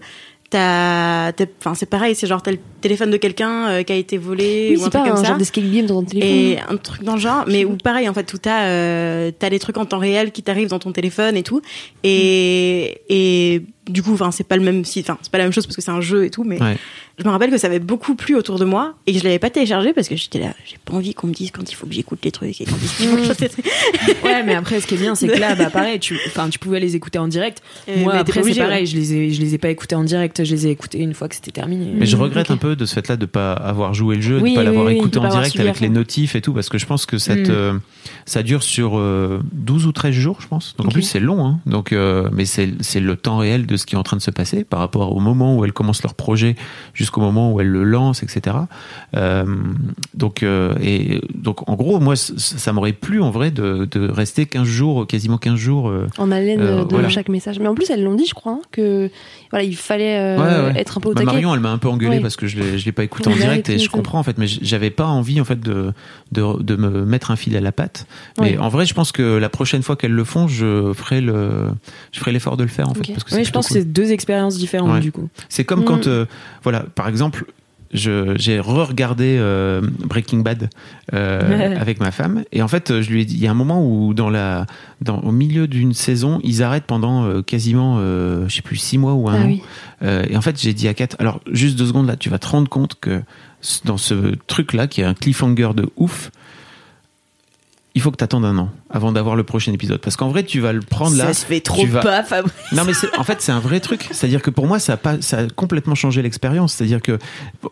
[0.49, 4.17] t'as, enfin, c'est pareil, c'est genre t'as le téléphone de quelqu'un euh, qui a été
[4.17, 5.23] volé Oui, ou un truc comme un ça.
[5.29, 6.29] genre d'escape game dans ton téléphone.
[6.31, 9.49] Et un truc dans le genre, mais où pareil en fait, où t'as euh, t'as
[9.49, 11.61] des trucs en temps réel qui t'arrivent dans ton téléphone et tout,
[12.03, 15.53] et et du coup, enfin c'est pas le même site, enfin c'est pas la même
[15.53, 16.77] chose parce que c'est un jeu et tout, mais Ouais.
[17.17, 19.39] je me rappelle que ça avait beaucoup plu autour de moi et que je l'avais
[19.39, 21.85] pas téléchargé parce que j'étais là, j'ai pas envie qu'on me dise quand il faut
[21.87, 23.65] que j'écoute les trucs et quand il faut que je trucs.
[24.23, 26.59] Ouais, mais après, ce qui est bien, c'est que là, bah, pareil, tu, enfin, tu
[26.59, 27.61] pouvais les écouter en direct.
[27.87, 30.43] Euh, Moi, après, c'est pareil, je les ai, je les ai pas écoutés en direct.
[30.43, 31.91] Je les ai écoutés une fois que c'était terminé.
[31.95, 34.39] Mais je Mm, regrette un peu de ce fait-là de pas avoir joué le jeu,
[34.41, 36.77] Oui, de pas l'avoir oui, écouté en direct avec les notifs et tout, parce que
[36.77, 37.51] je pense que cette, Mm.
[37.51, 37.73] euh,
[38.25, 40.75] ça dure sur euh, 12 ou 13 jours, je pense.
[40.77, 41.59] Donc en plus c'est long, hein.
[41.65, 42.67] Donc, euh, mais c'est
[42.99, 45.19] le temps réel de ce qui est en train de se passer par rapport au
[45.19, 46.55] moment où elles commencent leur projet
[46.93, 48.55] jusqu'au moment où elles le lancent, etc.
[49.15, 49.45] Euh,
[50.13, 54.45] donc, euh, et donc en gros, moi, ça m'aurait plu en vrai de, de rester
[54.45, 55.89] 15 jours, quasiment 15 jours.
[55.89, 57.09] euh, En haleine de voilà.
[57.09, 57.59] chaque message.
[57.59, 59.09] Mais en plus, elles l'ont dit, je crois, hein, que
[59.51, 60.79] voilà, il fallait Ouais, ouais.
[60.79, 61.31] être un peu au Bah, taquet.
[61.33, 62.21] Marion, elle m'a un peu engueulé Ouais.
[62.21, 64.47] parce que je je l'ai pas écouté en direct et je comprends en fait, mais
[64.47, 65.93] j'avais pas envie en fait de,
[66.31, 68.05] de, de me mettre un fil à la patte.
[68.41, 71.69] Mais en vrai, je pense que la prochaine fois qu'elles le font, je ferai le,
[72.27, 72.99] l'effort de le faire en fait.
[73.01, 73.11] Ok.
[73.13, 73.29] Parce que
[73.59, 74.99] Pense que c'est deux expériences différentes Ouais.
[74.99, 75.29] du coup.
[75.49, 75.85] c'est comme Mm.
[75.85, 76.25] quand, euh,
[76.63, 77.45] voilà, par exemple,
[77.91, 80.69] j'ai re-regardé euh, Breaking Bad
[81.13, 82.43] euh, avec ma femme.
[82.51, 84.67] Et en fait, je lui ai dit, il y a un moment où, dans la,
[85.01, 88.97] dans, au milieu d'une saison, ils arrêtent pendant euh, quasiment, euh, je sais plus, six
[88.99, 89.45] mois ou un Ah an.
[89.47, 89.61] oui.
[90.03, 92.37] Euh, et en fait, j'ai dit à Kat, alors juste deux secondes là, tu vas
[92.39, 93.21] te rendre compte que
[93.85, 96.31] dans ce truc-là, qui est un cliffhanger de ouf,
[97.95, 99.99] il faut que tu attendes un an avant d'avoir le prochain épisode.
[99.99, 101.25] Parce qu'en vrai, tu vas le prendre là.
[101.25, 102.53] ça se fait trop vas- pas, Fabrice.
[102.71, 104.07] Non, mais en fait, c'est un vrai truc.
[104.11, 106.73] C'est-à-dire que pour moi, ça a, pas, ça a complètement changé l'expérience.
[106.73, 107.17] C'est-à-dire que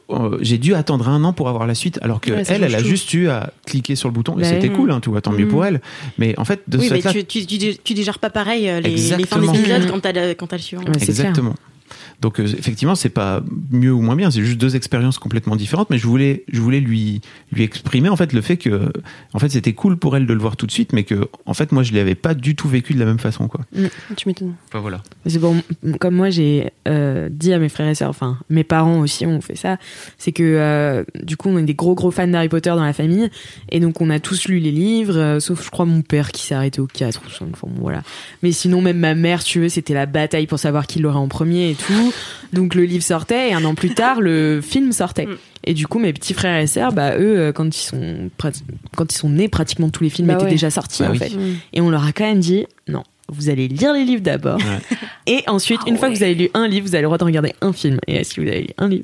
[0.09, 2.76] euh, j'ai dû attendre un an pour avoir la suite, alors que Ouais, elle, elle
[2.76, 2.88] a tout.
[2.88, 4.38] juste eu à cliquer sur le bouton.
[4.39, 5.82] Et c'était cool, hein, tu vois, tant mieux pour elle.
[6.18, 8.68] Mais en fait, de Oui, ce mais fait-là, tu, tu, tu, tu digères pas pareil
[8.70, 9.51] euh, les, les fins Exactement.
[9.51, 9.89] d'épisode Mhm.
[9.91, 10.84] quand t'as le, le suivant.
[10.84, 11.53] Ouais, clair.
[12.22, 15.90] Donc euh, effectivement, c'est pas mieux ou moins bien, c'est juste deux expériences complètement différentes.
[15.90, 17.22] Mais je voulais, je voulais lui
[17.52, 18.92] lui exprimer en fait le fait que,
[19.34, 21.54] en fait, c'était cool pour elle de le voir tout de suite, mais que en
[21.54, 23.62] fait, moi, je l'avais pas du tout vécu de la même façon, quoi.
[24.16, 24.56] Tu m'étonnes.
[24.68, 25.02] Enfin voilà.
[25.26, 25.62] C'est bon,
[26.00, 29.42] comme moi j'ai euh, dit à mes frères et sœurs, enfin mes parents aussi ont
[29.42, 29.78] fait ça,
[30.18, 32.94] c'est que euh, du coup on est des gros gros fans d'Harry Potter dans la
[32.94, 33.30] famille
[33.70, 36.46] et donc on a tous lu les livres, euh, sauf je crois mon père qui
[36.46, 38.04] s'est arrêté au 4 ou 5, enfin bon, voilà.
[38.44, 41.28] Mais sinon même ma mère, tu veux, c'était la bataille pour savoir qui l'aurait en
[41.28, 42.14] premier et tout.
[42.54, 45.26] Donc le livre sortait et un an plus tard le film sortait.
[45.26, 45.38] Mm.
[45.66, 48.30] Et du coup mes petits frères et sœurs, bah eux euh, quand ils sont
[48.96, 50.50] quand ils sont nés pratiquement tous les films Bah étaient ouais.
[50.52, 51.18] déjà sortis Bah en oui.
[51.20, 51.32] fait.
[51.74, 54.58] Et on leur a quand même dit non, vous allez lire les livres d'abord.
[54.60, 54.98] Ouais.
[55.30, 57.26] Et ensuite, une fois que vous avez lu un livre, vous avez le droit de
[57.26, 58.00] regarder un film.
[58.08, 59.04] Et si vous avez lu un livre,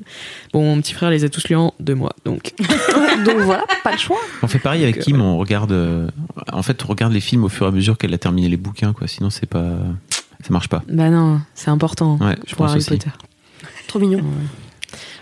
[0.54, 2.54] bon, mon petit frère les a tous lus en deux mois, donc
[3.26, 4.16] Donc voilà, pas le choix.
[4.42, 6.08] On fait pareil avec Kim, on regarde, euh,
[6.50, 8.56] en fait, on regarde les films au fur et à mesure qu'elle a terminé les
[8.56, 9.06] bouquins, quoi.
[9.06, 9.76] Sinon, c'est pas,
[10.44, 10.82] ça marche pas.
[10.88, 12.90] bah non, c'est important Ouais, je pour pense Harry aussi.
[12.90, 13.10] Potter.
[13.88, 14.20] Trop mignon.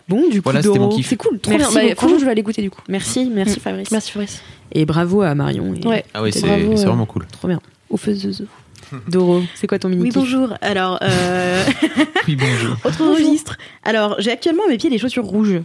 [0.09, 1.09] Bon, du coup, Voilà, c'était mon kiff.
[1.09, 1.89] C'est cool, trop Merci bien.
[1.91, 2.81] Bah, franchement, je vais aller goûter du coup.
[2.89, 3.63] Merci, merci Mm.
[3.63, 3.91] Fabrice.
[3.93, 4.43] Merci Fabrice.
[4.73, 5.75] Et bravo à Marion.
[5.75, 6.05] Et Ouais.
[6.13, 7.27] Ah oui, c'est euh, vraiment cool.
[7.31, 7.61] Trop bien.
[7.89, 8.45] Aux faiseuses.
[9.09, 10.55] Doro, c'est quoi ton mini Oui, bonjour.
[10.61, 11.65] Alors, euh,
[12.29, 12.77] Oui, bonjour.
[12.85, 13.57] autre registre.
[13.85, 15.61] Alors, j'ai actuellement à mes pieds des chaussures rouges.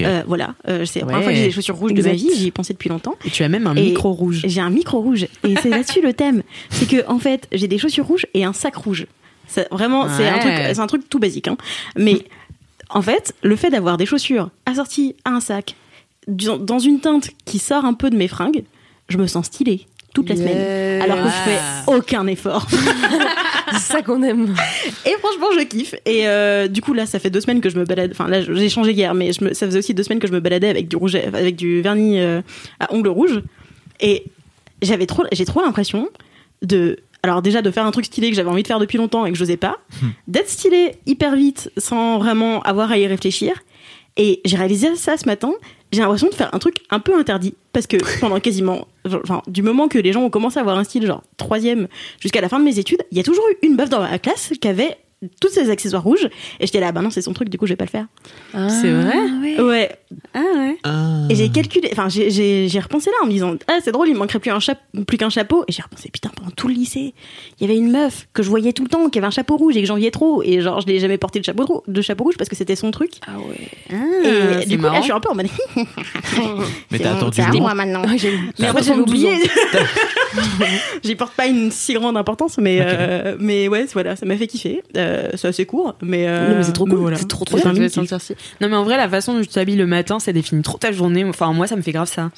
[0.00, 2.30] Euh, voilà, euh, c'est la première fois que j'ai des chaussures rouges de ma vie.
[2.34, 3.14] J'y ai pensé depuis longtemps.
[3.24, 4.42] Et tu as même un Et- micro rouge.
[4.46, 5.26] J'ai un micro rouge.
[5.46, 6.42] Et c'est là-dessus le thème.
[6.70, 9.06] C'est que, en fait, j'ai des chaussures rouges et un sac rouge.
[9.46, 10.40] C'est vraiment, c'est un Ouais.
[10.40, 11.56] truc, c'est un truc tout basique, hein.
[11.96, 12.24] Mais,
[12.88, 15.74] en fait, le fait d'avoir des chaussures assorties à un sac,
[16.28, 18.64] dans dans une teinte qui sort un peu de mes fringues,
[19.10, 21.02] je me sens stylée toute la semaine.
[21.02, 22.66] Alors que je fais aucun effort.
[23.72, 24.54] C'est ça qu'on aime.
[25.04, 25.94] Et franchement, je kiffe.
[26.06, 28.10] Et euh, du coup, là, ça fait deux semaines que je me balade.
[28.12, 30.32] Enfin, là, j'ai changé hier, mais je me- ça faisait aussi deux semaines que je
[30.32, 32.40] me baladais avec du rouge, avec du vernis euh,
[32.80, 33.42] à ongles rouges.
[34.00, 34.24] Et
[34.82, 36.08] j'avais trop, j'ai trop l'impression
[36.62, 39.26] de, alors déjà de faire un truc stylé que j'avais envie de faire depuis longtemps
[39.26, 39.78] et que j'osais pas,
[40.28, 43.52] d'être stylé hyper vite sans vraiment avoir à y réfléchir.
[44.16, 45.52] Et j'ai réalisé ça ce matin.
[45.94, 47.54] J'ai l'impression de faire un truc un peu interdit.
[47.72, 50.84] Parce que pendant quasiment, enfin, du moment que les gens ont commencé à avoir un
[50.84, 51.88] style genre troisième
[52.20, 54.18] jusqu'à la fin de mes études, il y a toujours eu une meuf dans ma
[54.18, 54.96] classe qui avait
[55.40, 56.28] tous ces accessoires rouges.
[56.60, 58.06] Et j'étais là bah non c'est son truc du coup je vais pas le faire.
[58.68, 59.60] C'est vrai ouais.
[59.60, 59.90] ouais.
[60.32, 60.76] Ah ouais.
[60.84, 61.22] Ah.
[61.30, 64.18] et j'ai calculé enfin j'ai- repensé là en me disant ah c'est drôle il me
[64.18, 65.64] manquerait plus un chapeau plus qu'un chapeau.
[65.68, 67.14] Et j'ai repensé putain pendant tout le lycée
[67.60, 69.56] il y avait une meuf que je voyais tout le temps qui avait un chapeau
[69.56, 70.42] rouge et que j'enviais trop.
[70.42, 72.76] Et genre je l'ai jamais porté de chapeau, rou- de chapeau rouge parce que c'était
[72.76, 73.12] son truc.
[73.26, 73.68] Ah ouais.
[73.90, 75.46] Ah, et du coup là je suis un peu en mode
[75.76, 75.84] Mais
[76.98, 78.02] c'est t'as attendu c'est moi maintenant.
[78.04, 78.12] Ah,
[78.58, 79.30] mais après J'ai j'avais 12 oublié.
[81.04, 84.46] J'y porte pas une si grande importance mais euh, mais ouais voilà ça m'a fait
[84.46, 84.82] kiffer.
[84.96, 86.96] Euh, c'est assez court mais, euh, Non, mais c'est trop cool.
[86.98, 87.16] voilà.
[87.16, 87.64] C'est trop, trop si-
[88.60, 90.92] Non mais en vrai la façon dont tu t'habilles le matin ça définit trop ta
[90.92, 91.24] journée.
[91.24, 92.30] Enfin moi ça me fait grave ça.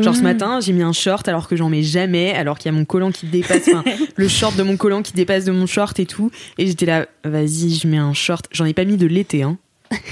[0.00, 0.24] Genre ce Mhm.
[0.24, 2.84] matin j'ai mis un short alors que j'en mets jamais alors qu'il y a mon
[2.84, 3.84] collant qui dépasse, enfin,
[4.16, 6.30] le short de mon collant qui dépasse de mon short et tout.
[6.58, 8.46] Et j'étais là vas-y je mets un short.
[8.52, 9.56] J'en ai pas mis de l'été hein.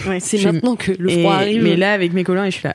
[0.06, 1.62] Ouais, C'est Je- maintenant que le Et- froid arrive.
[1.62, 2.74] Mais là avec mes collants et je suis là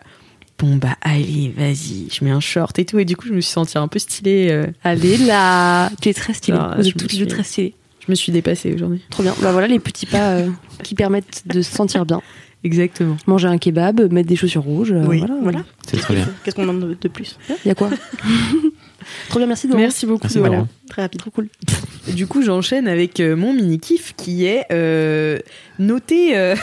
[0.59, 3.41] bon bah allez vas-y je mets un short et tout et du coup je me
[3.41, 4.47] suis sentie un peu stylée.
[4.49, 6.57] euh, Allez là, tu es très stylée.
[6.59, 7.75] Ah, Vous êtes toutes les suis- deux très stylées.
[8.07, 9.01] Je me suis dépassée aujourd'hui.
[9.09, 9.35] Trop bien.
[9.41, 10.49] Bah voilà les petits pas euh,
[10.83, 12.21] qui permettent de se sentir bien.
[12.63, 13.17] Exactement.
[13.27, 14.91] Manger un kebab, mettre des chaussures rouges.
[14.91, 15.35] euh, oui voilà.
[15.41, 16.27] voilà C'est très bien.
[16.43, 17.37] qu'est-ce qu'on demande de- de plus?
[17.63, 17.89] Il y a quoi?
[19.29, 19.67] Trop bien, merci.
[19.67, 19.79] Doro.
[19.79, 20.23] Merci beaucoup.
[20.23, 20.39] Merci.
[20.39, 20.67] Laurent.
[20.89, 21.47] très rapide trop cool
[22.13, 25.37] Du coup, j'enchaîne avec euh, mon mini kiff qui est euh,
[25.79, 26.35] noté.
[26.37, 26.55] euh,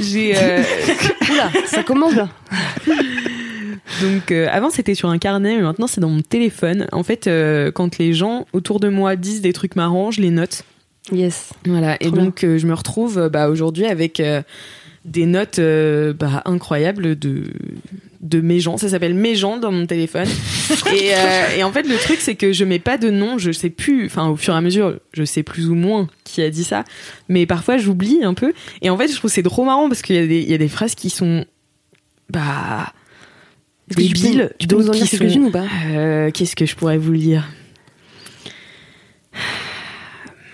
[0.00, 0.62] J'ai euh,
[1.30, 2.30] Oula, ça commence bien.
[4.00, 6.86] Donc euh, avant c'était sur un carnet, mais maintenant c'est dans mon téléphone.
[6.92, 10.30] En fait, euh, quand les gens autour de moi disent des trucs marrants, je les
[10.30, 10.64] note.
[11.10, 11.50] Yes.
[11.66, 11.96] Voilà.
[12.00, 14.22] Et donc euh, je me retrouve bah, aujourd'hui avec
[15.04, 17.44] des notes bah, incroyables de
[18.20, 18.76] de mes gens.
[18.76, 20.28] Ça s'appelle mes gens dans mon téléphone.
[20.94, 21.10] et,
[21.58, 23.36] et en fait le truc c'est que je mets pas de nom.
[23.36, 24.06] Je sais plus.
[24.06, 26.84] Enfin au fur et à mesure, je sais plus ou moins qui a dit ça.
[27.28, 28.52] Mais parfois j'oublie un peu.
[28.80, 30.54] Et en fait je trouve c'est trop marrant parce qu'il y a des il y
[30.54, 31.44] a des phrases qui sont
[32.30, 32.92] bah
[33.90, 36.74] Est-ce que tu peux, nous en dire sont- quelques-unes ou pas euh, Qu'est-ce que je
[36.76, 37.48] pourrais vous lire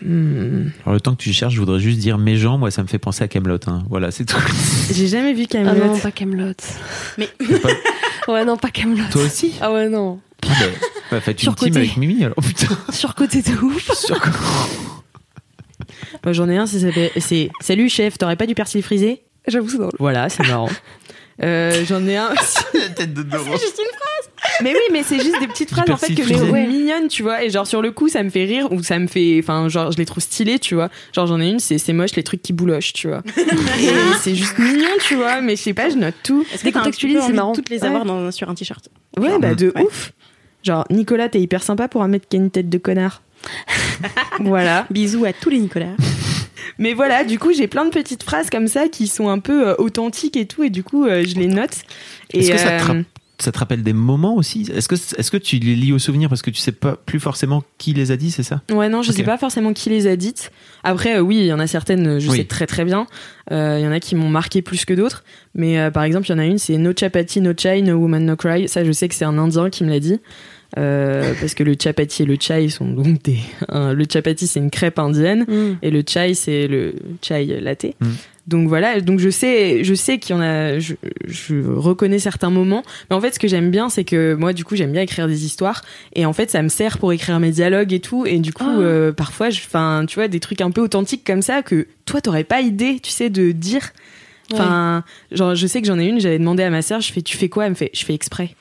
[0.01, 0.69] Hmm.
[0.85, 2.87] Alors, le temps que tu cherches, je voudrais juste dire mes gens, moi, ça me
[2.89, 3.59] fait penser à Camelot.
[3.67, 3.83] Hein.
[3.91, 4.37] Voilà, c'est tout.
[4.93, 5.87] J'ai jamais vu Ah Camelot.
[5.87, 6.53] non, pas Camelot.
[7.19, 7.29] Mais-
[8.29, 9.05] Ouais, non, pas Camelot.
[9.11, 10.21] Toi aussi Ah ouais, non.
[10.47, 10.67] Ah bah,
[11.11, 11.71] bah, Faites une Surcoté.
[11.73, 12.37] team avec Mimi, alors.
[12.39, 12.69] Oh, putain.
[12.93, 13.91] Surcoté de ouf.
[13.93, 14.21] Sur-
[16.25, 19.23] Moi, j'en ai un, c'est Salut chef, t'aurais pas du persil frisé?
[19.49, 19.91] J'avoue, c'est drôle.
[19.99, 20.69] Voilà, c'est marrant.
[21.43, 22.31] Euh, j'en ai un.
[22.75, 23.45] La tête de Doro.
[24.63, 26.67] mais oui, mais c'est juste des petites phrases en fait que je trouve frisé.
[26.67, 27.45] mignonnes, tu vois.
[27.45, 29.93] Et genre sur le coup, ça me fait rire ou ça me fait, enfin genre
[29.93, 30.89] je les trouve stylées, tu vois.
[31.15, 33.23] Genre j'en ai une, c'est c'est moche les trucs qui boulochent, tu vois.
[33.37, 35.41] Et c'est juste mignon, tu vois.
[35.41, 36.45] Mais je sais pas, je note tout.
[36.53, 37.53] Est-ce que Décontextualise, peu c'est marrant.
[37.53, 37.87] de toutes les Ouais.
[37.87, 39.83] avoir dans, sur un t-shirt Ouais, bah de Ouais.
[39.83, 40.13] ouf.
[40.65, 43.23] Genre Nicolas, t'es hyper sympa pour un mec qui a une tête de connard.
[44.41, 44.87] voilà.
[44.91, 45.95] Bisous à tous les Nicolas.
[46.79, 49.69] Mais voilà, du coup, j'ai plein de petites phrases comme ça qui sont un peu
[49.69, 51.71] euh, authentiques et tout, et du coup, euh, je les note.
[52.33, 53.03] Est-ce que ça te, euh,
[53.39, 54.69] ça te rappelle des moments aussi?
[54.75, 57.21] Est-ce que, est-ce que tu les lis au souvenir parce que tu sais pas plus
[57.21, 58.63] forcément qui les a dit, c'est ça?
[58.71, 59.17] Ouais, non, je Ok.
[59.17, 60.51] sais pas forcément qui les a dites.
[60.83, 62.39] Après, oui, il y en a certaines, je Oui.
[62.39, 63.07] sais très très bien.
[63.51, 65.25] Il y en a qui m'ont marqué plus que d'autres.
[65.55, 68.25] Mais par exemple, il y en a une, c'est No chapati, no chai, no woman,
[68.25, 68.69] no cry.
[68.69, 70.21] Ça, je sais que c'est un Indien qui me l'a dit.
[70.77, 73.39] Euh, parce que le chapati et le chai sont donc des.
[73.71, 75.47] le chapati, c'est une crêpe indienne.
[75.83, 77.87] et le chai c'est le chai latte.
[78.01, 78.07] Mm.
[78.47, 80.95] Donc voilà, donc je sais, je sais qu'il y en a, je,
[81.27, 84.65] je reconnais certains moments, mais en fait ce que j'aime bien c'est que moi du
[84.65, 85.83] coup j'aime bien écrire des histoires
[86.15, 88.65] et en fait ça me sert pour écrire mes dialogues et tout et du coup
[88.67, 88.79] Ah.
[88.81, 92.23] euh, parfois je, enfin tu vois des trucs un peu authentiques comme ça que toi
[92.23, 93.91] t'aurais pas idée, tu sais de dire.
[94.51, 97.21] Enfin, genre je sais que j'en ai une, j'avais demandé à ma sœur, je fais
[97.21, 97.65] tu fais quoi?
[97.67, 98.55] Elle me fait je fais exprès.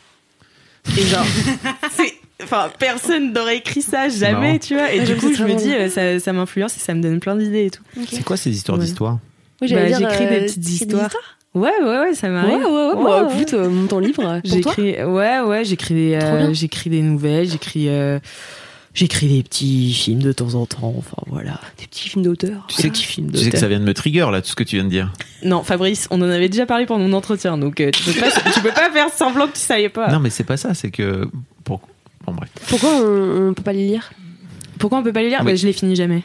[0.97, 1.25] Et genre
[1.91, 2.13] c'est
[2.43, 4.91] Enfin, personne n'aurait écrit ça, jamais, tu vois.
[4.93, 7.19] Et Ouais, du coup, je me dis, euh, ça, ça m'influence et ça me donne
[7.19, 7.81] plein d'idées et tout.
[8.07, 8.83] C'est quoi ces histoires Ouais.
[8.85, 9.17] d'histoire?
[9.59, 11.09] Oui, Bah, j'écris des euh, petites t'écris histoires.
[11.55, 12.57] Ouais, ouais, ouais, ça Ouais, m'arrive.
[12.57, 12.93] ouais, ouais.
[12.93, 13.33] Ouais, Bah, ouais.
[13.33, 14.39] écoute, euh, mon temps libre.
[14.43, 18.19] J'écris, ouais, ouais, j'écris des, euh, j'écris des nouvelles, j'écris, euh,
[18.97, 20.93] j'écris des petits films de temps en temps.
[20.97, 22.65] Enfin voilà, Des petits films d'auteur.
[22.67, 23.03] Tu sais, tu
[23.37, 25.13] sais que ça vient de me trigger là, tout ce que tu viens de dire.
[25.43, 28.31] Non, Fabrice, on en avait déjà parlé pendant mon entretien, donc euh, tu peux pas,
[28.31, 30.11] tu peux pas faire semblant que tu savais pas.
[30.11, 31.29] Non, mais c'est pas ça, c'est que.
[31.63, 31.81] Pour...
[32.25, 32.49] Bon, bref.
[32.67, 34.11] Pourquoi on, on peut pas les lire?
[34.79, 35.39] Pourquoi on peut pas les lire?
[35.41, 35.51] Oui.
[35.51, 36.23] Bah, Je les finis jamais.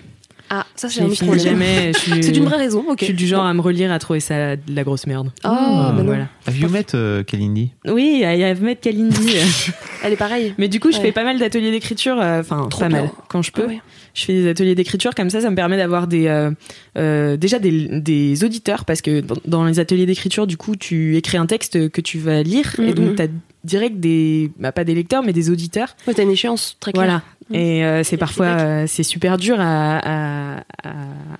[0.54, 1.38] Ah, ça Je c'est un autre problème.
[1.42, 1.92] jamais.
[1.96, 2.98] suis- C'est une vraie raison, ok.
[3.00, 5.32] Je suis du genre à me relire, à trouver ça de la grosse merde.
[5.44, 6.04] Ah, bah non.
[6.04, 6.28] voilà.
[6.46, 7.70] Have you met euh, Kalindi?
[7.88, 9.36] Oui, y a Ahmed Kalindi.
[10.04, 10.52] Elle est pareille.
[10.58, 11.04] Mais du coup, je Ouais.
[11.04, 13.00] fais pas mal d'ateliers d'écriture, euh, enfin pas bien.
[13.02, 13.62] mal quand je peux.
[13.64, 13.80] Ah ouais.
[14.14, 16.50] Je fais des ateliers d'écriture comme ça, ça me permet d'avoir des euh,
[16.98, 21.16] euh, déjà des, des auditeurs parce que dans, dans les ateliers d'écriture, du coup, tu
[21.16, 22.92] écris un texte que tu vas lire et Mhm.
[22.94, 23.28] donc t'as
[23.64, 25.96] direct des bah, pas des lecteurs mais des auditeurs.
[26.06, 27.04] Ouais, t'as une échéance très claire.
[27.06, 27.22] Voilà.
[27.50, 27.54] Mm.
[27.54, 30.92] Et euh, c'est parfois euh, c'est super dur à, à, à,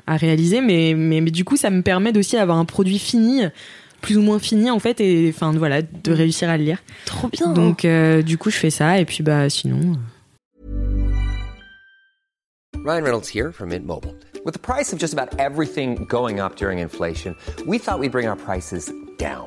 [0.07, 3.43] à réaliser, mais, mais mais du coup, ça me permet aussi d'avoir un produit fini
[4.01, 7.29] plus ou moins fini en fait et enfin voilà de réussir à le lire Trop
[7.29, 7.53] bien.
[7.53, 9.79] donc euh, du coup je fais ça et puis bah sinon
[10.65, 10.69] euh,
[12.85, 14.13] Ryan Reynolds here from Mint Mobile.
[14.45, 18.27] With the price of just about everything going up during inflation, we thought we'd bring
[18.27, 19.47] our prices down.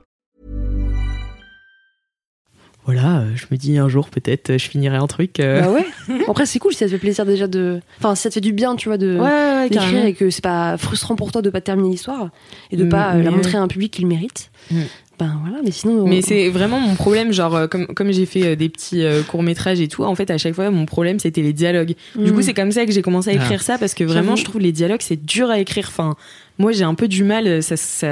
[2.91, 5.71] voilà euh, je me dis un jour peut-être euh, je finirai un truc euh, Bah
[5.71, 5.85] ouais.
[6.27, 7.79] Après, c'est cool si ça te fait plaisir déjà de.
[7.99, 9.17] Enfin, si ça te fait du bien, tu vois, de.
[9.17, 12.29] ouais, ouais, d'écrire et que c'est pas frustrant pour toi de pas terminer l'histoire
[12.71, 14.51] et de Mm, pas la montrer à un public qui le mérite.
[14.71, 14.81] Mm.
[15.19, 16.07] Ben voilà, mais sinon.
[16.07, 19.79] Mais on- c'est vraiment mon problème, genre comme comme j'ai fait des petits courts métrages
[19.79, 20.03] et tout.
[20.03, 21.93] En fait, à chaque fois, mon problème c'était les dialogues.
[22.15, 22.33] Du Mm.
[22.35, 24.61] coup, c'est comme ça que j'ai commencé à écrire ça parce que vraiment, je trouve
[24.61, 25.85] les dialogues c'est dur à écrire.
[25.89, 26.15] Enfin,
[26.57, 27.61] moi, j'ai un peu du mal.
[27.61, 28.07] Ça, ça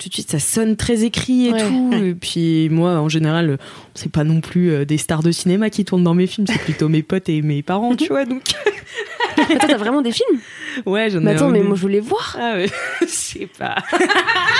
[0.00, 1.68] tout de suite, ça sonne très écrit et Ouais.
[1.68, 1.92] tout.
[1.94, 3.58] Et puis moi, en général,
[3.94, 6.46] c'est pas non plus euh, des stars de cinéma qui tournent dans mes films.
[6.46, 8.24] C'est plutôt mes potes et mes parents, tu vois.
[8.24, 8.42] Donc
[9.36, 10.40] Attends, t'as vraiment des films?
[10.86, 11.24] Ouais, j'en ai.
[11.24, 12.36] Mais attends, un mais moi je les voir.
[12.40, 12.66] Ah ouais,
[13.02, 13.76] je sais pas.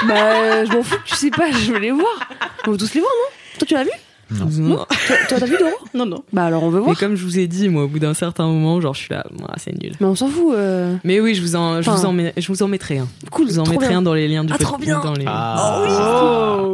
[0.07, 2.29] bah, je m'en fous tu sais pas, je veux les voir.
[2.67, 3.59] On veut tous les voir, non?
[3.59, 3.91] Toi, tu l'as vu?
[4.31, 4.77] Non.
[4.77, 4.87] Toi,
[5.29, 6.23] toi, t'as vu Doro Non, non.
[6.33, 6.99] Bah alors, on veut Mais voir.
[6.99, 9.25] comme je vous ai dit, moi, au bout d'un certain moment, genre, je suis là,
[9.39, 9.93] Moi, c'est nul.
[10.01, 10.55] Mais on s'en fout.
[10.55, 10.95] euh.
[11.05, 13.09] Mais oui, je vous en, je Enfin, vous en, je vous en mettrai un.
[13.31, 13.99] Cool, Je vous en mettrai bien.
[13.99, 15.01] un dans les liens du Ah, trop bien.
[15.01, 15.25] Dans les...
[15.27, 15.83] Ah,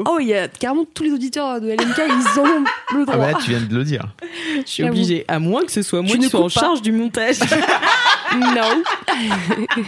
[0.09, 3.17] Oh, il y a carrément tous les auditeurs de LMK, ils ont le Ah droit.
[3.17, 4.07] bah là, tu viens de le dire.
[4.65, 6.61] Je suis obligée, à moins que ce soit moi Tu qui ne sois en pas.
[6.61, 7.39] charge du montage.
[8.35, 8.83] non.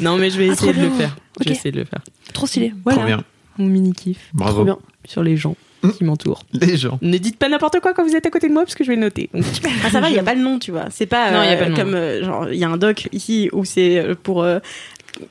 [0.00, 1.16] non, mais je vais Ah, essayer trop de le faire.
[1.38, 1.46] Je Ok.
[1.46, 2.00] vais essayer de le faire.
[2.32, 2.72] Trop stylé.
[2.84, 3.24] Voilà, Trop bien.
[3.58, 4.52] mon mini kiff Bravo.
[4.56, 4.78] Trop bien.
[5.06, 5.56] sur les gens
[5.92, 6.42] qui m'entourent.
[6.52, 6.98] Les gens.
[7.02, 8.90] Ne dites pas n'importe quoi quand vous êtes à côté de moi parce que je
[8.90, 9.30] vais noter.
[9.34, 9.44] Donc,
[9.84, 10.86] Ah, ça va, il y a pas le nom, tu vois.
[10.90, 11.76] C'est pas Non, y a euh, pas le nom.
[11.76, 14.58] comme euh, genre il y a un doc ici où c'est euh, pour euh,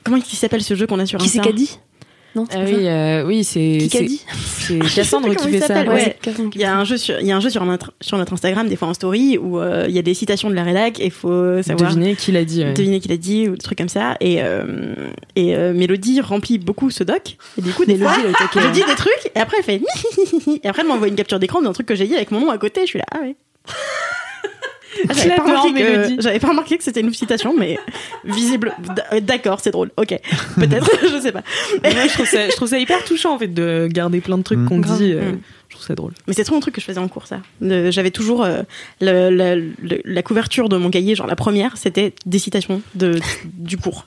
[0.04, 1.78] comment il s'appelle ce jeu qu'on a sur Qui c'est Insta qu'a dit?
[2.34, 3.86] Non Ah oui, euh, oui, c'est.
[3.90, 5.66] C'est- dit C'est Cassandre qui fait il ça.
[5.68, 6.16] s'appelle, ouais.
[6.54, 8.32] Il y a un jeu sur, il y a un jeu sur notre, sur notre
[8.32, 11.00] Instagram, des fois en story, où euh, il y a des citations de la rédac
[11.00, 12.64] et il faut savoir Deviner qui l'a dit.
[12.64, 12.72] ouais.
[12.72, 14.16] deviner qui l'a dit ou des trucs comme ça.
[14.20, 14.94] Et, euh,
[15.36, 17.36] et euh, Mélodie remplit beaucoup ce doc.
[17.58, 18.70] Et du coup, des fois, je hein.
[18.72, 19.82] dis des trucs et après elle fait
[20.62, 22.50] et après elle m'envoie une capture d'écran d'un truc que j'ai dit avec mon nom
[22.50, 22.80] à côté.
[22.82, 23.36] Je suis là, ah ouais.
[25.08, 25.72] Ah, J'avais pas, remarqué
[26.16, 27.78] que, j'avais pas remarqué que c'était une citation, mais
[28.24, 28.72] visible.
[29.12, 29.90] d- D'accord, c'est drôle.
[29.96, 30.16] Ok,
[30.56, 31.42] peut-être, je sais pas.
[31.82, 34.42] Moi, je trouve, ça, je trouve ça hyper touchant en fait de garder plein de
[34.42, 34.68] trucs Mm.
[34.68, 35.12] qu'on dit.
[35.12, 35.40] euh, Mm.
[35.68, 36.12] Je trouve ça drôle.
[36.28, 37.40] Mais c'est trop un truc que je faisais en cours, ça.
[37.60, 38.62] J'avais toujours euh,
[39.00, 43.18] le- le- le- la couverture de mon cahier, genre la première, c'était des citations de,
[43.54, 44.06] du cours.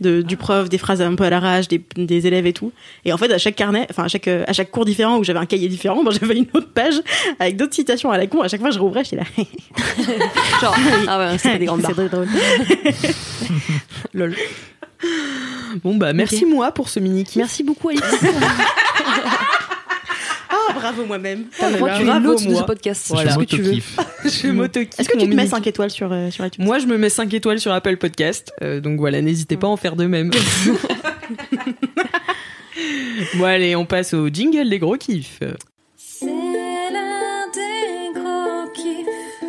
[0.00, 2.72] De, du prof, des phrases un peu à l'arrache, des, des élèves et tout.
[3.04, 5.40] Et en fait, à chaque carnet, enfin à chaque, à chaque cours différent où j'avais
[5.40, 7.02] un cahier différent, ben, j'avais une autre page
[7.40, 8.42] avec d'autres citations à la con.
[8.42, 9.24] À chaque fois, je rouvrais, j'étais là.
[10.60, 10.76] Genre,
[11.08, 11.82] ah ouais, c'est des grandes.
[11.86, 12.28] C'est drôle.
[14.14, 14.36] Lol.
[15.84, 17.36] Bon bah merci moi pour ce mini kiff.
[17.36, 18.02] Merci beaucoup, Alice.
[20.68, 21.44] Ah, bravo moi-même.
[21.58, 23.06] T'as le droit, tu es Bravo, l'hôte de ce podcast.
[23.08, 23.30] Voilà.
[23.30, 23.72] C'est ce que tu veux.
[23.72, 23.96] Kiff.
[24.24, 26.64] Je m'auto-kiffe Est-ce que tu te mets mini 5 étoiles sur, euh, sur iTunes?
[26.64, 28.52] Moi, je me mets 5 étoiles sur Apple Podcast.
[28.62, 30.30] euh, donc voilà, n'hésitez pas à en faire de même.
[33.34, 35.40] bon, allez, on passe au jingle des gros kiffs.
[35.96, 39.44] C'est l'un des gros kiffs.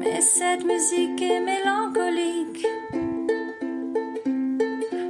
[0.00, 2.66] Mais cette musique est mélancolique.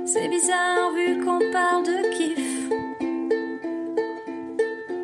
[0.07, 2.10] C'est bizarre vu qu'on parle de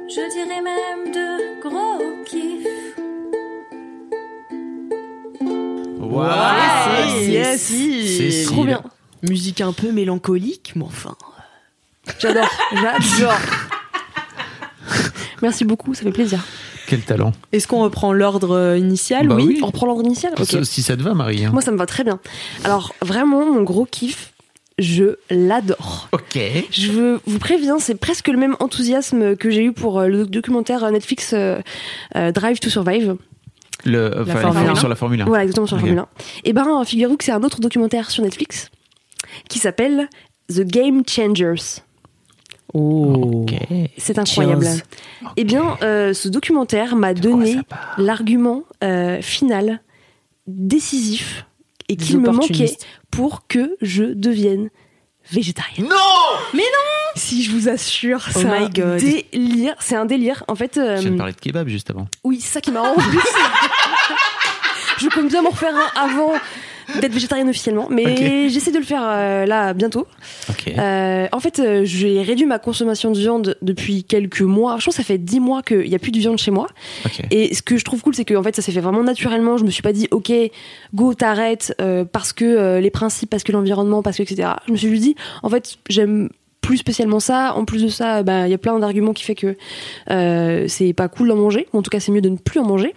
[0.09, 2.67] Je dirais même de gros kiff.
[6.01, 7.21] Waouh.
[7.29, 8.47] yes, Cécile.
[8.47, 8.83] Trop bien.
[9.29, 11.17] Musique un peu mélancolique, mais enfin.
[12.19, 12.49] J'adore.
[12.73, 13.35] J'adore.
[15.43, 16.45] Merci beaucoup, ça fait plaisir.
[16.87, 17.33] Quel talent.
[17.53, 19.27] Est-ce qu'on reprend l'ordre euh, initial?
[19.27, 19.59] Bah oui.
[19.63, 20.33] On reprend l'ordre initial
[20.65, 21.45] Si ça te va, Marie.
[21.45, 21.51] hein.
[21.53, 22.21] Moi, ça me va très bien.
[22.65, 24.33] Alors, vraiment, mon gros kiff,
[24.79, 26.09] je l'adore.
[26.12, 26.39] Ok.
[26.70, 30.85] Je vous préviens, c'est presque le même enthousiasme que j'ai eu pour euh, le documentaire
[30.85, 31.59] euh, Netflix euh,
[32.14, 33.16] euh, Drive to Survive.
[33.85, 34.74] Le, enfin, Formule les- 1.
[34.74, 35.24] sur la Formule 1.
[35.27, 35.81] Voilà, exactement sur la.
[35.83, 36.09] Formule 1.
[36.45, 38.70] Et ben, figurez-vous que c'est un autre documentaire sur Netflix
[39.49, 40.09] qui s'appelle
[40.49, 41.81] The Game Changers.
[42.74, 43.47] Oh.
[43.97, 44.64] C'est incroyable.
[44.64, 44.83] Cheers.
[45.37, 47.59] Eh bien, euh, ce documentaire m'a donné
[47.97, 49.81] l'argument euh, final,
[50.47, 51.47] décisif,
[51.89, 52.77] et qu'il me manquait.
[53.17, 54.71] Pour que je devienne
[55.33, 55.89] végétarienne.
[55.89, 56.61] Non
[57.17, 58.99] Si je vous assure, Oh c'est my un God.
[59.01, 59.75] délire.
[59.81, 60.45] C'est un délire.
[60.49, 62.07] En fait, euh, Je viens de parler de kebab juste avant.
[62.25, 63.19] oui, c'est ça qui m'a en plus.
[64.99, 66.33] je compte bien m'en refaire un avant
[67.01, 70.07] d'être végétarienne officiellement, mais j'essaie de le faire euh, là bientôt.
[70.79, 74.77] Euh, en fait, euh, j'ai réduit ma consommation de viande depuis quelques mois.
[74.79, 76.67] Je pense que ça fait 10 mois qu'il n'y a plus de viande chez moi.
[77.31, 79.57] Et ce que je trouve cool, c'est que en fait, ça s'est fait vraiment naturellement.
[79.57, 80.33] Je me suis pas dit, ok,
[80.95, 81.75] go, t'arrêtes
[82.13, 84.51] parce que les principes, parce que l'environnement, parce que etc.
[84.67, 86.29] Je me suis juste dit, en fait, j'aime
[86.67, 87.55] plus spécialement ça.
[87.55, 89.57] En plus de ça, bah, il y a plein d'arguments qui fait que
[90.11, 91.69] euh, c'est pas cool d'en manger.
[91.73, 92.93] En tout cas, c'est mieux de ne plus en manger.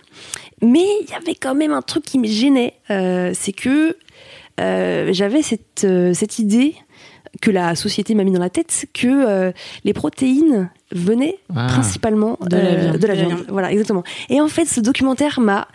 [0.61, 3.95] Mais il y avait quand même un truc qui me gênait, euh, c'est que
[4.59, 6.75] euh, j'avais cette, euh, cette idée
[7.41, 9.51] que la société m'a mis dans la tête que euh,
[9.85, 11.67] les protéines venaient Ah.
[11.69, 12.97] principalement De la euh, viande.
[12.97, 13.45] de la De la viande.
[13.49, 14.03] Voilà, exactement.
[14.29, 15.67] Et en fait, ce documentaire m'a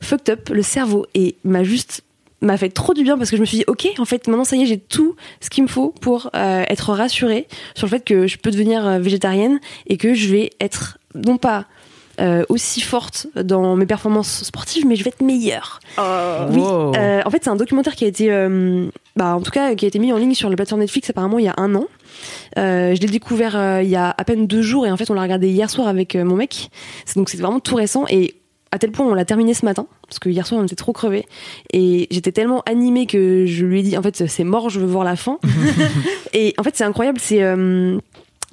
[0.00, 2.02] fucked up le cerveau et m'a juste
[2.42, 4.44] m'a fait trop du bien parce que je me suis dit ok en fait maintenant
[4.44, 7.90] ça y est j'ai tout ce qu'il me faut pour euh, être rassurée sur le
[7.90, 11.66] fait que je peux devenir végétarienne et que je vais être non pas
[12.20, 16.94] euh, aussi forte dans mes performances sportives mais je vais être meilleure oui, Wow.
[16.96, 19.84] euh, en fait, c'est un documentaire qui a été, euh, bah, en tout cas, qui
[19.84, 21.86] a été mis en ligne sur la plateforme Netflix apparemment il y a un an.
[22.58, 25.10] Euh, je l'ai découvert euh, il y a à peine deux jours et en fait,
[25.10, 26.70] on l'a regardé hier soir avec euh, mon mec.
[27.06, 28.34] C'est- Donc, c'est vraiment tout récent et
[28.72, 30.92] à tel point on l'a terminé ce matin parce que hier soir on était trop
[30.92, 31.26] crevés
[31.72, 34.86] et j'étais tellement animée que je lui ai dit en fait c'est mort je veux
[34.86, 35.38] voir la fin
[36.34, 37.98] et en fait c'est incroyable c'est euh,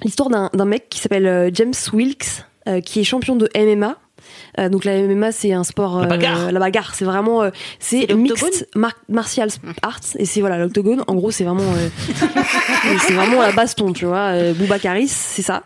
[0.02, 2.44] l'histoire d'un d'un mec qui s'appelle James Wilkes
[2.80, 3.96] qui est champion de MMA
[4.58, 6.48] Euh, donc la MMA c'est un sport La bagarre.
[6.48, 9.48] euh, la bagarre c'est vraiment euh, c'est mixed mar- martial
[9.82, 11.02] arts et c'est voilà l'octogone.
[11.06, 11.88] En gros c'est vraiment euh,
[13.06, 15.62] c'est vraiment la baston tu vois euh, Boubacaris c'est ça.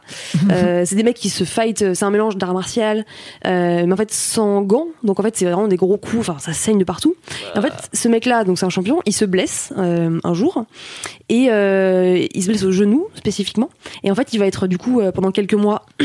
[0.50, 3.04] Euh, c'est des mecs qui se fight euh, c'est un mélange d'art martial
[3.46, 4.88] euh, mais en fait sans gants.
[5.02, 7.14] Donc en fait c'est vraiment des gros coups enfin ça saigne de partout.
[7.54, 10.34] Et en fait ce mec là donc c'est un champion il se blesse euh, un
[10.34, 10.64] jour
[11.28, 13.70] et euh, il se blesse au genou spécifiquement.
[14.04, 15.86] Et en fait il va être du coup euh, pendant quelques mois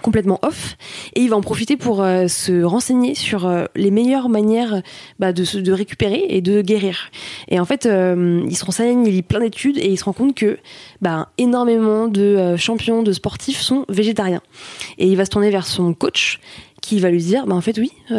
[0.00, 0.76] complètement off.
[1.14, 4.82] Et il va en profiter pour euh, se renseigner sur euh, les meilleures manières
[5.18, 7.10] bah, de, se- de récupérer et de guérir.
[7.48, 10.12] Et en fait euh, il se renseigne il lit plein d'études et il se rend
[10.12, 10.58] compte que
[11.00, 14.42] bah, énormément de champions de sportifs sont végétariens.
[14.98, 16.40] Et il va se tourner vers son coach
[16.80, 17.90] qui va lui dire bah en fait oui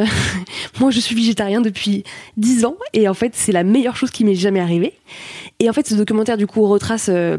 [0.80, 2.04] moi je suis végétarien depuis
[2.38, 4.94] 10 ans et en fait c'est la meilleure chose qui m'est jamais arrivée
[5.60, 7.38] et en fait ce documentaire du coup retrace euh,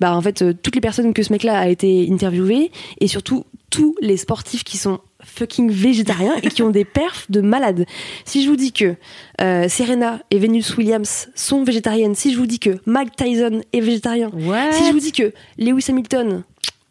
[0.00, 3.08] bah en fait euh, toutes les personnes que ce mec là a été interviewé et
[3.08, 7.84] surtout tous les sportifs qui sont fucking végétariens et qui ont des perfs de malades.
[8.24, 8.94] Si je vous dis que
[9.40, 13.80] euh, Serena et Venus Williams sont végétariennes, si je vous dis que Mike Tyson est
[13.80, 14.30] végétarien,
[14.70, 16.44] si je vous dis que Lewis Hamilton,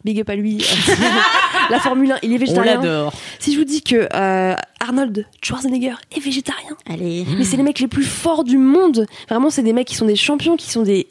[0.04, 0.58] big up à lui,
[1.70, 2.74] la Formule 1, il est On végétarien.
[2.76, 3.12] l'adore.
[3.38, 7.24] Si je vous dis que euh, Arnold Schwarzenegger est végétarien, Allez.
[7.36, 9.06] mais c'est les mecs les plus forts du monde.
[9.28, 11.06] Vraiment, c'est des mecs qui sont des champions, qui sont des.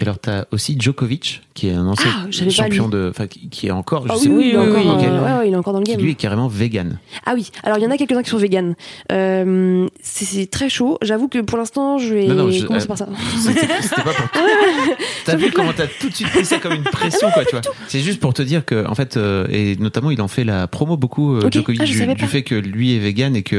[0.00, 3.08] Et alors, t'as aussi Djokovic, qui est un ancien Ah, champion de.
[3.10, 4.06] Enfin, qui qui est encore.
[4.08, 5.72] Je Ah sais oui, oui, il est pas encore, dans euh, ouais, il est encore
[5.72, 6.00] dans le qui game.
[6.00, 6.98] lui est carrément vegan.
[7.26, 8.74] Ah oui, alors il y en a quelques-uns qui sont véganes.
[9.12, 10.98] Euh, c'est très chaud.
[11.02, 13.06] J'avoue que pour l'instant, je vais Non, non, je- commencer euh, par ça.
[13.38, 13.66] C'était
[14.02, 14.28] pas pour.
[15.24, 17.62] T'as vu comment t'as tout de suite pris ça comme une pression, quoi, tu vois.
[17.88, 20.66] C'est juste pour te dire que, en fait, euh, et notamment, il en fait la
[20.66, 21.52] promo beaucoup, Ok.
[21.52, 23.58] Djokovic, Ah, du, fait que lui est vegan et que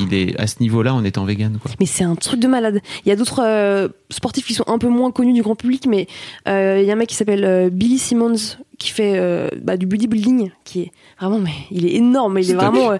[0.00, 1.70] il est à ce niveau-là en étant vegan, quoi.
[1.80, 2.80] Mais c'est un truc de malade.
[3.04, 6.06] Il y a d'autres sportifs qui sont un peu moins connus du grand public, mais
[6.48, 9.76] euh, il y a un mec qui s'appelle euh, Billy Simmons qui fait euh, bah,
[9.76, 12.38] du bodybuilding, qui est vraiment, mais il est énorme.
[12.38, 12.96] Il est vraiment, euh,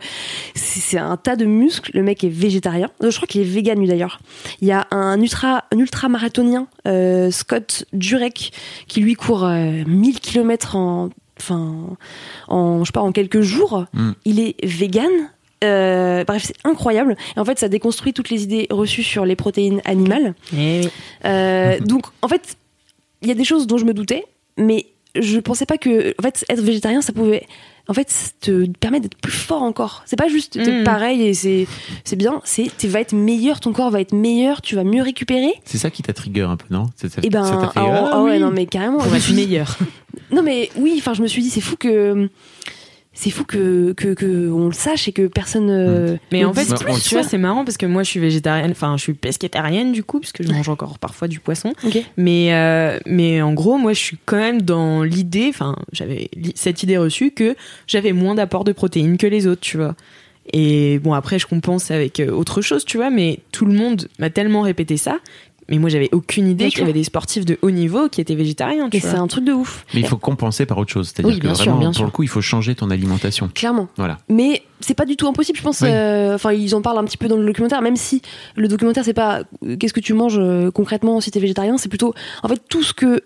[0.55, 1.91] c'est un tas de muscles.
[1.95, 2.89] Le mec est végétarien.
[3.03, 4.20] Euh, Je crois qu'il est vegan lui d'ailleurs.
[4.61, 8.53] Il y a un ultra, un ultra marathonien, euh, Scott Jurek,
[8.87, 11.11] qui lui court euh, 1000 km en,
[11.41, 11.97] enfin,
[12.47, 13.87] en, je sais pas, en quelques jours.
[13.93, 14.12] Mm.
[14.25, 15.11] Il est vegan.
[15.64, 17.16] Euh, bref, c'est incroyable.
[17.37, 20.35] Et en fait, ça déconstruit toutes les idées reçues sur les protéines animales.
[20.53, 20.89] Eh oui.
[21.25, 22.57] Euh, donc, en fait,
[23.23, 24.25] il y a des choses dont je me doutais,
[24.59, 24.87] mais
[25.18, 27.47] je pensais pas que, en fait, être végétarien, ça pouvait,
[27.89, 28.09] en fait,
[28.41, 30.03] te permettre d'être plus fort encore.
[30.07, 30.85] C'est pas juste Mm.
[30.85, 31.66] pareil et c'est,
[32.05, 32.41] c'est bien.
[32.45, 35.53] C'est, tu vas être meilleur, ton corps va être meilleur, tu vas mieux récupérer.
[35.64, 36.87] C'est ça qui t'a trigger un peu, non?
[37.23, 38.39] Et ben, ça t'a fait, ah, ah ah ouais, oui.
[38.39, 39.01] non, mais carrément.
[39.12, 39.77] Je suis meilleur.
[40.31, 42.29] non, mais oui, enfin, je me suis dit, c'est fou que,
[43.14, 45.68] c'est fou que, que, que on le sache et que personne.
[45.70, 48.08] euh, Mais le en fait, Bah, plus, tu vois, c'est marrant parce que moi, je
[48.10, 51.38] suis végétarienne, enfin, je suis pescétarienne du coup, parce que je mange encore parfois du
[51.38, 51.72] poisson.
[52.16, 56.82] Mais, euh, mais en gros, moi, je suis quand même dans l'idée, enfin, j'avais cette
[56.82, 57.54] idée reçue que
[57.86, 59.94] j'avais moins d'apport de protéines que les autres, tu vois.
[60.52, 64.08] Et bon, après, je compense avec euh, autre chose, tu vois, mais tout le monde
[64.18, 65.18] m'a tellement répété ça.
[65.73, 68.35] Mais moi, j'avais aucune idée qu'il y avait des sportifs de haut niveau qui étaient
[68.35, 69.87] végétariens, tu Et c'est un truc de ouf.
[69.95, 71.09] Mais il faut compenser par autre chose.
[71.09, 72.05] C'est-à-dire Oui, que bien sûr, vraiment, bien pour sûr.
[72.05, 73.51] le coup, il faut changer ton alimentation.
[73.55, 73.89] Clairement.
[73.97, 74.18] Voilà.
[74.29, 75.81] Mais c'est pas du tout impossible, je pense.
[75.81, 75.89] Oui.
[75.91, 78.20] euh, Enfin, ils en parlent un petit peu dans le documentaire, même si
[78.57, 81.89] le documentaire c'est pas euh, qu'est-ce que tu manges euh, concrètement si t'es végétarien, c'est
[81.89, 82.12] plutôt
[82.43, 83.23] en fait tout ce que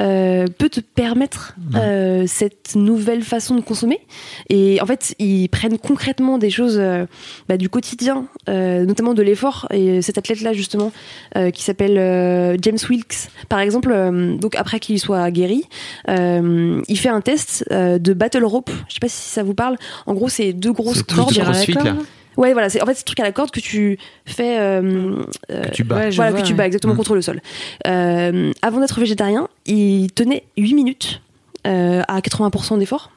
[0.00, 4.00] euh, peut te permettre euh, cette nouvelle façon de consommer.
[4.48, 7.06] Et en fait, ils prennent concrètement des choses euh,
[7.48, 9.66] bah, du quotidien, euh, notamment de l'effort.
[9.72, 10.92] Et cet athlète-là justement,
[11.36, 15.64] euh, qui s'appelle euh, James Wilkes, par exemple, euh, donc après qu'il soit guéri,
[16.08, 18.70] euh, il fait un test euh, de battle rope.
[18.88, 19.76] Je sais pas si ça vous parle.
[20.06, 21.36] En gros, c'est deux grosses cordes.
[21.84, 21.96] là.
[22.36, 22.68] Ouais, voilà.
[22.68, 24.58] C'est en fait ce truc à la corde que tu fais.
[24.58, 25.96] euh, euh, Que tu bats.
[25.96, 26.96] Ouais, voilà, vois, que tu bats exactement Mm.
[26.96, 27.40] contre le sol.
[27.86, 31.20] Euh, avant d'être végétarien, il tenait 8 minutes
[31.66, 33.10] euh, à 80% d'effort.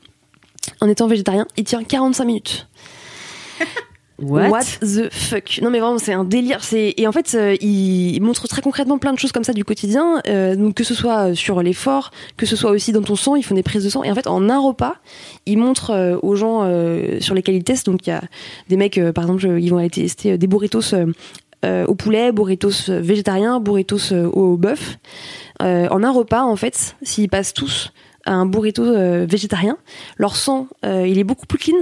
[0.81, 2.67] En étant végétarien, il tient 45 minutes.
[4.19, 5.59] What, the fuck?
[5.61, 6.59] Non mais vraiment c'est un délire.
[6.73, 10.21] Et en fait euh, il montre très concrètement plein de choses comme ça du quotidien.
[10.27, 13.43] euh, donc que ce soit sur l'effort, que ce soit aussi dans ton sang, ils
[13.43, 14.03] font des prises de sang.
[14.03, 14.95] Et en fait en un repas,
[15.45, 17.85] ils montrent euh, aux gens euh, sur lesquels ils testent.
[17.85, 18.21] Donc il y a
[18.69, 20.93] des mecs euh, par exemple euh, ils vont aller tester euh, des burritos.
[20.93, 21.05] euh,
[21.65, 24.99] euh, au poulet, burritos euh, végétariens, burritos euh, au bœuf.
[25.63, 27.91] Euh, en un repas, en fait, s'ils passent tous
[28.27, 29.77] à un burrito euh, végétarien,
[30.17, 31.77] leur sang, euh, il est beaucoup plus clean.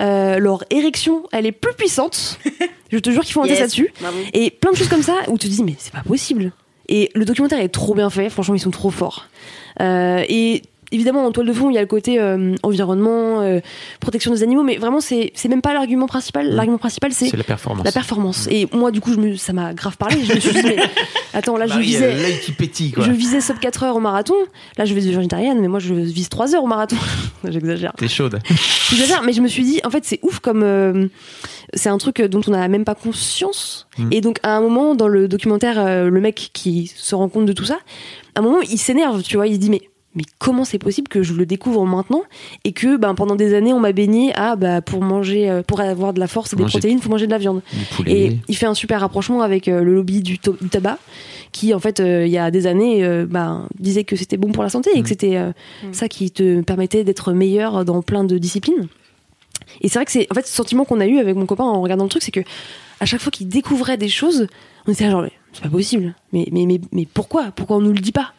[0.00, 2.38] Euh, leur érection, elle est plus puissante.
[2.92, 3.92] Je te jure qu'ils font un test là-dessus.
[4.32, 6.52] Et plein de choses comme ça où tu te dis, mais c'est pas possible.
[6.88, 9.28] Et le documentaire est trop bien fait, franchement, ils sont trop forts.
[9.80, 10.62] Et
[10.92, 13.60] évidemment, en toile de fond, il y a le côté euh, environnement, euh,
[14.00, 16.48] protection des animaux, mais vraiment, c'est c'est même pas l'argument principal.
[16.54, 17.84] L'argument principal, c'est C'est la performance.
[17.84, 18.48] la performance.
[18.50, 20.24] Et moi, du coup, je me, ça m'a grave parlé.
[20.24, 20.76] Je me suis dit, mais
[21.34, 22.14] attends, là, je visais.
[22.14, 23.04] l'œil qui pétille, quoi.
[23.04, 24.34] Je visais sub 4 heures au marathon.
[24.76, 26.96] Là, je vais devenir végétarienne, mais moi, je vise 3 heures au marathon.
[27.44, 27.92] J'exagère.
[27.96, 28.38] T'es chaude.
[28.90, 30.62] J'exagère, mais je me suis dit, en fait, c'est ouf comme.
[30.62, 31.06] euh,
[31.74, 33.86] c'est un truc dont on n'a même pas conscience.
[33.98, 34.08] Mm.
[34.12, 37.52] Et donc, à un moment, dans le documentaire, le mec qui se rend compte de
[37.52, 37.78] tout ça,
[38.34, 39.46] à un moment, il s'énerve, tu vois.
[39.46, 39.82] Il se dit, mais.
[40.14, 42.22] Mais comment c'est possible que je le découvre maintenant
[42.64, 45.80] et que ben, pendant des années on m'a baigné à bah, pour manger euh, pour
[45.80, 47.60] avoir de la force et des Manger- protéines faut manger de la viande
[48.06, 50.98] et il fait un super rapprochement avec euh, le lobby du, tabac,
[51.52, 54.50] qui en fait, euh, il y a des années, euh, bah, disait que c'était bon
[54.50, 55.02] pour la santé et Mm.
[55.02, 55.52] que c'était euh,
[55.92, 58.88] ça qui te permettait d'être meilleur dans plein de disciplines.
[59.82, 61.64] Et c'est vrai que c'est en fait ce sentiment qu'on a eu avec mon copain
[61.64, 62.40] en regardant le truc, c'est que
[63.00, 64.46] à chaque fois qu'il découvrait des choses,
[64.86, 66.14] on était là genre mais c'est pas possible.
[66.32, 67.52] Mais mais mais mais pourquoi?
[67.54, 68.32] Pourquoi on nous le dit pas?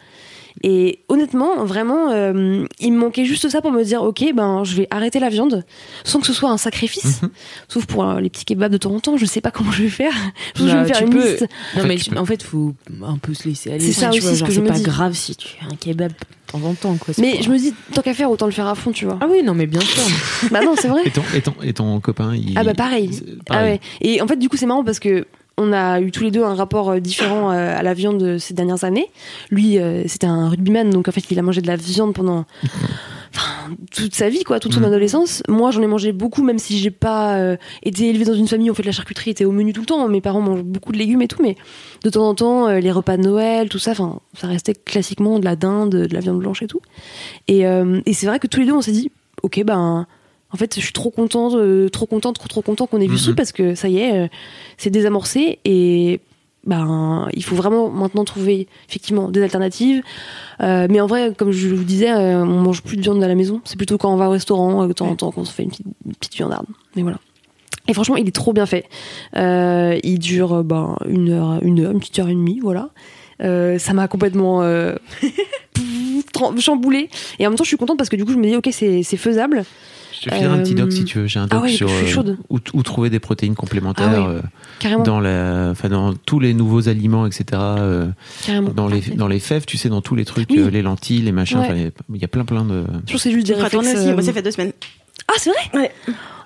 [0.64, 4.76] Et honnêtement, vraiment, euh, il me manquait juste ça pour me dire, ok, ben je
[4.76, 5.64] vais arrêter la viande
[6.04, 7.22] sans que ce soit un sacrifice.
[7.22, 7.30] Mhm.
[7.68, 9.84] Sauf pour euh, les petits kebabs de temps en temps, je sais pas comment je
[9.84, 10.12] vais faire.
[10.56, 11.46] Je vais Bah, me faire une peux- liste.
[11.78, 12.74] Non, mais tu en fait, faut
[13.04, 13.80] un peu se laisser aller.
[13.80, 14.84] C'est ça tu aussi vois, ce genre, que je c'est me pas dis.
[14.84, 16.16] grave si tu fais un kebab de
[16.52, 17.14] temps en temps, quoi.
[17.20, 19.18] Mais je me dis, tant qu'à faire, autant le faire à fond, tu vois.
[19.22, 20.04] Ah oui, non, mais bien sûr.
[20.52, 21.02] bah non, c'est vrai.
[21.06, 22.58] Et ton, et ton, et ton copain, il.
[22.58, 23.12] Ah bah pareil.
[23.42, 23.74] Ah pareil.
[23.74, 23.80] ouais.
[24.02, 25.26] Et en fait, du coup, c'est marrant parce que
[25.60, 28.40] on a eu tous les deux un rapport euh, différent euh, à la viande euh,
[28.40, 29.08] ces dernières années.
[29.52, 32.46] Lui, c'était un rugbyman, donc en fait, il a mangé de la viande pendant
[33.36, 34.86] enfin, toute sa vie, quoi, toute son Mhm.
[34.88, 35.44] adolescence.
[35.48, 38.70] Moi, j'en ai mangé beaucoup, même si j'ai pas euh, été élevée dans une famille
[38.70, 40.08] où en fait la charcuterie était au menu tout le temps.
[40.08, 41.56] Mes parents mangent beaucoup de légumes et tout, mais
[42.04, 45.40] de temps en temps, euh, les repas de Noël, tout ça, enfin, ça restait classiquement
[45.40, 46.82] de la dinde, de la viande blanche et tout.
[47.48, 49.12] Et, euh, et c'est vrai que tous les deux, on s'est dit,
[49.44, 50.08] ok, ben.
[50.52, 53.12] En fait, je suis trop contente, euh, trop contente, trop trop content qu'on ait vu
[53.14, 53.18] Mhm.
[53.18, 54.28] ce truc parce que ça y est, euh,
[54.78, 56.20] c'est désamorcé et
[56.66, 60.02] ben il faut vraiment maintenant trouver effectivement des alternatives.
[60.62, 63.36] Euh, mais en vrai, comme je vous disais, on mange plus de viande à la
[63.36, 63.62] maison.
[63.64, 65.70] C'est plutôt quand on va au restaurant, de temps en temps, qu'on se fait une
[65.70, 66.66] petite, une petite viandarde.
[66.96, 67.18] Mais voilà.
[67.88, 68.86] Et franchement, il est trop bien fait.
[69.36, 72.90] Il dure ben, une heure, une heure, une petite heure et demie, voilà.
[73.40, 74.62] Ça m'a complètement
[76.60, 77.10] chamboulé.
[77.40, 78.70] Et en même temps, je suis contente parce que du coup, je me dis, ok,
[78.72, 79.64] c'est faisable.
[80.22, 81.28] Je te filerai un petit doc si tu veux.
[81.28, 84.36] J'ai un ah doc ouais, sur euh, où, où trouver des protéines complémentaires Ah ouais,
[84.36, 84.42] euh,
[84.80, 85.04] Carrément.
[85.04, 87.46] dans, la, enfin, dans tous les nouveaux aliments, etc.
[87.54, 88.08] euh,
[88.46, 88.70] carrément.
[88.72, 90.60] dans, les, dans les fèves, tu sais, dans tous les trucs, Oui.
[90.60, 91.62] euh, les lentilles, les machins.
[91.70, 92.82] Il y a- il y a plein, plein de.
[92.84, 93.94] Je trouve que c'est juste des réflexes.
[93.96, 94.12] aussi.
[94.14, 94.74] Moi, ça fait deux semaines.
[95.28, 95.60] Ah, c'est vrai?
[95.82, 95.92] Ouais.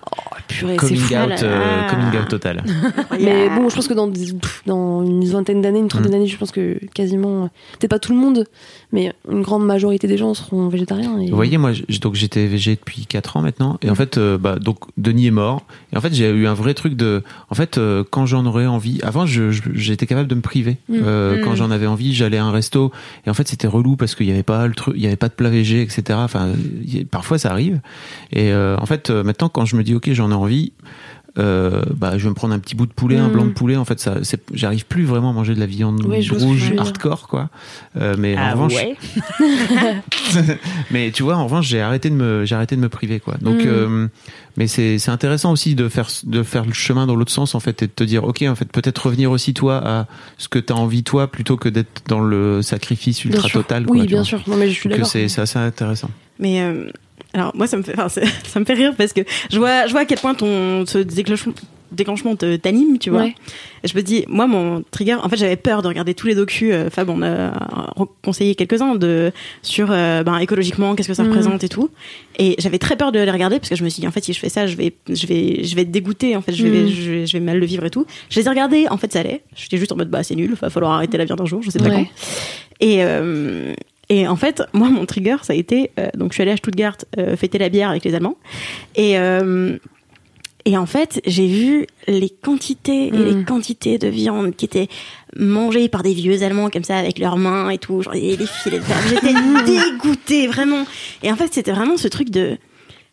[0.05, 1.13] Oh, purée, c'est Coming fou.
[1.15, 2.63] out, euh, coming out total.
[3.19, 6.11] Mais bon, je pense que dans, une vingtaine d'années, une trentaine Mm.
[6.13, 7.49] d'années, je pense que quasiment,
[7.79, 8.45] peut-être pas tout le monde,
[8.91, 11.19] mais une grande majorité des gens seront végétariens.
[11.19, 11.29] Et...
[11.29, 14.57] Vous voyez, moi, donc j'étais végé depuis 4 ans maintenant, et en fait, euh, bah,
[14.59, 17.77] donc Denis est mort, et en fait, j'ai eu un vrai truc de, en fait,
[17.77, 20.77] euh, quand j'en aurais envie, avant, je- je- j'étais capable de me priver.
[20.89, 20.95] Mm.
[21.03, 21.41] Euh, Mm.
[21.45, 22.91] Quand j'en avais envie, j'allais à un resto,
[23.25, 25.15] et en fait, c'était relou parce qu'il y avait pas le truc, il y avait
[25.15, 26.01] pas de plat végé, etc.
[26.21, 26.49] Enfin,
[26.85, 27.79] y parfois, ça arrive.
[28.31, 30.73] Et euh, en fait, euh, maintenant, quand je me dis, ok, j'en ai envie.
[31.39, 33.31] Euh, bah, je vais me prendre un petit bout de poulet, un Mm.
[33.31, 33.75] blanc de poulet.
[33.75, 37.49] En fait, ça, c'est- j'arrive plus vraiment à manger de la viande rouge hardcore, quoi.
[37.99, 38.95] Euh, mais en Ah revanche, ouais.
[40.91, 43.35] mais tu vois, en revanche, j'ai arrêté de me, j'ai arrêté de me priver, quoi.
[43.41, 43.67] Donc, Mm.
[43.67, 44.07] euh,
[44.57, 47.59] mais c'est, c'est intéressant aussi de faire, de faire le chemin dans l'autre sens, en
[47.59, 50.59] fait, et de te dire, ok, en fait, peut-être revenir aussi toi à ce que
[50.59, 53.85] t'as envie toi, plutôt que d'être dans le sacrifice ultra total.
[53.85, 54.43] Quoi, Oui, bien sûr.
[54.47, 55.11] Non, mais je suis Donc, d'accord.
[55.11, 56.09] c'est, c'est assez intéressant.
[56.39, 56.89] Mais euh,
[57.33, 58.07] alors moi ça me fait, enfin,
[58.45, 59.21] ça me fait rire parce que
[59.51, 60.99] je vois, je vois à quel point ton ce
[61.91, 63.21] déclenchement, t'anime, tu vois.
[63.21, 63.35] Ouais.
[63.83, 66.33] Et je me dis, moi mon trigger, en fait j'avais peur de regarder tous les
[66.33, 66.71] docus.
[66.73, 67.51] euh, Fab on a
[68.23, 69.31] conseillé quelques uns de
[69.61, 71.29] sur euh, ben, écologiquement qu'est-ce que ça Mhm.
[71.29, 71.91] représente et tout.
[72.39, 74.23] Et j'avais très peur de les regarder parce que je me suis dit en fait
[74.23, 76.65] si je fais ça je vais je vais je vais être dégoûtée en fait je
[76.65, 76.87] vais, Mhm.
[76.89, 78.07] je vais je vais mal le vivre et tout.
[78.31, 79.43] Je les ai regardés en fait ça allait.
[79.55, 81.69] J'étais juste en mode bah c'est nul, va falloir arrêter la viande un jour, je
[81.69, 81.91] sais pas Ouais.
[81.91, 82.07] quand.
[82.79, 83.73] Et, euh,
[84.09, 85.91] et en fait, moi, mon trigger, ça a été.
[85.99, 88.37] euh, donc, je suis allée à Stuttgart euh, fêter la bière avec les Allemands.
[88.95, 89.17] Et.
[89.17, 89.77] euh,
[90.65, 94.87] et en fait, j'ai vu les quantités et les quantités de viande qui étaient
[95.35, 98.79] mangées par des vieux Allemands comme ça avec leurs mains et tout, genre des filets
[98.79, 99.01] de viande.
[99.09, 99.33] J'étais
[99.65, 100.85] dégoûtée vraiment.
[101.21, 102.57] Et en fait, c'était vraiment ce truc de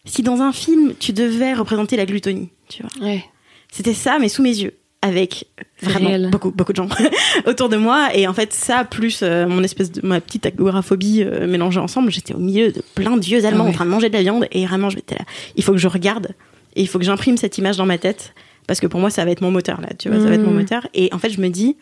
[0.04, 3.04] si dans un film tu devais représenter la glutonie, tu vois.
[3.04, 3.24] Ouais.
[3.72, 5.46] C'était ça, mais sous mes yeux, avec
[5.82, 6.28] vraiment réel.
[6.30, 6.88] beaucoup, beaucoup de gens
[7.46, 8.10] autour de moi.
[8.14, 12.10] Et en fait, ça, plus euh, mon espèce de ma petite agoraphobie euh, mélangée ensemble,
[12.10, 13.70] j'étais au milieu de plein de vieux Allemands Ah ouais.
[13.70, 14.46] en train de manger de la viande.
[14.52, 15.24] Et vraiment, je m'étais là.
[15.56, 16.28] Il faut que je regarde
[16.76, 18.34] et il faut que j'imprime cette image dans ma tête
[18.66, 19.88] parce que pour moi, ça va être mon moteur là.
[19.98, 20.58] Tu vois, ça va être mon Mhm.
[20.58, 20.86] moteur.
[20.94, 21.76] Et en fait, je me dis,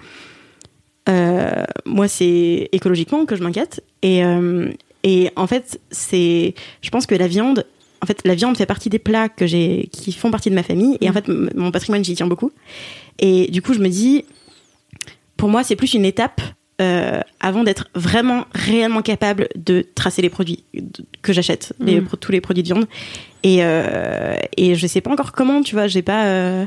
[1.08, 3.82] euh, moi, c'est écologiquement que je m'inquiète.
[4.02, 4.70] Et, euh,
[5.02, 7.64] et en fait, c'est, je pense que la viande,
[8.02, 10.62] en fait, la viande fait partie des plats que j'ai, qui font partie de ma
[10.62, 10.98] famille.
[11.00, 12.52] Et en fait, m- mon patrimoine, j'y tiens beaucoup.
[13.18, 14.24] Et du coup, je me dis,
[15.36, 16.40] pour moi, c'est plus une étape
[16.80, 20.62] euh, avant d'être vraiment, réellement capable de tracer les produits
[21.22, 22.02] que j'achète, Mm.
[22.20, 22.86] tous les produits de viande.
[23.42, 26.26] Et, euh, et je sais pas encore comment, tu vois, j'ai pas.
[26.26, 26.66] euh,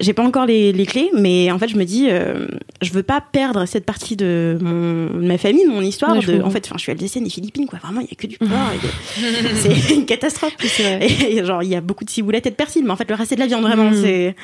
[0.00, 2.48] j'ai pas encore les, les clés, mais en fait, je me dis, euh,
[2.82, 6.14] je veux pas perdre cette partie de, mon, de ma famille, de mon histoire.
[6.20, 7.78] De, en fait, enfin, je suis alsacienne et philippine, quoi.
[7.78, 8.48] Vraiment, il y a que du porc.
[8.48, 10.56] de- c'est une catastrophe.
[11.00, 13.14] Et, genre, il y a beaucoup de ciboulettes et de persil, mais en fait, le
[13.14, 13.90] reste, c'est de la viande, vraiment.
[13.90, 14.02] Mm.
[14.02, 14.34] C'est.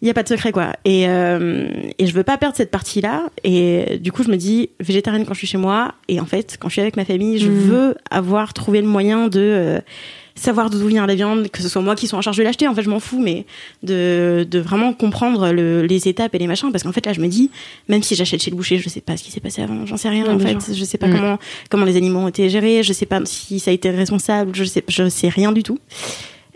[0.00, 0.74] Il n'y a pas de secret, quoi.
[0.84, 1.66] Et, euh,
[1.98, 3.30] et je veux pas perdre cette partie-là.
[3.42, 5.94] Et du coup, je me dis, végétarienne quand je suis chez moi.
[6.06, 7.54] Et en fait, quand je suis avec ma famille, je Mm.
[7.54, 9.80] veux avoir trouvé le moyen de euh,
[10.36, 12.68] savoir d'où vient la viande, que ce soit moi qui soit en charge de l'acheter.
[12.68, 13.44] En fait, je m'en fous, mais
[13.82, 16.70] de, de vraiment comprendre le- les étapes et les machins.
[16.70, 17.50] Parce qu'en fait, là, je me dis,
[17.88, 19.84] même si j'achète chez le boucher, je sais pas ce qui s'est passé avant.
[19.84, 20.74] J'en sais rien, Ouais, en fait.
[20.76, 21.12] Je sais pas Mm.
[21.16, 21.38] comment,
[21.70, 22.84] comment les animaux ont été gérés.
[22.84, 24.52] Je sais pas si ça a été responsable.
[24.54, 25.80] Je sais, je sais rien du tout.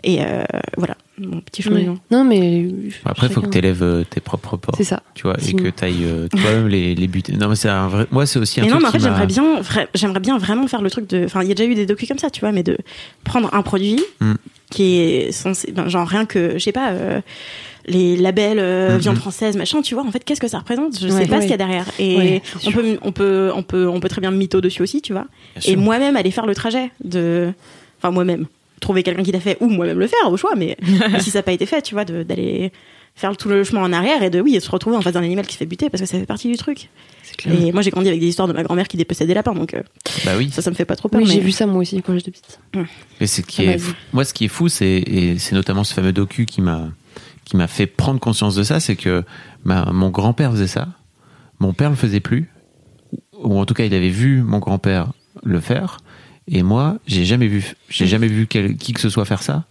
[0.05, 0.43] Et euh,
[0.75, 1.69] voilà, mon petit Ouais.
[1.75, 1.97] cheminement.
[2.11, 2.65] Non, mais.
[3.05, 4.75] Après, il faut que tu élèves tes propres porcs.
[4.77, 5.01] C'est ça.
[5.15, 7.33] Tu vois, et que tu ailles toi-même les, les buter.
[7.33, 8.05] Non, mais c'est un vrai.
[8.11, 10.67] Moi, c'est aussi un Mais non, mais en fait, j'aimerais bien, vra- j'aimerais bien vraiment
[10.67, 11.23] faire le truc de.
[11.25, 12.77] Enfin, il y a déjà eu des docus comme ça, tu vois, mais de
[13.23, 14.33] prendre un produit Mm.
[14.71, 15.71] qui est censé.
[15.71, 17.21] ben, genre rien que, je sais pas, euh,
[17.85, 18.97] les labels euh, Mhm.
[18.99, 20.99] viande française, machin, tu vois, en fait, qu'est-ce que ça représente?
[20.99, 21.11] Je Ouais.
[21.11, 21.41] sais pas Ouais.
[21.41, 21.85] ce qu'il y a derrière.
[21.99, 22.73] Et Ouais, on, sûr.
[22.73, 25.27] peut, on, peut, on, peut, on peut très bien mytho dessus aussi, tu vois.
[25.57, 27.51] Bien Et moi-même aller faire le trajet de.
[27.99, 28.47] Enfin, moi-même.
[28.83, 30.75] Trouver quelqu'un qui l'a fait ou moi-même le faire, au choix, mais,
[31.11, 32.71] mais si ça n'a pas été fait, tu vois, d'aller
[33.15, 35.21] faire tout le chemin en arrière et de, oui, et se retrouver en face d'un
[35.23, 36.89] animal qui se fait buter parce que ça fait partie du truc.
[37.37, 37.55] Clair.
[37.61, 39.73] Et moi, j'ai grandi avec des histoires de ma grand-mère qui dépeçait des lapins, donc
[39.73, 39.81] euh,
[40.25, 40.49] Bah oui.
[40.51, 41.21] ça, ça me fait pas trop peur.
[41.21, 42.59] Oui, mais- j'ai vu ça moi aussi quand j'étais petite.
[43.21, 45.93] Et c'est qui est fou- moi ce qui est fou c'est et c'est notamment ce
[45.93, 46.89] fameux docu qui m'a
[47.45, 49.23] qui m'a fait prendre conscience de ça c'est que
[49.63, 50.87] ma, mon grand-père faisait ça
[51.59, 52.49] mon père le faisait plus
[53.41, 55.11] ou en tout cas il avait vu mon grand-père
[55.43, 55.97] le faire
[56.47, 59.63] et moi j'ai jamais vu j'ai jamais vu quel- qui que ce soit faire ça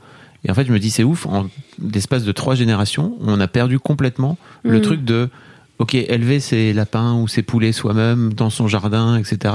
[0.44, 1.48] et en fait je me dis c'est ouf en
[1.92, 4.82] l'espace de trois générations on a perdu complètement le Mm.
[4.82, 5.28] truc de
[5.82, 9.54] ok élever ses lapins ou ses poulets soi-même dans son jardin etc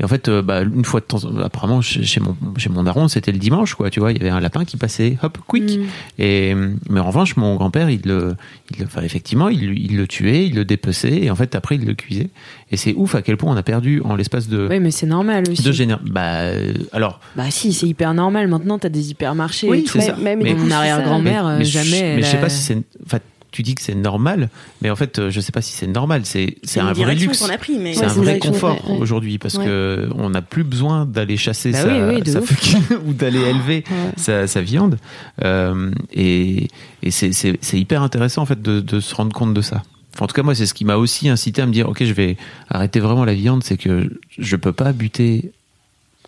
[0.00, 2.82] et en fait euh, bah, une fois de temps apparemment chez, chez mon chez mon
[2.82, 5.38] daron c'était le dimanche quoi tu vois il y avait un lapin qui passait hop
[5.46, 5.82] quick Mm.
[6.18, 6.54] et
[6.88, 8.34] mais en revanche mon grand-père il le
[8.76, 11.84] il enfin effectivement il, il le tuait il le dépeçait et en fait après il
[11.84, 12.30] le cuisait
[12.70, 15.06] et c'est ouf à quel point on a perdu en l'espace de Oui, mais c'est
[15.06, 15.62] normal aussi.
[15.62, 18.46] de génér bah euh, alors Bah si, c'est hyper normal.
[18.48, 19.68] Maintenant, t'as des hypermarchés.
[19.70, 19.98] Oui, et tout.
[19.98, 20.16] c'est ça.
[20.16, 22.16] Même, Mais- Mon arrière-grand-mère, euh, mais je- jamais.
[22.16, 23.18] mais je sais a- pas si c'est enfin
[23.50, 24.50] tu dis que c'est normal
[24.82, 27.42] mais en fait euh, je sais pas si c'est normal c'est un vrai luxe
[27.80, 28.98] mais c'est Ouais, un vrai confort ouais, ouais.
[29.00, 32.40] aujourd'hui parce que on n'a plus besoin d'aller chasser Bah sa, oui, sa
[33.06, 34.12] ou d'aller élever Ouais.
[34.16, 34.98] sa, sa viande
[35.44, 36.68] Euh, et,
[37.02, 37.32] et c'est,
[37.72, 39.82] hyper intéressant en fait de, de se rendre compte de ça
[40.20, 42.12] en tout cas moi c'est ce qui m'a aussi incité à me dire ok je
[42.12, 42.36] vais
[42.68, 45.52] arrêter vraiment la viande c'est que je peux pas buter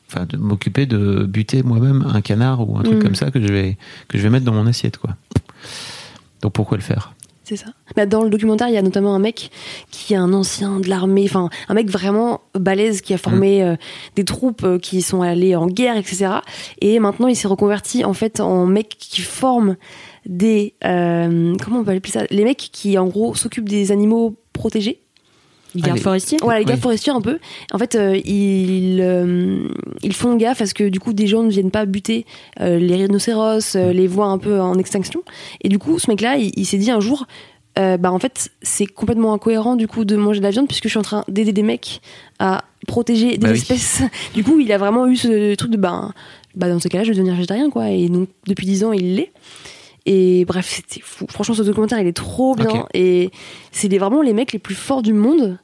[0.09, 3.03] enfin de m'occuper de buter moi-même un canard ou un truc Mm.
[3.03, 3.77] comme ça que je vais
[4.09, 5.17] que je vais mettre dans mon assiette quoi
[6.43, 7.15] donc pourquoi le faire?
[7.51, 7.73] C'est ça.
[7.97, 9.51] Bah, dans le documentaire, il y a notamment un mec
[9.91, 13.75] qui est un ancien de l'armée, enfin un mec vraiment balèze qui a formé euh,
[14.15, 16.29] des troupes euh, qui sont allées en guerre, etc.
[16.81, 19.77] Et maintenant, il s'est reconverti en fait en mec qui forme
[20.27, 22.23] des euh, comment on peut appeler ça?
[22.31, 25.01] Les mecs qui en gros s'occupent des animaux protégés.
[25.75, 26.39] Les gardes forestiers?
[26.43, 26.81] Voilà, les gars Oui.
[26.81, 27.39] forestiers un peu.
[27.73, 29.69] En fait, euh, ils, euh,
[30.03, 32.27] ils font gaffe à ce que du coup des gens ne viennent pas buter
[32.61, 35.23] euh, les rhinocéros, euh, les voient un peu en extinction.
[35.63, 37.27] Et du coup, ce mec-là, il, il s'est dit un jour,
[37.79, 40.85] euh, bah en fait, c'est complètement incohérent du coup de manger de la viande puisque
[40.85, 42.01] je suis en train d'aider des mecs
[42.41, 43.59] à protéger des Bah oui.
[43.59, 44.03] espèces.
[44.35, 46.11] Du coup, il a vraiment eu ce truc de bah,
[46.57, 47.91] bah dans ces cas-là, je vais devenir végétarien quoi.
[47.91, 49.31] Et donc depuis 10 ans, il l'est.
[50.07, 51.27] Et bref, c'était fou.
[51.29, 52.87] Franchement, ce documentaire, il est trop bien.
[52.95, 53.31] Et
[53.73, 55.59] c'est les- vraiment les mecs les plus forts du monde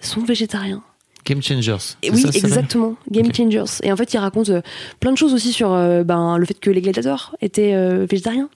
[0.00, 0.82] sont végétariens.
[1.24, 2.96] Game Changers Et oui, ça, exactement.
[3.10, 3.32] Game.
[3.32, 3.64] Changers.
[3.84, 4.60] Et en fait, il raconte euh,
[4.98, 8.48] plein de choses aussi sur euh, ben, le fait que les gladiateurs étaient euh, végétariens.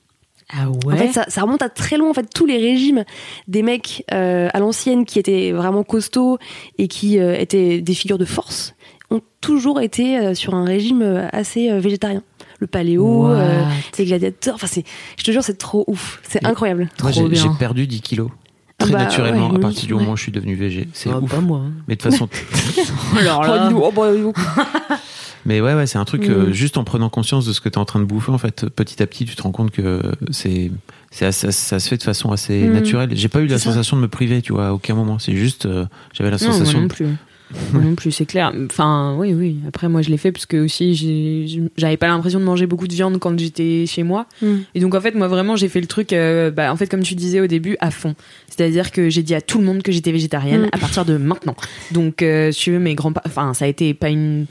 [0.53, 0.95] Ah ouais.
[0.95, 2.11] En fait, ça, ça remonte à très loin.
[2.11, 3.05] En fait, tous les régimes
[3.47, 6.39] des mecs euh, à l'ancienne qui étaient vraiment costauds
[6.79, 8.75] et qui euh, étaient des figures de force
[9.11, 12.23] ont toujours été euh, sur un régime assez euh, végétarien.
[12.61, 13.63] Le paléo, euh,
[13.99, 14.55] les gladiateurs.
[14.55, 14.85] Enfin, c'est,
[15.19, 16.21] je te jure, c'est trop ouf.
[16.29, 16.89] C'est incroyable.
[17.03, 17.25] moi j'ai,
[17.59, 18.31] perdu 10 kilos
[18.79, 20.01] Ah très bah, naturellement ouais, à partir du ouais.
[20.01, 21.61] moment où je suis devenu végé c'est Ah, ouf pas moi.
[21.67, 21.73] hein.
[21.89, 22.29] mais de toute façon
[23.19, 23.71] Alors Oh, là.
[23.75, 24.11] oh, bah.
[25.47, 26.33] Mais ouais, ouais, c'est un truc, Mm.
[26.33, 28.39] euh, juste en prenant conscience de ce que tu es en train de bouffer, en
[28.39, 30.03] fait, petit à petit, tu te rends compte que
[30.33, 30.73] c'est,
[31.13, 32.73] c'est ça, se fait de façon assez Mm.
[32.73, 33.11] naturelle.
[33.13, 33.67] J'ai pas eu la ça.
[33.67, 35.21] sensation de me priver, tu vois, à aucun moment.
[35.21, 36.89] C'est juste, euh, j'avais la Non, moi sensation de.
[37.73, 38.53] Moi non plus, c'est clair.
[38.67, 39.59] Enfin, oui, oui.
[39.69, 42.93] Après, moi, je l'ai fait parce que aussi, j'avais pas l'impression de manger beaucoup de
[42.93, 44.27] viande quand j'étais chez moi.
[44.43, 44.55] Mm.
[44.75, 47.03] Et donc, en fait, moi, vraiment, j'ai fait le truc, euh, bah, en fait, comme
[47.03, 48.15] tu disais au début, à fond.
[48.49, 50.69] C'est-à-dire que j'ai dit à tout le monde que j'étais végétarienne Mm.
[50.73, 51.57] à partir de maintenant.
[51.93, 54.47] Donc, euh, si tu veux, mes grands enfin, ça a été pas une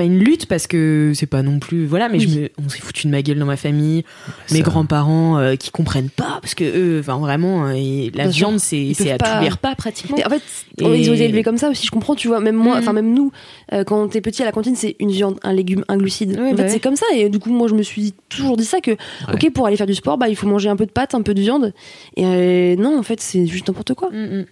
[0.00, 2.80] pas une lutte parce que c'est pas non plus voilà mais je me, on s'est
[2.80, 4.04] foutu de ma gueule dans ma famille
[4.50, 8.30] mes grands-parents euh, qui comprennent pas parce que eux enfin vraiment euh, et la Bien
[8.30, 10.42] viande c'est c'est à pas- tous les repas pratiquement en fait,
[10.78, 12.40] Et- ils ont été élevés comme ça aussi, je comprends, tu vois.
[12.40, 12.78] Même moi, Mm.
[12.78, 13.32] enfin, même nous,
[13.74, 16.38] euh, quand t'es petit à la cantine, c'est une viande, un légume, un glucide.
[16.38, 16.68] En bah fait, ouais.
[16.70, 17.04] c'est comme ça.
[17.14, 18.92] Et du coup, moi, je me suis toujours dit ça que,
[19.32, 21.20] ok, pour aller faire du sport, bah, il faut manger un peu de pâtes, un
[21.22, 21.74] peu de viande.
[22.16, 24.08] Et euh, non, en fait, c'est juste n'importe quoi.
[24.10, 24.44] Mm, mm.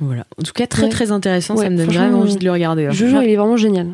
[0.00, 0.26] Voilà.
[0.38, 0.88] En tout cas, très Ouais.
[0.90, 1.54] très intéressant.
[1.56, 2.86] Ouais, ça me donne vraiment envie de le regarder.
[2.86, 2.90] hein.
[2.92, 3.88] Je jure, il est vraiment génial.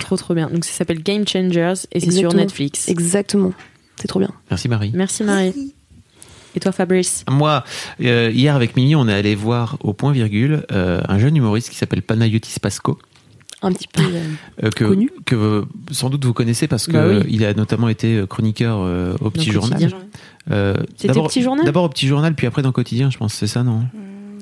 [0.00, 0.48] Trop trop bien.
[0.50, 2.32] Donc ça s'appelle Game Changers et c'est sur.
[2.34, 2.88] Netflix.
[2.88, 3.52] Exactement.
[3.96, 4.30] C'est trop bien.
[4.50, 4.90] Merci Marie.
[4.94, 5.72] Merci Marie.
[6.56, 7.64] Et toi Fabrice Moi,
[8.00, 11.70] euh, hier avec Mimi, on est allé voir au point virgule euh, un jeune humoriste
[11.70, 12.98] qui s'appelle Panayotis Pasco.
[13.62, 14.02] Un petit peu.
[14.02, 14.20] euh,
[14.64, 15.10] euh, que, Connu.
[15.24, 17.26] que sans doute vous connaissez parce que Bah oui.
[17.30, 19.90] il a notamment été chroniqueur euh, au Petit Dans Journal.
[20.50, 23.32] Euh, C'était d'abord- Petit Journal D'abord au Petit Journal, puis après dans Quotidien, je pense,
[23.34, 23.84] c'est ça, non?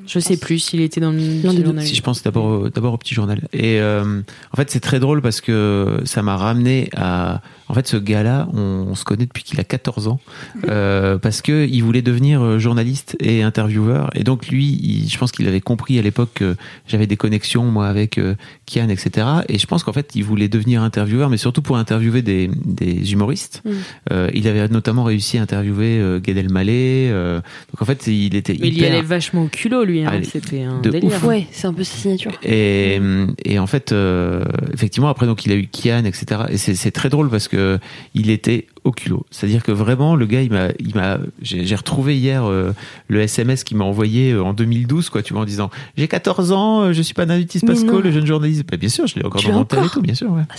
[0.07, 1.65] Je sais plus s'il était dans le L'un des deux.
[1.65, 1.87] journal.
[1.87, 3.41] Si je pense d'abord au- d'abord au petit journal.
[3.53, 4.21] Et euh,
[4.53, 7.41] en fait, c'est très drôle parce que ça m'a ramené à.
[7.69, 10.21] En fait, ce gars-là, on, on se connaît depuis qu'il a 14 ans
[10.69, 14.11] euh, parce que il voulait devenir euh, journaliste et intervieweur.
[14.15, 17.65] Et donc lui, il- je pense qu'il avait compris à l'époque que j'avais des connexions
[17.65, 18.35] moi avec euh,
[18.73, 19.27] Kian, etc.
[19.49, 23.13] Et je pense qu'en fait, il voulait devenir intervieweur, mais surtout pour interviewer des, des
[23.13, 23.63] humoristes.
[23.65, 23.71] Mm.
[24.13, 27.09] Euh, il avait notamment réussi à interviewer euh, Gad Elmaleh.
[27.11, 27.37] euh,
[27.73, 30.05] donc en fait, il était Mais il y allait vachement au culot, lui.
[30.05, 30.21] hein.
[30.25, 31.11] C'était un de délire.
[31.11, 31.25] ouf.
[31.25, 32.33] Ouais, c'est un peu sa signature.
[32.43, 33.01] Et,
[33.45, 36.43] et en fait, euh, effectivement, après, donc, il a eu Kian, etc.
[36.51, 37.79] Et c'est c'est très drôle parce que
[38.15, 39.25] il était au culot.
[39.31, 42.73] C'est-à-dire que vraiment, le gars, il m'a, il m'a, j'ai retrouvé hier euh,
[43.09, 46.53] le SMS qu'il m'a envoyé euh, en 2012, quoi, tu vois, en disant, j'ai 14
[46.53, 48.65] ans, euh, je suis pas Mais Pasco, le jeune journaliste.
[48.69, 50.31] Bah, bien sûr, je l'ai encore Tu dans mon tel et encore tout, bien sûr,
[50.33, 50.43] ouais.
[50.49, 50.55] Ah,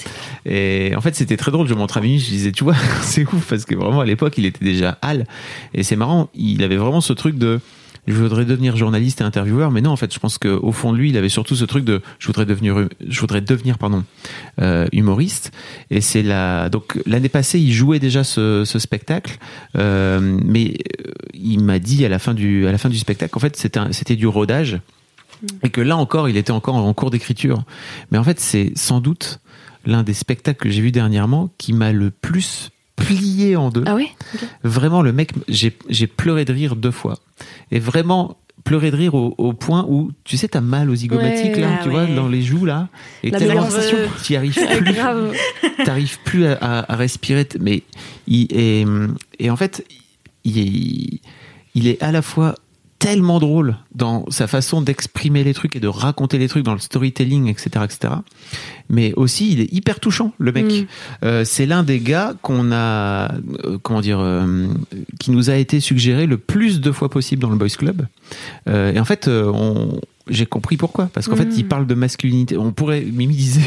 [0.46, 1.68] Et en fait, c'était très drôle.
[1.68, 4.38] Je montre à Mimi, je disais, tu vois, c'est ouf parce que vraiment à l'époque,
[4.38, 5.28] il était déjà Hal.
[5.74, 7.60] Et c'est marrant, il avait vraiment ce truc de
[8.08, 10.98] je voudrais devenir journaliste et intervieweur, mais non, en fait, je pense qu'au fond de
[10.98, 14.04] lui, il avait surtout ce truc de je voudrais devenir, je voudrais devenir, pardon,
[14.62, 15.52] euh, humoriste.
[15.90, 19.38] Et c'est la, donc l'année passée, il jouait déjà ce, ce spectacle,
[19.78, 23.38] euh, mais euh, il m'a dit à la fin du, à la fin du spectacle,
[23.38, 24.80] en fait, c'était du rodage.
[25.62, 27.64] Et que là encore, il était encore en cours d'écriture.
[28.12, 29.40] Mais en fait, c'est sans doute
[29.86, 33.84] l'un des spectacles que j'ai vu dernièrement qui m'a le plus plié en deux.
[33.86, 34.10] Ah ouais
[34.64, 37.20] Vraiment, le mec, j'ai pleuré de rire deux fois.
[37.72, 41.56] Et vraiment, pleuré de rire au, au point où, tu sais, t'as mal aux zygomatiques,
[41.56, 41.62] Ouais.
[41.62, 42.06] là, tu ouais.
[42.06, 42.88] vois, dans les joues, là.
[43.24, 43.98] Et La tellement- sensation.
[44.22, 45.84] t'y arrives plus.
[45.86, 47.48] T'arrives plus à, à- à respirer.
[47.60, 47.84] Mais
[48.28, 48.86] il est,
[49.40, 49.86] et en fait,
[50.46, 51.20] il est,
[51.76, 52.56] il est à la fois
[53.04, 56.80] tellement drôle dans sa façon d'exprimer les trucs et de raconter les trucs dans le
[56.80, 58.14] storytelling, etc., etc.
[58.88, 60.66] Mais aussi, il est hyper touchant, le mec.
[60.68, 60.86] Mm.
[61.26, 63.34] Euh, c'est l'un des gars qu'on a,
[63.66, 64.68] euh, comment dire, euh,
[65.20, 68.08] qui nous a été suggéré le plus de fois possible dans le Boys Club.
[68.68, 70.00] Et en fait, on,
[70.30, 71.10] j'ai compris pourquoi.
[71.14, 71.54] Parce qu'en fait, Mm.
[71.58, 72.58] il parle de masculinité.
[72.58, 73.62] On pourrait, Mimi disait,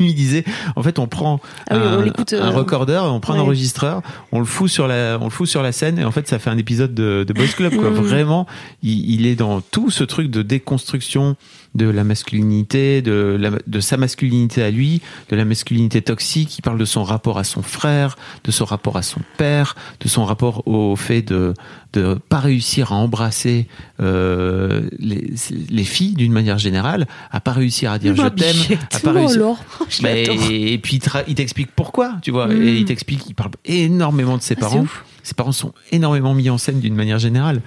[0.00, 0.44] Mimi disait,
[0.74, 3.38] en fait, on prend Ah oui, on un, l'écoute, euh, un recorder, on prend un
[3.38, 4.02] enregistreur,
[4.32, 6.38] on le fout sur la, on le fout sur la scène, et en fait, ça
[6.38, 7.76] fait un épisode de, de Boys Club.
[7.76, 7.90] Quoi.
[7.90, 7.94] Mm.
[7.94, 8.46] Vraiment,
[8.82, 11.36] il, il est dans tout ce truc de déconstruction
[11.74, 16.58] de la masculinité, de, la, de sa masculinité à lui, de la masculinité toxique.
[16.58, 20.08] Il parle de son rapport à son frère, de son rapport à son père, de
[20.08, 21.54] son rapport au fait de
[21.92, 23.66] de pas réussir à embrasser
[24.00, 25.32] euh, les,
[25.70, 29.36] les filles d'une manière générale, à pas réussir à dire je t'aime, à pas réussir.
[29.36, 29.64] alors.
[29.88, 32.52] Je et puis il, t'explique pourquoi, tu vois.
[32.52, 34.86] Et il t'explique, il parle énormément de ses Ah, parents.
[35.22, 37.60] Ses parents sont énormément mis en scène d'une manière générale.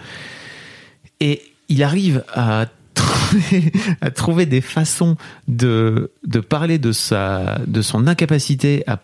[1.19, 2.67] Et il arrive à
[4.01, 5.15] à trouver des façons
[5.47, 6.11] de,
[6.49, 8.97] parler de, sa, de son incapacité à,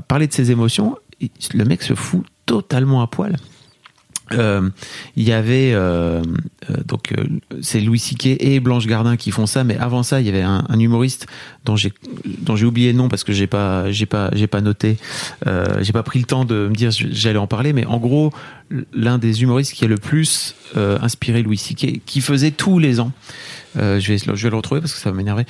[0.00, 0.96] parler de ses émotions.
[1.54, 3.36] Le mec se fout totalement à poil.
[4.32, 4.68] Euh,
[5.16, 6.22] il y avait euh,
[6.70, 7.24] euh, donc euh,
[7.62, 10.42] c'est Louis Siquet et Blanche Gardin qui font ça, mais avant ça il y avait
[10.42, 11.26] un, humoriste
[11.64, 11.92] dont j'ai
[12.24, 14.96] dont j'ai oublié le nom parce que j'ai pas j'ai pas j'ai pas noté,
[15.80, 18.32] j'ai pas pris le temps de me dire j'allais en parler, mais en gros
[18.92, 23.12] l'un des humoristes qui a le plus inspiré Louis Siquet, qui faisait tous les ans,
[23.74, 25.46] je vais je vais le retrouver parce que ça va m'énerver,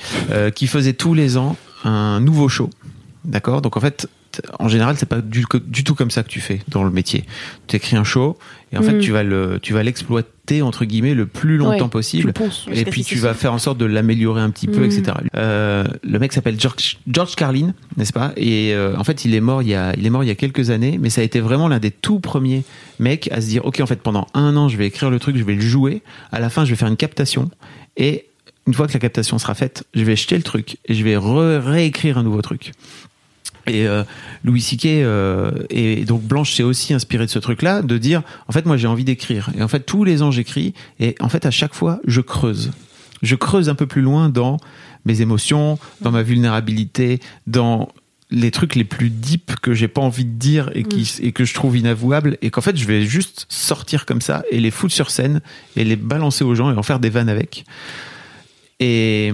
[0.55, 2.69] qui faisait tous les ans un nouveau show,
[3.25, 3.61] d'accord?
[3.61, 4.07] Donc en fait
[4.59, 7.25] en général, c'est pas du, du tout comme ça que tu fais dans le métier.
[7.67, 8.37] Tu écris un show
[8.71, 8.99] et en fait, Mm.
[8.99, 12.33] tu vas le, tu vas l'exploiter entre guillemets le plus longtemps Ouais, possible.
[12.73, 14.85] Et puis tu vas faire en sorte de l'améliorer un petit peu, Mm.
[14.85, 15.03] etc.
[15.35, 18.31] Euh, le mec s'appelle George, George Carlin, n'est-ce pas?
[18.37, 20.31] Et euh, en fait, il est mort il y a, il est mort il y
[20.31, 22.63] a quelques années, mais ça a été vraiment l'un des tout premiers
[22.99, 25.37] mecs à se dire, ok, en fait, pendant un an, je vais écrire le truc,
[25.37, 26.01] je vais le jouer.
[26.31, 27.49] À la fin, je vais faire une captation
[27.97, 28.25] et
[28.67, 31.15] une fois que la captation sera faite, je vais jeter le truc et je vais
[31.15, 32.71] re- réécrire un nouveau truc.
[33.69, 34.03] Et euh,
[34.43, 38.51] Louis Siquet euh, et donc Blanche s'est aussi inspiré de ce truc-là, de dire en
[38.51, 41.45] fait moi j'ai envie d'écrire et en fait tous les ans j'écris et en fait
[41.45, 42.71] à chaque fois je creuse,
[43.21, 44.57] je creuse un peu plus loin dans
[45.05, 47.89] mes émotions, dans ma vulnérabilité, dans
[48.31, 51.45] les trucs les plus deep que j'ai pas envie de dire et, qui, et que
[51.45, 54.93] je trouve inavouables et qu'en fait je vais juste sortir comme ça et les foutre
[54.93, 55.41] sur scène
[55.75, 57.65] et les balancer aux gens et en faire des vannes avec.
[58.79, 59.31] Et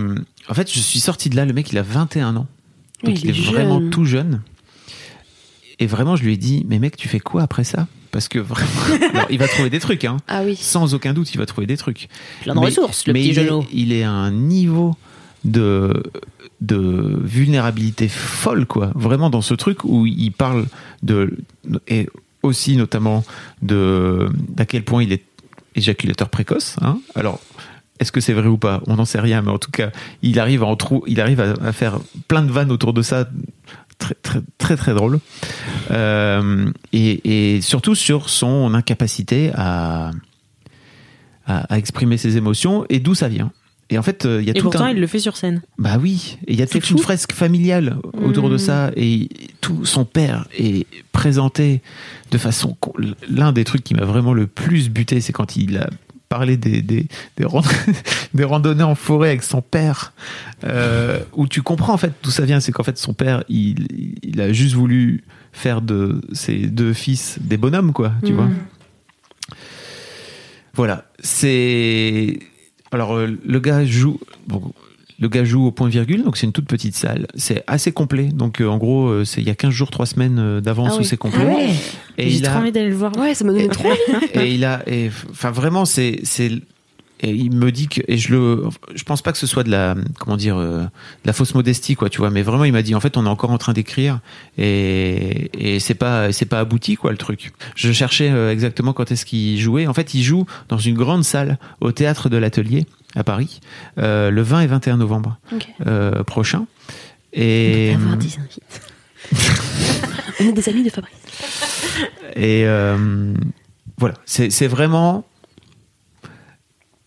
[0.50, 2.48] en fait je suis sorti de là, le mec il a 21 ans.
[3.06, 3.90] Oui, Donc il il est est vraiment jeune.
[3.90, 4.42] tout jeune.
[5.80, 7.88] Et vraiment, je lui ai dit, mais mec, tu fais quoi après ça?
[8.12, 8.70] Parce que vraiment,
[9.14, 10.18] alors, il va trouver des trucs, hein.
[10.28, 10.56] Ah oui.
[10.56, 12.08] Sans aucun doute, il va trouver des trucs.
[12.44, 14.96] Plein de Mais- ressources, le mais petit il est, il est à un niveau
[15.44, 16.04] de
[16.62, 18.92] de vulnérabilité folle, quoi.
[18.96, 20.66] Vraiment dans ce truc où il parle
[21.04, 21.38] de
[21.90, 22.08] et
[22.44, 23.26] aussi notamment
[23.62, 25.24] de d'à quel point il est
[25.76, 26.78] éjaculateur précoce.
[26.82, 27.00] Hein.
[27.16, 27.42] Alors,
[28.00, 28.82] est-ce que c'est vrai ou pas?
[28.88, 29.92] On n'en sait rien, mais en tout cas,
[30.22, 33.02] il arrive à en trou, il arrive à, à faire plein de vannes autour de
[33.02, 33.30] ça,
[33.98, 35.20] très très très très drôle.
[35.92, 40.12] Euh, et, et surtout sur son incapacité à
[41.48, 43.52] à, à exprimer ses émotions et d'où ça vient.
[43.92, 44.90] Et en fait, euh, il y a Et tout pourtant, un...
[44.90, 45.62] il le fait sur scène.
[45.78, 48.60] Bah oui, il y a toute une fresque familiale autour de Mm.
[48.60, 49.30] ça et
[49.62, 51.84] tout son père est présenté
[52.32, 52.76] de façon
[53.30, 55.88] l'un des trucs qui m'a vraiment le plus buté, c'est quand il a
[56.30, 57.08] parlé des des,
[57.38, 57.64] des, rand-
[58.34, 60.14] des randonnées en forêt avec son père
[60.64, 64.18] euh, où tu comprends en fait d'où ça vient, c'est qu'en fait son père il,
[64.24, 65.24] il a juste voulu
[65.54, 68.36] faire de ses deux fils des bonhommes quoi, tu Mm.
[68.36, 68.50] vois.
[70.74, 72.40] Voilà, c'est
[72.92, 74.74] alors euh, le gars joue bon,
[75.20, 77.28] le gars joue au point virgule, donc c'est une toute petite salle.
[77.36, 80.06] C'est assez complet, donc euh, en gros, euh, c'est il y a 15 jours, 3
[80.06, 81.46] semaines euh, d'avance Ah où c'est complet.
[81.48, 81.70] Ah ouais.
[82.18, 83.16] Et J'ai trop a, envie d'aller le voir.
[83.18, 84.26] Ouais, ça m'a donné trop envie.
[84.34, 84.84] et il a,
[85.30, 86.52] enfin vraiment, c'est, c'est,
[87.22, 88.64] et il me dit que, et je le,
[88.94, 90.86] je pense pas que ce soit de la, comment dire, de
[91.24, 93.30] la fausse modestie, quoi, tu vois, mais vraiment, il m'a dit, en fait, on est
[93.30, 94.20] encore en train d'écrire,
[94.58, 97.54] et, et c'est pas, c'est pas abouti, quoi, le truc.
[97.76, 99.88] Je cherchais exactement quand est-ce qu'il jouait.
[99.88, 102.86] En fait, il joue dans une grande salle au théâtre de l'Atelier
[103.16, 103.60] à Paris,
[103.98, 105.40] euh, le 20 et 21 novembre
[105.86, 106.66] euh, prochain.
[107.34, 108.62] Et, Avoir des invités.
[110.40, 111.16] On est des amis de Fabrice.
[112.36, 113.34] Et euh,
[113.98, 115.26] voilà, c'est vraiment.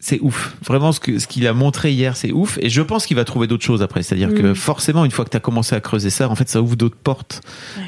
[0.00, 0.56] C'est ouf.
[0.64, 2.56] Vraiment, ce que- ce qu'il a montré hier, c'est ouf.
[2.62, 4.02] Et je pense qu'il va trouver d'autres choses après.
[4.02, 4.54] C'est-à-dire que Mm.
[4.54, 6.96] forcément, une fois que tu as commencé à creuser ça, en fait, ça ouvre d'autres
[6.96, 7.40] portes.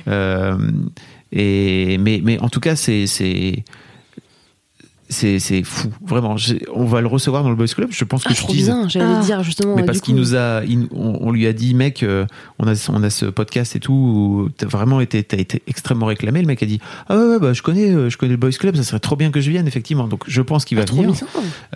[0.09, 0.59] Euh,
[1.33, 3.65] et, mais, mais en tout cas, c'est.
[5.11, 6.37] C'est c'est fou vraiment
[6.75, 8.67] on va le recevoir dans le boys club je pense que Ah, je trop tease
[8.67, 9.23] bien, j'allais Ah.
[9.23, 9.75] dire justement.
[9.77, 12.25] mais euh, parce qu'il nous a, il- on, on lui a dit, mec, euh,
[12.59, 16.07] on a, on a ce podcast et tout, où t'as vraiment été, t'as été extrêmement
[16.07, 16.41] réclamé.
[16.41, 18.51] Le mec a dit, ah ouais, ouais, bah, je connais, euh, je connais le Boys
[18.53, 20.07] Club, ça serait trop bien que je vienne, effectivement.
[20.09, 21.15] Donc, je pense qu'il va Ah, trop venir.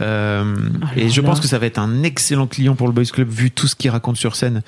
[0.01, 1.29] Euh, Alors et je là.
[1.29, 3.75] pense que ça va être un excellent client pour le Boys Club, vu tout ce
[3.77, 4.63] qu'il raconte sur scène.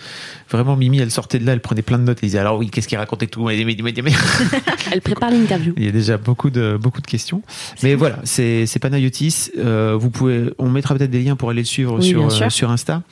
[0.50, 2.70] Vraiment, Mimi, elle sortait de là, elle prenait plein de notes, elle disait, alors oui,
[2.70, 3.44] qu'est-ce qu'il racontait tout?
[3.44, 4.12] Mais- mais- mais- mais-
[4.92, 5.74] Elle prépare l'interview.
[5.76, 7.42] il y a déjà beaucoup de, beaucoup de questions.
[7.82, 9.50] Mais voilà, c'est, c'est Panayotis.
[9.58, 12.48] Euh, vous pouvez, on mettra peut-être des liens pour aller le suivre Oui, sur, euh,
[12.48, 13.02] sur Insta.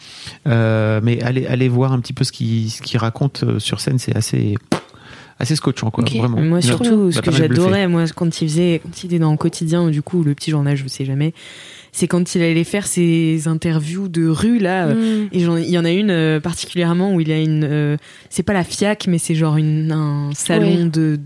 [0.47, 3.99] Euh, mais allez, allez voir un petit peu ce qu'il, ce qu'il raconte sur scène.
[3.99, 4.55] C'est assez,
[5.39, 6.05] assez scotchant, quoi.
[6.05, 6.41] Vraiment.
[6.41, 9.83] Moi, surtout, ce que j'adorais, moi, quand il faisait, quand il était dans le quotidien,
[9.83, 11.35] ou du coup, le petit journal, je sais jamais,
[11.93, 14.87] c'est quand il allait faire ses interviews de rue, là.
[14.89, 15.29] Mm.
[15.33, 17.65] Et il y en a une euh, particulièrement où il a une.
[17.65, 17.97] euh,
[18.31, 20.85] c'est pas la FIAC, mais c'est genre une, un salon Ouais.
[20.87, 21.21] de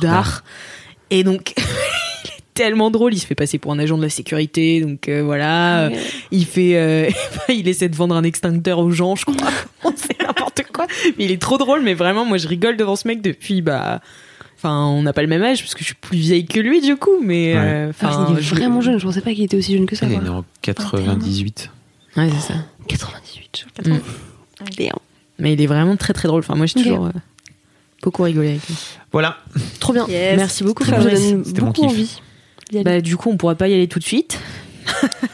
[0.00, 0.42] D'art.
[1.10, 1.54] Et donc,
[2.54, 3.14] tellement drôle.
[3.14, 4.80] Il se fait passer pour un agent de la sécurité.
[4.80, 5.88] Donc euh, voilà.
[5.90, 5.98] Ouais.
[6.30, 6.76] Il fait.
[6.76, 7.10] euh,
[7.48, 9.36] il essaie de vendre un extincteur aux gens, je crois.
[9.96, 10.86] c'est n'importe quoi.
[11.18, 11.82] Mais il est trop drôle.
[11.82, 13.62] Mais vraiment, moi, je rigole devant ce mec depuis.
[13.62, 14.00] Bah.
[14.56, 16.80] Enfin, on n'a pas le même âge parce que je suis plus vieille que lui,
[16.80, 17.20] du coup.
[17.22, 17.54] Mais.
[17.54, 17.60] Ouais.
[17.60, 19.86] euh, Ah, Enfin, il est je- vraiment jeune, je pensais pas qu'il était aussi jeune
[19.86, 20.06] que ça.
[20.06, 20.24] Il est quoi.
[20.24, 21.70] né en 98.
[22.16, 22.58] Ouais, c'est ça.
[22.88, 23.66] 98.
[23.86, 23.96] Mm.
[24.76, 24.92] Bien.
[25.38, 26.40] Mais il est vraiment très très drôle.
[26.40, 26.84] Enfin, moi, j'ai Ok.
[26.86, 27.10] toujours euh,
[28.02, 28.76] beaucoup rigolé avec lui.
[29.10, 29.38] Voilà.
[29.80, 30.06] Trop bien.
[30.08, 30.36] Yes.
[30.36, 31.30] Merci beaucoup, Ça me Fabrice.
[31.32, 31.90] donne C'était mon beaucoup kiff.
[31.90, 32.20] envie.
[32.72, 32.84] D'y aller.
[32.84, 34.40] Bah, du coup, on pourra pas y aller tout de suite.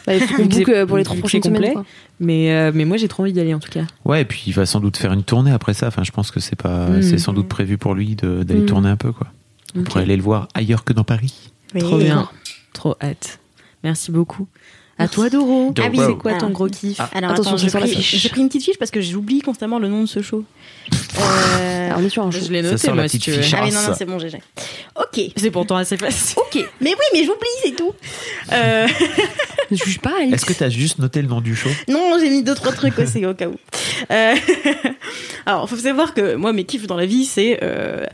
[0.07, 1.73] Bah, il faut qu'on euh, pour les trois prochaines semaines.
[1.73, 1.85] quoi.
[2.21, 3.85] Mais, euh, mais moi, j'ai trop envie d'y aller en tout cas.
[4.05, 5.89] Ouais, et puis il va sans doute faire une tournée après ça.
[5.89, 7.03] Enfin, je pense que c'est pas, Mm.
[7.03, 8.67] c'est sans doute prévu pour lui de- d'aller Mm.
[8.67, 9.27] tourner un peu, quoi.
[9.75, 9.87] On Ok.
[9.87, 11.51] pourrait aller le voir ailleurs que dans Paris.
[11.79, 12.29] Trop bien.
[12.73, 13.39] Trop hâte.
[13.85, 14.47] Merci beaucoup.
[14.99, 15.73] À toi, Doro.
[15.79, 15.99] Ah oui.
[16.05, 18.17] C'est quoi ton gros kiff Alors, Attention, j'ai pris, fiche.
[18.17, 20.45] j'ai pris une petite fiche parce que j'oublie constamment le nom de ce show.
[21.21, 22.39] Euh, Alors, on est sur un show.
[22.41, 23.43] Je l'ai Ça noté, sort la moi, si tu veux.
[23.43, 23.55] fiche.
[23.55, 24.41] ah oui, non, non, c'est bon, GG.
[24.97, 25.21] Ok.
[25.37, 26.37] C'est pourtant assez facile.
[26.39, 26.65] Ok.
[26.81, 27.93] Mais oui, mais j'oublie, c'est tout.
[28.53, 28.87] Euh,
[29.71, 30.15] Ne juge pas.
[30.31, 31.71] Est-ce que t'as juste noté le nom du show?
[31.89, 33.57] Non, j'ai mis deux, trois trucs aussi au cas où.
[34.13, 34.35] Euh,
[35.47, 38.05] Alors, faut savoir que moi, mes kiffs dans la vie, c'est euh,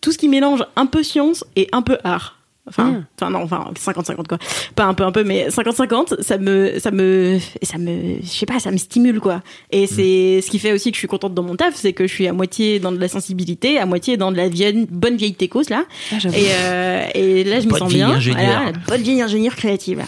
[0.00, 2.37] tout ce qui mélange un peu science et un peu art.
[2.68, 3.04] Enfin, Mm.
[3.20, 4.38] enfin non, enfin 50-50 quoi.
[4.74, 8.46] Pas un peu un peu, mais 50-50, ça me, ça me, ça me, je sais
[8.46, 9.42] pas, ça me stimule quoi.
[9.70, 12.06] Et c'est ce qui fait aussi que je suis contente dans mon taf, c'est que
[12.06, 15.16] je suis à moitié dans de la sensibilité, à moitié dans de la vieille, bonne
[15.16, 15.84] vieille techos là.
[16.12, 16.16] Ah.
[16.34, 18.18] Et, euh, et là, je me sens bien.
[18.18, 20.04] Voilà, la bonne vieille ingénieure créative.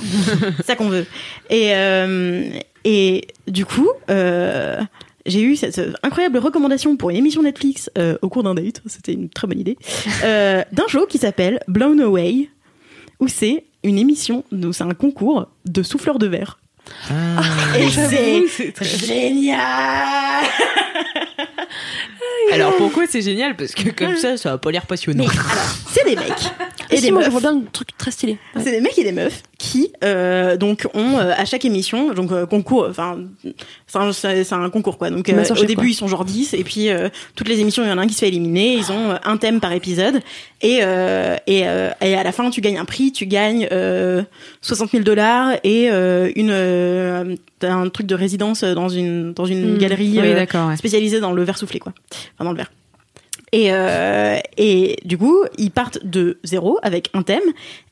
[0.59, 1.07] C'est ça qu'on veut.
[1.49, 2.49] Et, euh,
[2.85, 4.81] et du coup, euh,
[5.27, 8.83] j'ai eu cette euh, incroyable recommandation pour une émission Netflix euh, au cours d'un date.
[8.87, 9.77] C'était une très bonne idée.
[10.23, 12.51] Euh, d'un show qui s'appelle Blown Away,
[13.21, 16.59] où c'est une émission, c'est un concours de souffleurs de verre.
[17.79, 20.45] Et c'est génial
[22.53, 23.57] Alors pourquoi c'est génial?
[23.57, 25.25] Parce que comme ça, ça va pas l'air passionnant.
[25.25, 26.53] Mais alors, c'est des mecs
[26.93, 28.39] Et si, des moi, je vois bien un truc très stylé.
[28.57, 32.33] C'est des mecs et des meufs qui euh, donc ont euh, à chaque émission donc
[32.33, 33.19] euh, concours enfin
[34.17, 35.85] c'est un, un concours quoi donc euh, au début quoi.
[35.87, 38.07] ils sont genre 10 et puis euh, toutes les émissions il y en a un
[38.07, 40.23] qui se fait éliminer ils ont euh, un thème par épisode
[40.63, 44.23] et euh, et, euh, et à la fin tu gagnes un prix tu gagnes euh,
[44.63, 49.75] 60 000 dollars et euh, une euh, un truc de résidence dans une dans une
[49.75, 49.79] Hmm.
[49.79, 50.77] galerie Oui, euh, ouais.
[50.79, 51.93] spécialisée dans le verre soufflé quoi
[52.35, 52.71] enfin dans le verre
[53.53, 57.43] Et, euh, et du coup, ils partent de zéro avec un thème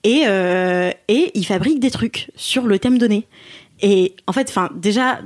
[0.05, 3.27] et, euh, et ils fabriquent des trucs sur le thème donné.
[3.83, 5.19] Et en fait, enfin, déjà,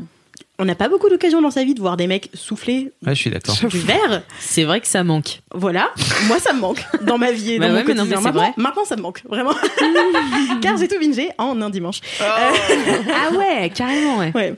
[0.59, 3.21] on n'a pas beaucoup d'occasions dans sa vie de voir des mecs souffler Ouais, je
[3.21, 3.57] suis d'accord.
[3.69, 4.23] du verre.
[4.39, 5.41] C'est vrai que ça manque.
[5.55, 5.91] Voilà,
[6.29, 8.17] moi ça me manque dans ma vie et Bah dans ouais, mon mais non, quotidien.
[8.17, 8.53] mais c'est maintenant, vrai.
[8.57, 9.53] maintenant, ça me manque, vraiment.
[10.63, 12.01] Car j'ai tout bingé en un dimanche.
[12.21, 14.33] Ah ouais, carrément, ouais.
[14.35, 14.55] Ouais.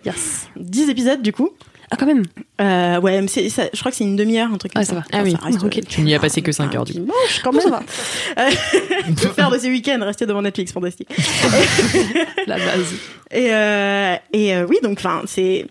[0.56, 1.50] 10 épisodes du coup.
[1.94, 2.24] Ah, quand même.
[2.60, 4.84] Euh, ouais, mais c'est- ça- je crois que c'est une demi-heure, un truc comme Ah,
[4.84, 4.94] ça.
[4.94, 5.04] ça va.
[5.12, 6.98] Ah oui, reste, euh, Tu n'y as passé que 5 heures, du coup.
[7.00, 7.62] dimanche, quand même.
[8.38, 8.50] Euh,
[9.14, 11.08] que faire de ces week-ends Rester devant Netflix, fantastique.
[12.46, 12.94] La base.
[13.30, 15.66] Et, euh, et euh, oui, donc, enfin, c'est.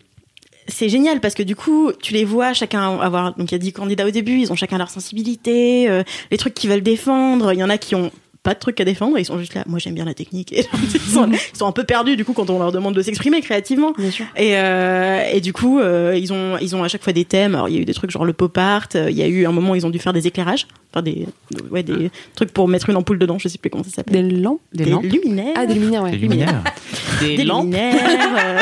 [0.69, 3.35] C'est génial parce que du coup, tu les vois chacun avoir.
[3.35, 6.37] Donc, il y a 10 candidats au début, ils ont chacun leur sensibilité, euh, les
[6.37, 7.51] trucs qu'ils veulent défendre.
[7.51, 8.11] Il y en a qui ont
[8.43, 9.63] pas de trucs à défendre, ils sont juste là.
[9.67, 10.51] Moi, j'aime bien la technique.
[10.51, 13.01] Et ils, sont, ils sont un peu perdus du coup quand on leur demande de
[13.01, 13.93] s'exprimer créativement.
[13.97, 14.25] Bien sûr.
[14.35, 17.55] Et, euh, et du coup, euh, ils ont ils ont à chaque fois des thèmes.
[17.55, 18.89] Alors il y a eu des trucs genre le pop art.
[18.95, 21.01] euh, Il y a eu un moment où ils ont dû faire des éclairages, enfin
[21.01, 21.25] des
[21.71, 23.39] ouais des trucs pour mettre une ampoule dedans.
[23.39, 24.27] Je sais plus comment ça s'appelle.
[24.27, 24.59] Des lampes.
[24.73, 25.03] Des lampes.
[25.05, 25.53] luminaires.
[25.55, 26.11] Ah, des luminaires, ouais.
[26.11, 26.63] C'est luminaire.
[27.21, 27.63] Des, Des lampes.
[27.63, 27.95] luminaires.
[28.37, 28.59] euh,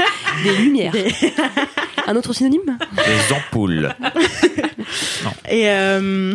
[0.44, 0.92] Des lumières.
[0.92, 1.06] Des-
[2.06, 2.76] Un autre synonyme?
[2.96, 3.94] Des ampoules.
[5.50, 6.34] et euh,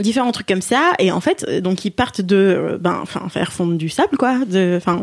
[0.00, 0.92] différents trucs comme ça.
[0.98, 4.16] Et en fait, euh, donc ils partent de euh, ben enfin faire fondre du sable
[4.18, 5.02] quoi, de enfin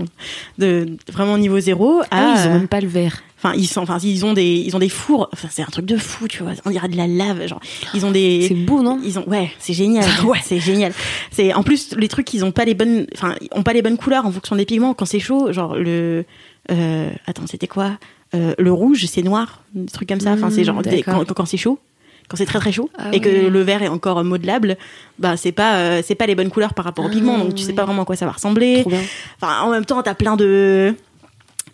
[0.58, 3.22] de vraiment niveau zéro à Ah, ils ont même pas le verre.
[3.38, 5.30] Enfin, ils sont, enfin, ils ont des, ils ont des fours.
[5.32, 6.54] Enfin, c'est un truc de fou, tu vois.
[6.66, 7.60] On dirait de la lave, genre.
[7.94, 8.46] Ils ont des.
[8.48, 9.00] C'est beau, non?
[9.04, 10.06] Ils ont, ouais, c'est génial.
[10.26, 10.94] ouais, c'est génial.
[11.30, 13.98] C'est, en plus, les trucs, ils ont pas les bonnes, enfin, ont pas les bonnes
[13.98, 14.96] couleurs en fonction des pigments.
[14.96, 16.26] Quand c'est chaud, genre le,
[16.72, 18.00] euh, attends, c'était quoi?
[18.34, 20.32] Euh, Le rouge, c'est noir, des trucs comme ça.
[20.32, 21.24] Enfin, c'est genre des- d'accord.
[21.28, 21.78] quand, quand c'est chaud.
[22.28, 24.78] Quand c'est très très chaud Ah et que le vert est encore modelable,
[25.20, 27.62] bah c'est pas euh, c'est pas les bonnes couleurs par rapport aux pigments, donc tu
[27.64, 28.82] sais pas vraiment à quoi ça va ressembler.
[28.82, 29.02] Trop bien.
[29.42, 30.96] Enfin, en même temps, t'as plein de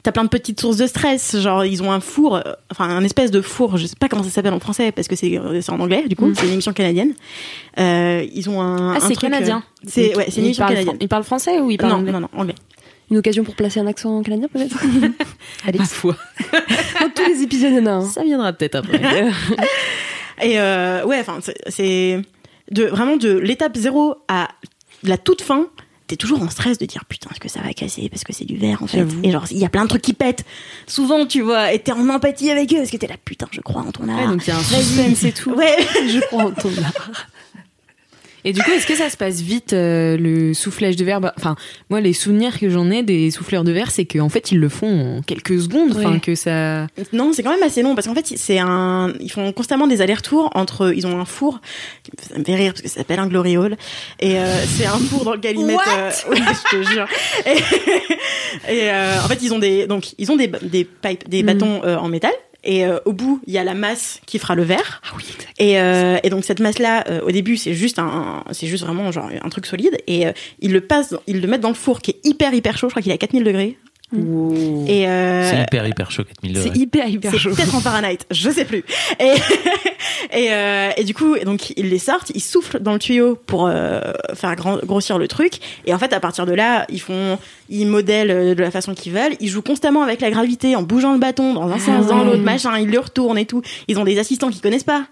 [0.03, 1.37] t'as plein de petites sources de stress.
[1.39, 2.41] Genre, ils ont un four, euh,
[2.71, 3.77] enfin un espèce de four.
[3.77, 6.05] Je sais pas comment ça s'appelle en français parce que c'est euh, c'est en anglais.
[6.09, 6.35] Du coup, Mm.
[6.35, 7.13] c'est une émission canadienne.
[7.79, 8.95] Euh, ils ont un.
[8.95, 9.63] Ah, c'est canadien.
[9.87, 10.97] C'est ouais, c'est une émission parle, canadienne.
[10.99, 12.55] il parle français ou il parle Non, anglais non, non, anglais.
[13.09, 14.77] Une occasion pour placer un accent canadien, peut-être
[15.67, 16.15] Allez, Ma foi.
[17.01, 18.01] dans tous les épisodes, il y en a un.
[18.05, 18.99] Ça viendra peut-être après.
[20.41, 21.39] Et euh, ouais, enfin,
[21.69, 22.21] c'est-
[22.71, 24.47] de vraiment de l'étape zéro à
[25.03, 25.67] la toute fin.
[26.07, 28.43] T'es toujours en stress de dire putain, est-ce que ça va casser parce que c'est
[28.43, 29.05] du verre en fait.
[29.23, 30.43] Et genre, il y a plein de trucs qui pètent.
[30.85, 33.61] Souvent, tu vois, et t'es en empathie avec eux parce que t'es là putain, je
[33.61, 34.19] crois en ton art.
[34.19, 35.51] Ouais, donc il y a un suspense et tout.
[35.51, 35.77] Ouais.
[36.09, 37.27] Je crois en ton art.
[38.43, 41.21] Et du coup, est-ce que ça se passe vite euh, le soufflage de verre?
[41.21, 41.55] Bah, Enfin,
[41.89, 44.69] moi, les souvenirs que j'en ai des souffleurs de verre, c'est qu'en fait, ils le
[44.69, 45.91] font en quelques secondes.
[45.95, 46.19] Enfin, Ouais.
[46.19, 46.87] que ça.
[47.13, 50.01] Non, c'est quand même assez long parce qu'en fait, c'est un, ils font constamment des
[50.01, 51.61] allers-retours entre, ils ont un four,
[52.29, 53.75] ça me fait rire parce que ça s'appelle un glory hole
[54.19, 57.07] et euh, c'est un four dans lequel ils mettent, euh, ouais, je te jure.
[57.45, 57.57] Et,
[58.73, 61.81] et, euh, en fait, ils ont des, donc ils ont des, des pipes, des bâtons
[61.83, 62.31] euh, en métal.
[62.63, 65.01] Et euh, au bout, il y a la masse qui fera le verre.
[65.05, 65.23] Ah oui.
[65.57, 69.11] Et, euh, et donc cette masse-là, euh, au début, c'est juste un, c'est juste vraiment
[69.11, 69.97] genre un truc solide.
[70.07, 72.77] Et euh, ils le passent, ils le mettent dans le four qui est hyper hyper
[72.77, 72.87] chaud.
[72.89, 73.77] Je crois qu'il est à 4000 degrés.
[74.13, 76.79] Et euh, C'est hyper, hyper chaud, 4000 C'est degrés.
[76.79, 77.51] hyper, hyper c'est chaud.
[77.55, 78.83] peut-être en Fahrenheit, je sais plus.
[79.19, 79.33] Et,
[80.37, 83.67] et, euh, et du coup, donc ils les sortent, ils soufflent dans le tuyau pour
[83.67, 84.01] euh,
[84.33, 85.53] faire grand- grossir le truc.
[85.85, 87.37] Et en fait, à partir de là, ils font,
[87.69, 89.35] ils modèlent de la façon qu'ils veulent.
[89.39, 92.41] Ils jouent constamment avec la gravité en bougeant le bâton dans un sens, dans l'autre,
[92.43, 92.77] machin.
[92.79, 93.61] Ils le retournent et tout.
[93.87, 95.05] Ils ont des assistants qu'ils connaissent pas.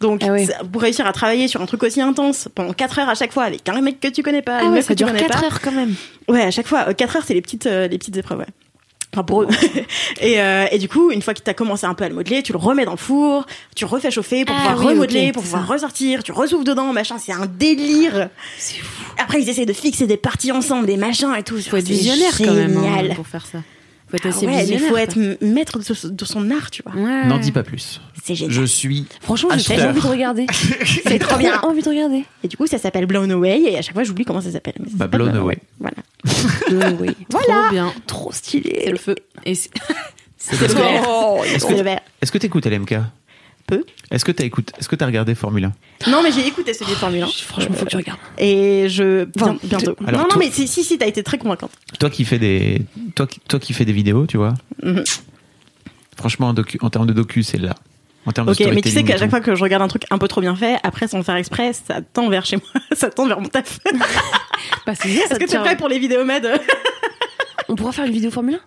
[0.00, 3.14] Donc, Ah pour réussir à travailler sur un truc aussi intense pendant 4 heures à
[3.14, 4.98] chaque fois avec un mec que tu connais pas, Ah une ouais, meuf ça que
[4.98, 5.46] tu dure connais 4 pas.
[5.46, 5.94] heures quand même.
[6.28, 8.46] Ouais, à chaque fois, 4 heures, c'est les petites, euh, les petites épreuves, ouais.
[9.12, 9.48] Enfin, pour eux.
[10.22, 12.14] et, euh, et du coup, une fois que tu as commencé un peu à le
[12.14, 13.44] modeler, tu le remets dans le four,
[13.74, 15.72] tu refais chauffer pour Ah pouvoir oui, remodeler, pour pouvoir ça.
[15.74, 18.28] ressortir, tu ressouffles dedans, machin, c'est un délire.
[19.18, 21.58] Après, ils essayent de fixer des parties ensemble, des machins et tout.
[21.60, 23.58] Faut être visionnaire quand même hein, pour faire ça.
[24.10, 24.88] Faut être Ah assez ouais, mais visionnaire.
[24.88, 25.02] faut quoi.
[25.02, 27.00] être maître de, son art, tu vois.
[27.00, 27.26] Ouais.
[27.26, 28.00] N'en dis pas plus.
[28.22, 28.52] C'est génial.
[28.52, 29.06] Je suis.
[29.20, 30.46] Franchement, j'ai envie de regarder.
[31.06, 31.60] C'est trop bien.
[31.62, 32.24] envie de regarder.
[32.42, 34.74] Et du coup, ça s'appelle Blown Away, et à chaque fois, j'oublie comment ça s'appelle.
[34.94, 35.58] Bah, Blown Away.
[35.78, 35.96] Voilà.
[37.00, 37.10] oui.
[37.30, 37.62] Voilà.
[37.62, 37.92] Trop bien.
[38.06, 38.82] Trop stylé.
[38.84, 39.14] C'est le feu.
[39.46, 39.70] Et c'est
[42.20, 42.94] est-ce que t'écoutes LMK
[43.70, 43.84] Peu.
[44.10, 45.64] Est-ce que t'as écouté Est-ce que t'as regardé Formule
[46.06, 47.26] 1 Non, mais j'ai écouté celui de Formule 1.
[47.26, 48.18] Franchement, faut que tu regardes.
[48.38, 49.26] Et je.
[49.36, 49.96] Enfin, bien- bientôt.
[50.06, 51.70] alors non, non, toi- mais si, si, si, t'as été très convaincante.
[51.98, 52.82] Toi qui fais des
[53.14, 54.54] toi qui, toi qui fais des vidéos, tu vois.
[54.82, 55.04] Mhm.
[56.16, 57.74] Franchement, en, docu- en termes de docu, c'est là.
[58.26, 60.02] En termes Ok, de mais tu sais qu'à chaque fois que je regarde un truc
[60.10, 62.82] un peu trop bien fait, après sans le faire exprès, ça tend vers chez moi,
[62.92, 63.78] ça tend vers mon taf.
[64.86, 66.46] Bah, Est-ce que tu es prêt pour les vidéos med
[67.68, 68.60] On pourra faire une vidéo Formule 1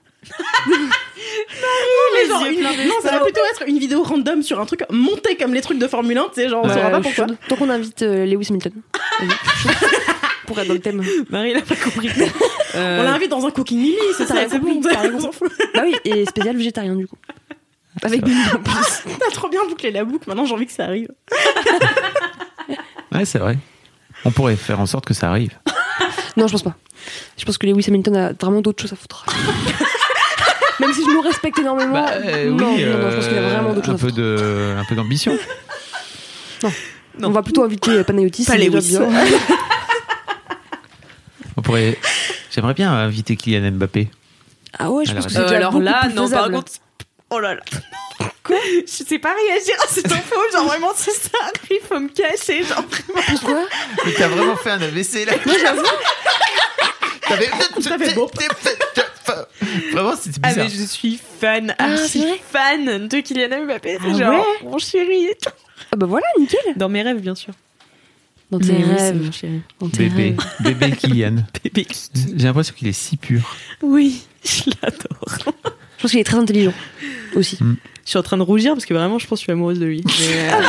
[2.13, 5.35] Mais genre, une- Non, ça va plutôt être une vidéo random sur un truc monté
[5.35, 7.27] comme les trucs de Formule 1, tu sais, genre on Ouais, saura pas pourquoi.
[7.27, 7.37] chaude.
[7.47, 8.73] Tant qu'on invite euh, Lewis Hamilton.
[10.45, 11.01] Pour être dans le thème.
[11.29, 12.09] Marie n'a pas compris.
[12.75, 14.81] Euh, On l'invite dans un cooking mimi, c'est ça, c'est bon.
[15.75, 17.17] Bah oui, et spécial végétarien du coup.
[18.01, 19.03] Avec Billy en plus.
[19.19, 21.09] T'as trop bien bouclé la boucle, maintenant j'ai envie que ça arrive.
[23.11, 23.59] Ouais, c'est vrai.
[24.25, 25.51] On pourrait faire en sorte que ça arrive.
[26.35, 26.75] Non, je pense pas.
[27.37, 29.23] Je pense que Lewis Hamilton a vraiment d'autres choses à foutre.
[30.85, 31.93] Même si je le respecte énormément.
[31.93, 34.01] Bah, euh, non, oui, non, non, je pense qu'il a euh, vraiment d'autres un choses
[34.01, 35.37] peu de, un peu d'ambition.
[37.21, 38.45] On va plutôt inviter euh, Panayotis.
[38.45, 38.89] Pas Lewis.
[38.89, 39.07] bien.
[41.57, 41.97] On pourrait.
[42.51, 44.09] J'aimerais bien inviter Kylian Mbappé.
[44.79, 46.39] Ah ouais, je Alors, pense que euh, c'est déjà alors beaucoup là, plus non, par
[46.39, 46.55] faisable.
[46.55, 46.71] contre.
[47.29, 47.61] Oh là là.
[48.43, 48.57] Quoi?
[48.85, 50.35] Je sais pas réagir à cette info.
[50.51, 52.63] Genre vraiment, si ça arrive, faut me cacher.
[52.63, 52.83] Genre
[53.29, 53.65] Pourquoi?
[54.05, 55.83] Mais t'as vraiment fait un AVC là Moi, j'avoue.
[57.27, 57.45] T'avais.
[58.05, 58.29] fait beau.
[59.93, 60.65] Vraiment, c'était Ah bizarre.
[60.65, 63.97] mais je suis fan, Ah, archi c'est vrai fan de Kylian Mbappé.
[64.01, 65.25] C'est Ah genre ouais mon chéri.
[65.25, 65.49] et tout.
[65.91, 66.59] Ah bah voilà, nickel.
[66.75, 67.53] Dans mes rêves, bien sûr.
[68.51, 69.21] Dans tes oui, rêves.
[69.23, 69.61] mon chéri.
[69.79, 70.77] Dans tes Bébé, rêves.
[70.79, 71.35] bébé Kylian.
[71.63, 71.87] Bébé.
[72.13, 73.55] J'ai l'impression qu'il est si pur.
[73.81, 75.37] Oui, je l'adore.
[75.97, 76.73] Je pense qu'il est très intelligent
[77.35, 77.57] aussi.
[78.05, 79.79] Je suis en train de rougir parce que vraiment, je pense que je suis amoureuse
[79.79, 80.03] de lui.
[80.19, 80.61] Mais, euh,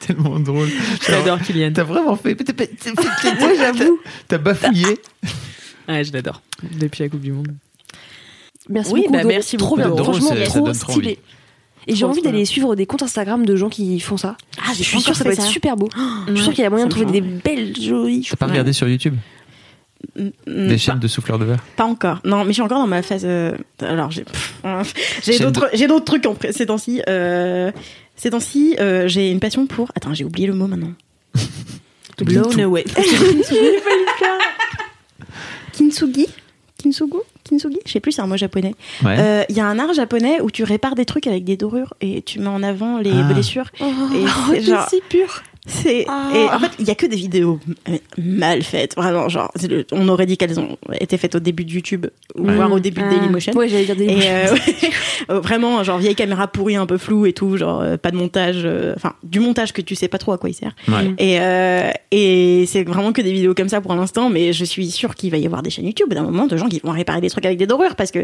[0.00, 0.68] Tellement drôle.
[1.06, 1.72] J'adore Kylian.
[1.72, 2.36] T'as vraiment fait.
[2.40, 4.00] Ouais, j'avoue.
[4.26, 4.98] T'as bafouillé.
[5.90, 6.42] Ouais, je l'adore.
[6.78, 7.48] Depuis la Coupe du Monde.
[8.68, 9.12] Merci Oui, beaucoup.
[9.12, 9.28] bah, Doro.
[9.32, 9.88] merci trop beaucoup, bien.
[9.96, 11.06] Doro, Franchement, trop stylé.
[11.08, 11.18] envie.
[11.86, 14.36] Et j'ai envie d'aller suivre des comptes Instagram de gens qui font ça.
[14.58, 15.88] Ah, Je suis sûre que ça peut être super beau.
[16.28, 18.72] Je suis sûre qu'il y a moyen de trouver des belles, jolies T'as pas regardé
[18.72, 19.16] sur YouTube
[20.16, 20.30] Mm,
[20.66, 22.20] des chaînes de souffleurs de verre Pas encore.
[22.24, 23.20] Non, mais je suis encore dans ma phase.
[23.26, 23.52] euh,
[23.82, 24.24] Alors, j'ai
[24.64, 24.82] euh,
[25.22, 27.02] j'ai d'autres j'ai d'autres trucs en pré- ces temps-ci.
[27.06, 27.70] Euh,
[28.16, 29.92] ces temps-ci, euh, j'ai une passion pour.
[29.94, 30.92] Attends, j'ai oublié le mot maintenant.
[32.24, 32.84] Blown away.
[35.72, 36.26] Kintsugi?
[36.78, 37.18] Kintsugu?
[37.44, 37.78] Kintsugi?
[37.86, 38.74] Je sais plus, c'est un mot japonais.
[39.04, 39.16] Ouais.
[39.18, 41.94] Euh, Il y a un art japonais où tu répares des trucs avec des dorures
[42.00, 43.22] et tu mets en avant les Ah.
[43.32, 43.70] blessures.
[43.80, 43.84] Oh,
[44.14, 44.24] Et
[44.54, 45.42] c'est genre- si pur.
[45.66, 46.30] C'est Ah.
[46.34, 49.84] et en fait il y a que des vidéos euh, mal faites vraiment genre le-
[49.92, 52.54] on aurait dit qu'elles ont été faites au début de YouTube ou Ouais.
[52.54, 53.52] voire au début de Dailymotion.
[53.54, 54.30] Ouais, j'allais dire Et Dailymotion.
[54.32, 54.90] euh, ouais,
[55.30, 58.16] euh, vraiment, genre vieille caméra pourrie, un peu floue et tout, genre euh, pas de
[58.16, 60.74] montage, euh, enfin du montage que tu sais pas trop à quoi il sert.
[60.88, 61.12] Ouais.
[61.18, 64.90] Et, euh, et c'est vraiment que des vidéos comme ça pour l'instant, mais je suis
[64.90, 67.20] sûre qu'il va y avoir des chaînes YouTube d'un moment de gens qui vont réparer
[67.20, 68.20] des trucs avec des dorures parce que,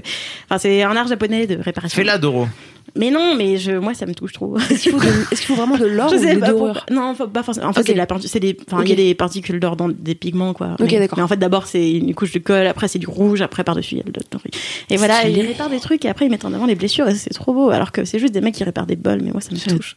[0.49, 1.97] enfin c'est un art japonais de réparation.
[1.97, 2.47] Fais-la, Doro.
[2.95, 4.57] Mais non, mais je, moi ça me touche trop.
[4.59, 6.85] Est-ce qu'il faut, de- est-ce qu'il faut vraiment de l'or ou dorures pourquoi.
[6.91, 7.67] Non, pas forcément.
[7.69, 8.07] En fait, de la.
[8.25, 8.57] C'est des.
[8.71, 10.77] Enfin, il y a des particules d'or dans des pigments, quoi.
[10.81, 11.19] Ok, mais, d'accord.
[11.19, 12.67] Mais en fait, d'abord, c'est une couche de colle.
[12.67, 13.43] Après, c'est du rouge.
[13.43, 14.51] Après, par-dessus, il y a le doré.
[14.91, 17.09] Et voilà, ils réparent des trucs et après, ils mettent en avant les blessures.
[17.09, 17.71] Et c'est trop beau.
[17.71, 19.21] Alors que c'est juste des mecs qui réparent des bols.
[19.23, 19.95] Mais moi, ça me touche.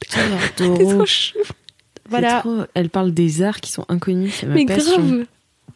[0.57, 1.03] Doro.
[2.09, 2.39] Voilà.
[2.39, 4.43] Trop- Elle parle des arts qui sont inconnus.
[4.47, 4.97] Mais passion.
[4.97, 5.25] grave.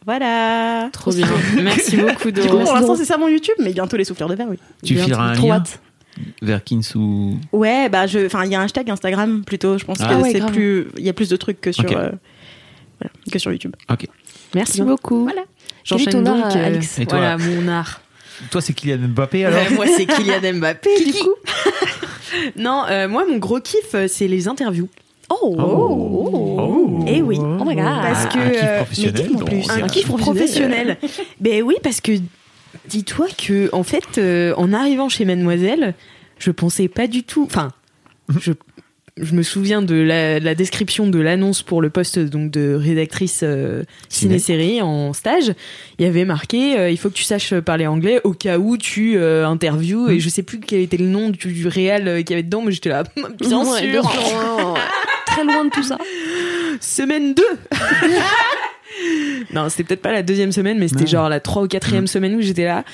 [0.04, 0.88] Voilà.
[0.92, 1.28] Trop bien.
[1.62, 3.54] Merci beaucoup, Du coup, pour l'instant, c'est ça mon YouTube.
[3.62, 4.58] Mais bientôt, les souffleurs de verre, oui.
[4.84, 5.06] Tu Bientôt.
[5.10, 5.80] fileras un Trop lien hâte.
[6.42, 6.98] Vers Kinsu.
[7.52, 8.26] Ouais, bah, je.
[8.26, 9.78] Enfin, il y a un hashtag Instagram plutôt.
[9.78, 10.88] Je pense Ah que ouais, c'est plus.
[10.96, 11.84] Il y a plus de trucs que sur.
[11.84, 11.92] Ok.
[11.92, 12.12] euh,
[13.00, 13.74] voilà, que sur YouTube.
[14.54, 14.84] Merci Bien.
[14.86, 15.24] beaucoup.
[15.24, 15.42] Voilà.
[15.84, 16.44] J'enchaîne ton donc.
[16.44, 18.00] art, euh, Alix Et toi Voilà, mon art.
[18.50, 21.34] Toi, c'est Kylian Mbappé alors moi, c'est Kylian Mbappé, du coup.
[22.56, 24.88] non, euh, moi, mon gros kiff, euh, c'est les interviews.
[25.30, 25.56] Oh.
[25.58, 27.04] Oh.
[27.06, 27.38] Eh oui.
[27.40, 27.84] Oh my god.
[27.84, 29.82] Parce que, un kiff professionnel.
[29.82, 30.98] un kiff professionnel.
[31.40, 32.12] ben oui, parce que
[32.88, 35.94] dis-toi que en fait, euh, en arrivant chez Mademoiselle,
[36.38, 37.44] je pensais pas du tout.
[37.44, 37.72] Enfin,
[38.40, 38.52] je,
[39.16, 42.74] je me souviens de la, de la description de l'annonce pour le poste donc de
[42.74, 44.38] rédactrice euh, Ciné.
[44.40, 45.52] ciné-série en stage.
[45.98, 48.76] Il y avait marqué euh, il faut que tu saches parler anglais au cas où
[48.76, 50.08] tu euh, interviews.
[50.10, 52.42] Et je sais plus quel était le nom du, du réel euh, qu'il y avait
[52.42, 53.04] dedans, mais j'étais là,
[53.40, 53.90] bien Ouais, sûr.
[53.90, 54.74] bien sûr.
[55.26, 55.98] Très loin de tout ça.
[56.80, 57.42] semaine 2
[59.52, 62.34] Non, c'était peut-être pas la deuxième semaine, mais c'était genre la trois ou quatrième semaine
[62.34, 62.84] où j'étais là.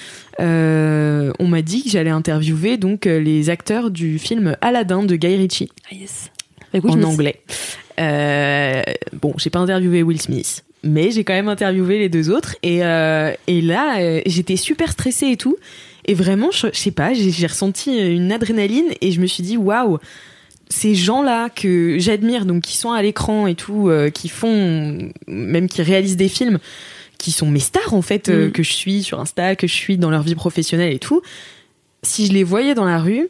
[0.40, 5.16] Euh, on m'a dit que j'allais interviewer donc euh, les acteurs du film Aladdin de
[5.16, 6.30] Guy Ritchie Ah yes.
[6.72, 7.40] Écoute, en anglais.
[7.98, 8.82] Euh,
[9.12, 12.56] bon, j'ai pas interviewé Will Smith, mais j'ai quand même interviewé les deux autres.
[12.62, 15.56] Et, euh, et là, euh, j'étais super stressée et tout.
[16.06, 19.56] Et vraiment, je, je sais pas, j'ai ressenti une adrénaline et je me suis dit,
[19.56, 19.98] waouh,
[20.70, 25.68] ces gens-là que j'admire, donc qui sont à l'écran et tout, euh, qui font, même
[25.68, 26.58] qui réalisent des films,
[27.18, 28.52] qui sont mes stars en fait, euh, Mm.
[28.52, 31.20] que je suis sur Insta, que je suis dans leur vie professionnelle et tout.
[32.02, 33.28] Si je les voyais dans la rue,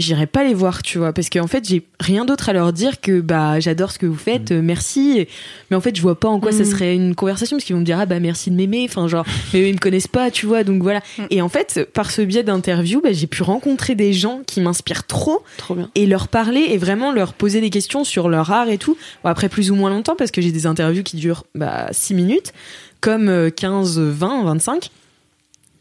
[0.00, 3.00] j'irais pas les voir, tu vois, parce qu'en fait, j'ai rien d'autre à leur dire
[3.00, 5.26] que bah j'adore ce que vous faites, euh, merci.
[5.70, 6.66] Mais en fait, je vois pas en quoi ça Mm.
[6.66, 9.24] serait une conversation parce qu'ils vont me dire ah bah merci de m'aimer, enfin genre
[9.54, 11.00] mais eux, ils me connaissent pas, tu vois, donc voilà.
[11.18, 11.22] Mm.
[11.30, 15.06] Et en fait, par ce biais d'interview, bah, j'ai pu rencontrer des gens qui m'inspirent
[15.06, 15.88] trop Trop bien.
[15.94, 18.96] et leur parler et vraiment leur poser des questions sur leur art et tout.
[19.22, 22.14] Bon, après plus ou moins longtemps parce que j'ai des interviews qui durent bah 6
[22.14, 22.52] minutes
[23.00, 24.90] comme euh, 15, 20, 25.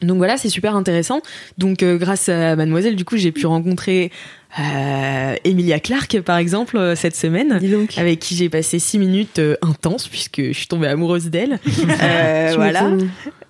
[0.04, 1.22] Donc voilà, c'est super intéressant.
[1.58, 4.12] Donc euh, grâce à Mademoiselle, du coup, j'ai pu rencontrer
[4.60, 7.98] euh, Emilia Clarke, par exemple, euh, cette semaine, Dis donc.
[7.98, 11.60] avec qui j'ai passé six minutes euh, intenses, puisque je suis tombée amoureuse d'elle.
[12.04, 12.92] Euh, voilà.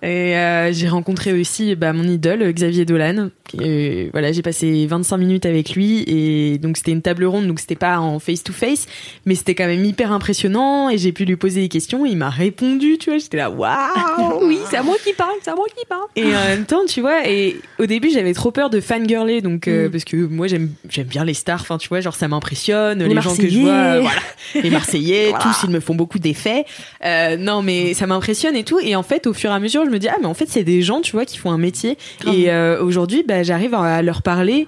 [0.02, 3.30] Et euh, j'ai rencontré aussi bah, mon idole, Xavier Dolan.
[3.60, 6.04] Et, voilà, j'ai passé 25 minutes avec lui.
[6.06, 8.86] Et donc, c'était une table ronde, donc c'était pas en face-to-face,
[9.24, 10.90] mais c'était quand même hyper impressionnant.
[10.90, 12.04] Et j'ai pu lui poser des questions.
[12.06, 13.18] Et il m'a répondu, tu vois.
[13.18, 14.40] J'étais là, waouh!
[14.42, 16.06] oui, c'est à moi qui parle, c'est à moi qui parle.
[16.16, 19.68] Et en même temps, tu vois, et au début, j'avais trop peur de fangirler, donc
[19.68, 19.90] euh, Mm.
[19.90, 21.60] parce que moi, j'aime j'aime bien les stars.
[21.60, 23.02] Enfin, tu vois, genre ça m'impressionne.
[23.02, 24.20] Les, Les gens que je vois, voilà,
[24.54, 25.44] les Marseillais, Voilà.
[25.44, 26.64] tous, ils me font beaucoup d'effets.
[27.04, 28.78] Euh, non, mais ça m'impressionne et tout.
[28.80, 30.46] Et en fait, au fur et à mesure, je me dis ah, mais en fait,
[30.48, 31.98] c'est des gens, tu vois, qui font un métier.
[32.20, 32.34] Grave.
[32.34, 34.66] Et euh, aujourd'hui, bah, j'arrive à leur parler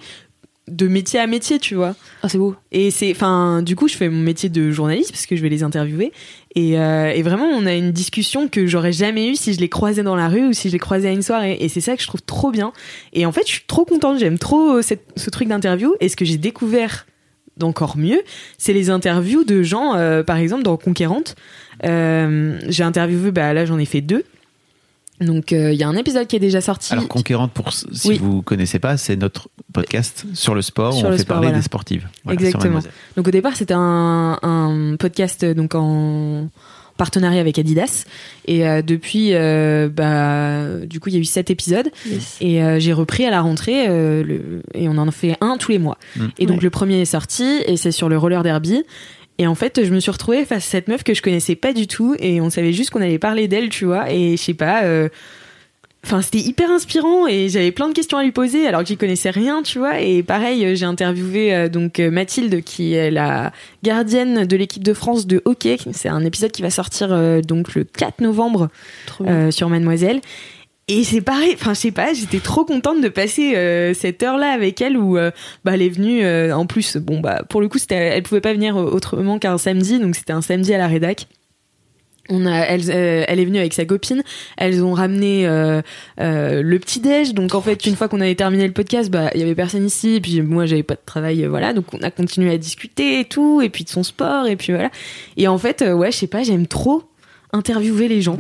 [0.68, 1.94] de métier à métier, tu vois.
[2.22, 2.56] Ah, c'est beau.
[2.72, 5.48] Et c'est, enfin, du coup, je fais mon métier de journaliste parce que je vais
[5.48, 6.12] les interviewer.
[6.56, 9.68] Et, euh, et vraiment, on a une discussion que j'aurais jamais eue si je les
[9.68, 11.56] croisais dans la rue ou si je les croisais à une soirée.
[11.60, 12.72] Et c'est ça que je trouve trop bien.
[13.12, 14.18] Et en fait, je suis trop contente.
[14.18, 15.94] J'aime trop cette- ce truc d'interview.
[16.01, 17.06] Et ce que j'ai découvert
[17.59, 18.22] d'encore mieux,
[18.59, 21.36] c'est les interviews de gens, euh, par exemple, dans Conquérante.
[21.84, 24.24] Euh, j'ai interviewé, bah là, j'en ai fait deux.
[25.20, 26.93] Donc, euh, il y a un épisode qui est déjà sorti.
[26.93, 28.18] Alors, Conquérante, pour, si Oui.
[28.20, 29.48] vous connaissez pas, c'est notre
[29.82, 31.59] podcast sur le sport où on fait sport, parler voilà.
[31.59, 32.09] des sportives.
[32.24, 32.81] Voilà, Exactement.
[33.16, 36.48] Donc au départ, c'était un, un podcast donc en
[36.97, 38.05] partenariat avec Adidas
[38.47, 42.39] et euh, depuis euh, bah du coup il y a eu sept épisodes Yes.
[42.40, 45.73] et euh, j'ai repris à la rentrée euh, le, et on en fait un tous
[45.73, 46.27] les mois Mm.
[46.39, 46.62] et donc Ouais.
[46.65, 48.82] le premier est sorti et c'est sur le roller derby
[49.36, 51.74] et en fait je me suis retrouvée face à cette meuf que je connaissais pas
[51.74, 54.55] du tout et on savait juste qu'on allait parler d'elle tu vois et je sais
[54.55, 55.11] pas euh,
[56.07, 58.97] Enfin, c'était hyper inspirant et j'avais plein de questions à lui poser alors que j'y
[58.97, 60.01] connaissais rien, tu vois.
[60.01, 63.53] Et pareil, euh, j'ai interviewé euh, donc euh, Mathilde qui est la
[63.83, 65.77] gardienne de l'équipe de France de hockey.
[65.93, 68.69] C'est un épisode qui va sortir euh, donc le 4 novembre
[69.23, 70.20] euh, sur Mademoiselle.
[70.89, 74.53] Et c'est pareil, enfin je sais pas, j'étais trop contente de passer euh, cette heure-là
[74.53, 75.33] avec elle où euh,
[75.65, 78.41] bah elle est venue euh, en plus bon bah pour le coup c'était elle pouvait
[78.41, 81.27] pas venir autrement qu'un samedi donc c'était un samedi à la rédac.
[82.28, 84.23] On a, elle, euh, elle est venue avec sa copine.
[84.57, 85.81] Elles ont ramené euh,
[86.20, 87.35] euh, le petit déj.
[87.35, 89.86] Donc en fait, une fois qu'on avait terminé le podcast, bah il y avait personne
[89.86, 90.15] ici.
[90.16, 91.73] Et puis moi, j'avais pas de travail, voilà.
[91.73, 94.73] Donc on a continué à discuter et tout, et puis de son sport, et puis
[94.73, 94.90] voilà.
[95.36, 97.05] Et en fait, ouais, je sais pas, j'aime trop
[97.53, 98.39] interviewer les gens.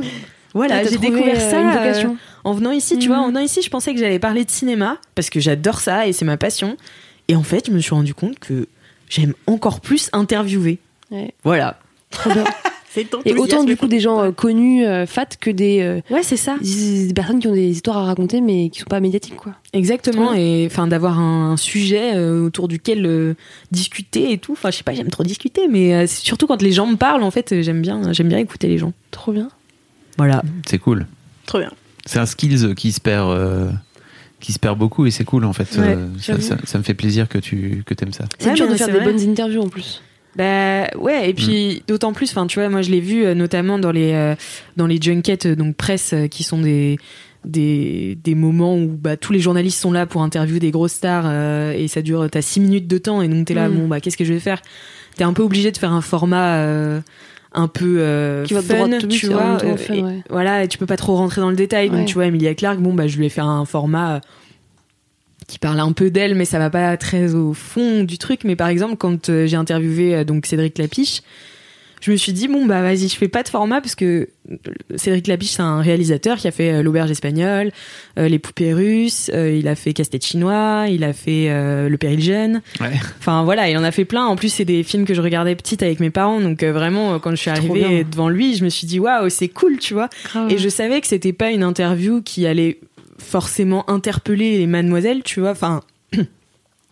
[0.54, 1.60] Voilà, j'ai découvert ça
[2.44, 2.98] en venant ici.
[2.98, 3.22] Tu vois, Mhm.
[3.24, 6.12] en venant ici, je pensais que j'allais parler de cinéma parce que j'adore ça et
[6.12, 6.76] c'est ma passion.
[7.28, 8.66] Et en fait, je me suis rendu compte que
[9.08, 10.78] j'aime encore plus interviewer.
[11.10, 11.34] Ouais.
[11.44, 11.78] Voilà.
[12.10, 12.44] Trop bien.
[12.96, 16.00] C'est ton Et autant du coup des gens euh, connus, euh, fat, que des, euh,
[16.10, 16.56] Ouais, c'est ça.
[16.60, 19.52] des personnes qui ont des histoires à raconter mais qui sont pas médiatiques quoi.
[19.74, 23.34] Exactement, et enfin d'avoir un, un sujet euh, autour duquel euh,
[23.70, 24.52] discuter et tout.
[24.52, 27.22] Enfin, je sais pas, j'aime trop discuter, mais euh, surtout quand les gens me parlent,
[27.22, 28.92] en fait, j'aime bien, j'aime bien écouter les gens.
[29.10, 29.48] Trop bien.
[30.16, 30.42] Voilà.
[30.66, 31.06] C'est cool.
[31.44, 31.70] Trop bien.
[32.06, 33.68] C'est un skills qui se perd, euh,
[34.40, 35.68] qui se perd beaucoup et c'est cool en fait.
[35.76, 36.40] Ouais, Euh, ça, j'avoue.
[36.42, 38.24] ça- ça me fait plaisir que tu que aimes ça.
[38.38, 39.04] C'est Ouais, dur de faire des vrai.
[39.04, 40.02] bonnes interviews en plus.
[40.36, 43.78] Bah ouais, et puis d'autant plus, enfin tu vois, moi je l'ai vu euh, notamment
[43.78, 44.34] dans les euh,
[44.76, 46.98] dans les junkets euh, donc presse euh, qui sont des
[47.44, 51.24] des, des moments où bah, tous les journalistes sont là pour interviewer des grosses stars
[51.26, 53.74] euh, et ça dure t'as six minutes de temps et donc t'es là Mm.
[53.76, 54.60] bon bah qu'est-ce que je vais faire?
[55.16, 57.00] T'es un peu obligé de faire un format euh,
[57.52, 60.96] un peu euh, Qui va fun, tu vois euh, et- voilà et tu peux pas
[60.96, 61.96] trop rentrer dans le détail Ouais.
[61.98, 64.20] donc tu vois Emilia Clarke bon bah je lui ai fait un format euh,
[65.46, 68.40] qui parle un peu d'elle mais ça va pas très au fond du truc.
[68.44, 71.22] Mais par exemple quand euh, j'ai interviewé euh, donc Cédric Lapiche
[72.02, 74.56] je me suis dit bon bah vas-y je fais pas de format parce que euh,
[74.96, 77.72] Cédric Lapiche c'est un réalisateur qui a fait euh, l'auberge espagnole
[78.18, 81.96] euh, les poupées russes euh, il a fait casse-tête chinois il a fait euh, le
[81.96, 82.60] péril jeune.
[82.80, 82.92] Ouais.
[83.18, 84.26] enfin voilà il en a fait plein.
[84.26, 86.38] En plus c'est des films que je regardais petite avec mes parents.
[86.40, 89.48] Donc euh, vraiment quand je suis arrivée devant lui je me suis dit waouh c'est
[89.48, 90.10] cool tu vois.
[90.50, 92.78] Et je savais que c'était pas une interview qui allait
[93.18, 95.50] forcément interpeller les mademoiselles, tu vois.
[95.50, 95.82] Enfin,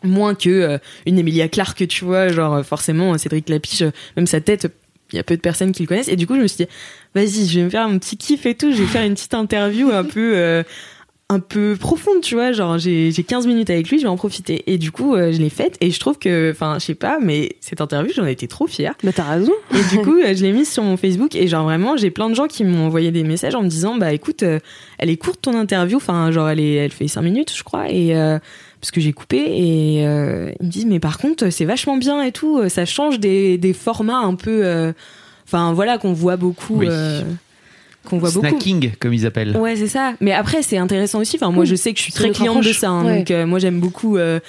[0.02, 2.28] moins que euh, une Emilia Clarke, tu vois.
[2.28, 4.68] Genre, euh, forcément, Cédric Lapiche, euh, même sa tête,
[5.12, 6.08] il y a peu de personnes qui le connaissent.
[6.08, 6.70] Et du coup, je me suis dit,
[7.14, 8.72] vas-y, je vais me faire un petit kiff et tout.
[8.72, 10.36] Je vais faire une petite interview un peu.
[10.36, 10.62] euh,
[11.30, 14.16] un peu profonde, tu vois, genre j'ai j'ai 15 minutes avec lui, je vais en
[14.16, 14.62] profiter.
[14.66, 17.18] Et du coup, euh, je l'ai faite et je trouve que, enfin, je sais pas,
[17.20, 18.94] mais cette interview, j'en ai été trop fière.
[19.02, 19.52] Bah t'as raison.
[19.72, 22.28] Et du coup, euh, je l'ai mise sur mon Facebook et genre vraiment, j'ai plein
[22.28, 24.58] de gens qui m'ont envoyé des messages en me disant bah écoute, euh,
[24.98, 27.88] elle est courte ton interview, enfin genre elle est, elle fait 5 minutes, je crois,
[27.90, 28.38] et euh,
[28.80, 32.22] parce que j'ai coupé et euh, ils me disent mais par contre c'est vachement bien
[32.22, 34.92] et tout, ça change des, des formats un peu, euh,
[35.46, 36.88] enfin voilà qu'on voit beaucoup, Oui.
[38.04, 38.46] Euh, qu'on voit beaucoup.
[38.48, 39.56] Snacking comme ils appellent.
[39.56, 40.14] Ouais, c'est ça.
[40.20, 41.36] Mais après, c'est intéressant aussi.
[41.36, 42.90] Enfin, moi, je sais que je suis très cliente de ça.
[42.90, 43.04] hein.
[43.04, 43.18] Ouais.
[43.18, 44.16] Donc, euh, moi, j'aime beaucoup.
[44.16, 44.40] euh,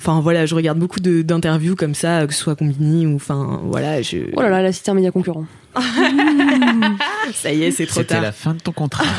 [0.00, 3.14] Enfin, voilà, je regarde beaucoup de- d'interviews comme ça, que ce soit Combini ou.
[3.16, 4.02] Enfin, voilà.
[4.02, 4.18] Je...
[4.36, 5.46] Oh là là, la cité un média concurrent.
[7.34, 8.22] Ça y est, c'est trop C'était tard.
[8.22, 9.04] la fin de ton contrat.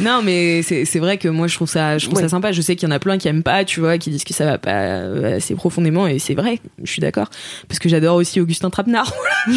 [0.00, 2.22] Non, mais c'est vrai que moi je trouve ça, je trouve Ouais.
[2.22, 2.52] ça sympa.
[2.52, 4.32] Je sais qu'il y en a plein qui aiment pas, tu vois, qui disent que
[4.32, 6.60] ça va pas euh, assez profondément, et c'est vrai.
[6.84, 7.28] Je suis d'accord
[7.66, 9.12] parce que j'adore aussi Augustin Trapenard.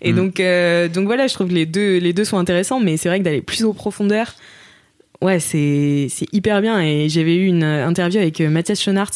[0.00, 0.16] et Mm.
[0.16, 3.08] donc, euh, donc voilà, je trouve que les deux, les deux sont intéressants, mais c'est
[3.08, 4.32] vrai que d'aller plus en profondeur,
[5.22, 6.80] ouais, c'est c'est hyper bien.
[6.80, 9.10] Et j'avais eu une interview avec euh, Mathias Schoenaerts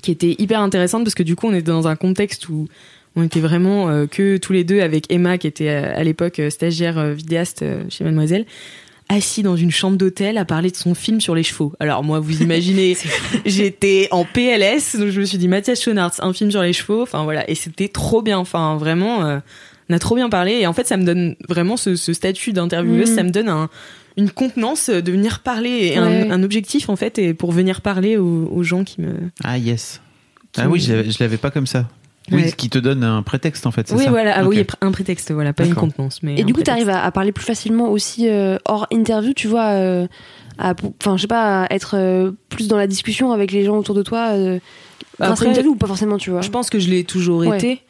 [0.00, 2.68] qui était hyper intéressante parce que du coup on était dans un contexte où
[3.16, 6.38] on était vraiment euh, que tous les deux avec Emma qui était euh, à l'époque
[6.40, 8.44] euh, stagiaire euh, vidéaste euh, chez Mademoiselle
[9.10, 11.74] assis dans une chambre d'hôtel à parler de son film sur les chevaux.
[11.78, 12.96] Alors moi vous imaginez
[13.44, 17.02] j'étais en PLS donc je me suis dit Mathias Schoenaerts un film sur les chevaux
[17.02, 19.38] enfin voilà et c'était trop bien enfin vraiment euh,
[19.90, 22.52] on a trop bien parlé et en fait ça me donne vraiment ce, ce statut
[22.54, 23.14] d'intervieweuse Mhm.
[23.16, 23.68] ça me donne un
[24.16, 26.30] une contenance de venir parler et un, Ouais.
[26.30, 29.12] un objectif en fait et pour venir parler aux, aux gens qui me
[29.42, 30.00] Ah yes.
[30.56, 31.88] Ah oui, je l'avais pas comme ça.
[32.32, 32.48] Oui, Ouais.
[32.48, 34.92] ce qui te donne un prétexte en fait, c'est Oui, ça voilà, ah, oui, un
[34.92, 36.22] prétexte, voilà, pas une contenance.
[36.22, 38.86] Mais Et un du coup, tu arrives à, à parler plus facilement aussi euh, hors
[38.90, 40.06] interview, tu vois, euh,
[40.58, 40.72] à,
[41.02, 43.94] enfin, je sais pas, à être euh, plus dans la discussion avec les gens autour
[43.94, 44.58] de toi, euh,
[45.20, 46.40] Après, à l'interview ou pas forcément, tu vois.
[46.40, 47.58] Je pense que je l'ai toujours Ouais.
[47.58, 47.82] été.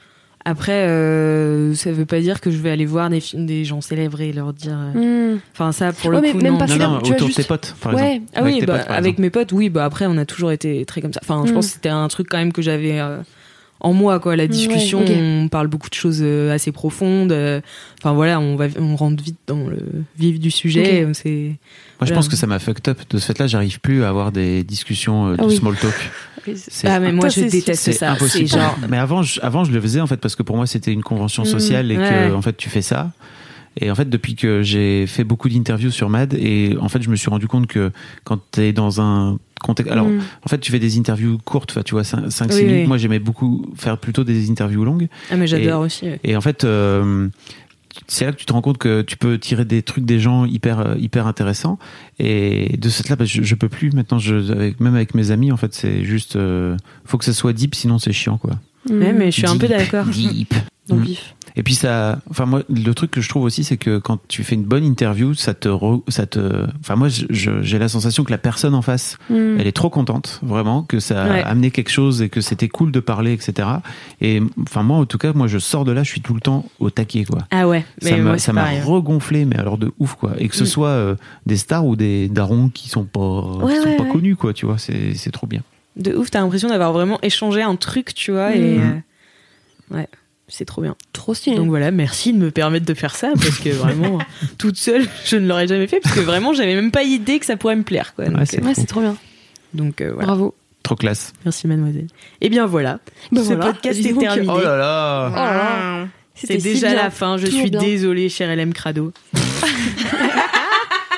[0.47, 3.81] Après, euh, ça veut pas dire que je vais aller voir des, films, des gens
[3.81, 4.77] célèbres et leur dire.
[4.97, 5.39] euh, Hmm.
[5.53, 6.59] Enfin, ça, pour Ouais, le mais coup, même non.
[6.59, 8.17] pas Non, autour de juste- tes potes, par Ouais.
[8.17, 8.33] exemple.
[8.35, 9.21] Ah oui, tes bah, potes, par avec exemple.
[9.23, 11.21] mes potes, oui, bah après, on a toujours été très comme ça.
[11.23, 13.21] Enfin, je pense que c'était un truc quand même que j'avais euh,
[13.85, 14.35] en moi, quoi.
[14.37, 17.33] La discussion, on parle beaucoup de choses euh, assez profondes.
[17.33, 17.61] euh,
[18.01, 19.79] Enfin, voilà, on, va, on rentre vite dans le
[20.19, 21.07] vif du sujet.
[21.13, 21.57] C'est.
[22.01, 22.99] Moi, je pense que ça m'a fucked up.
[23.11, 25.57] De ce fait-là, j'arrive plus à avoir des discussions euh, de Ah oui.
[25.57, 25.95] small talk.
[26.57, 28.13] C'est Ah, mais moi, Toi, je déteste ça.
[28.13, 28.49] impossible.
[28.49, 28.79] Genre.
[28.91, 31.03] Mais avant je, avant, je le faisais en fait parce que pour moi, c'était une
[31.03, 31.47] convention Mm.
[31.47, 32.29] sociale et Ouais.
[32.31, 33.13] que en fait, tu fais ça.
[33.81, 37.11] Et en fait, depuis que j'ai fait beaucoup d'interviews sur Mad, et en fait, je
[37.11, 37.91] me suis rendu compte que
[38.25, 39.91] quand tu es dans un contexte.
[39.93, 40.21] Alors, Hmm.
[40.45, 42.81] en fait, tu fais des interviews courtes, tu vois, 5-6 Oui, minutes.
[42.83, 42.87] oui.
[42.87, 45.09] Moi, j'aimais beaucoup faire plutôt des interviews longues.
[45.31, 46.05] Ah, mais j'adore aussi.
[46.07, 46.21] ouais.
[46.25, 47.29] Et en fait, euh,
[48.09, 50.45] c'est là que tu te rends compte que tu peux tirer des trucs des gens
[50.47, 51.79] hyper euh, hyper intéressants.
[52.19, 54.19] Et de cette là, bah, je, je peux plus maintenant.
[54.19, 57.53] Je, avec, même avec mes amis, en fait, c'est juste, euh, faut que ça soit
[57.53, 58.53] deep, sinon c'est chiant, quoi.
[58.91, 60.05] Ouais, mais je suis un peu d'accord.
[60.07, 60.53] Deep.
[60.89, 61.05] Dans le Mm.
[61.05, 61.35] vif.
[61.57, 64.43] Et puis ça, enfin moi, le truc que je trouve aussi, c'est que quand tu
[64.43, 68.33] fais une bonne interview, ça te, re- ça te, enfin moi, j'ai la sensation que
[68.33, 69.57] la personne en face, Hmm.
[69.61, 71.43] elle est trop contente, vraiment, que ça Ouais.
[71.43, 73.69] a amené quelque chose et que c'était cool de parler, etc.
[74.21, 76.41] Et enfin moi, en tout cas, moi, je sors de là, je suis tout le
[76.41, 77.43] temps au taquet, quoi.
[77.53, 78.81] Ah ouais, mais ça m'a- ça pareil.
[78.83, 80.33] regonflé, mais alors de ouf, quoi.
[80.39, 80.67] Et que ce Mm.
[80.67, 81.15] soit euh,
[81.47, 84.11] des stars ou des darons qui sont pas, Ouais, qui sont ouais, pas ouais.
[84.11, 84.53] connus, quoi.
[84.55, 85.63] Tu vois, c'est c'est trop bien.
[85.97, 88.79] De ouf, t'as l'impression d'avoir vraiment échangé un truc, tu vois, et.
[88.79, 89.03] Mhm.
[89.93, 90.09] euh, ouais,
[90.55, 90.95] c'est trop bien.
[91.13, 91.57] Trop stylé.
[91.57, 94.19] Donc voilà, merci de me permettre de faire ça, parce que vraiment,
[94.59, 97.47] toute seule, je ne l'aurais jamais fait, parce que vraiment, j'avais même pas idée que
[97.47, 98.27] ça pourrait me plaire, quoi.
[98.27, 99.17] Donc, Ouais, c'est euh, ouais, c'est trop bien.
[99.75, 100.27] donc, euh, voilà.
[100.29, 100.55] Bravo.
[100.83, 101.33] Trop classe.
[101.45, 102.07] Merci, mademoiselle.
[102.41, 102.99] Et bien voilà,
[103.33, 104.47] Bah ce voilà, podcast est terminé.
[104.53, 105.29] Oh là là.
[105.33, 106.07] Oh là là.
[106.35, 107.81] C'est si déjà la fin, je suis bien.
[107.81, 109.13] désolée, cher LM Crado.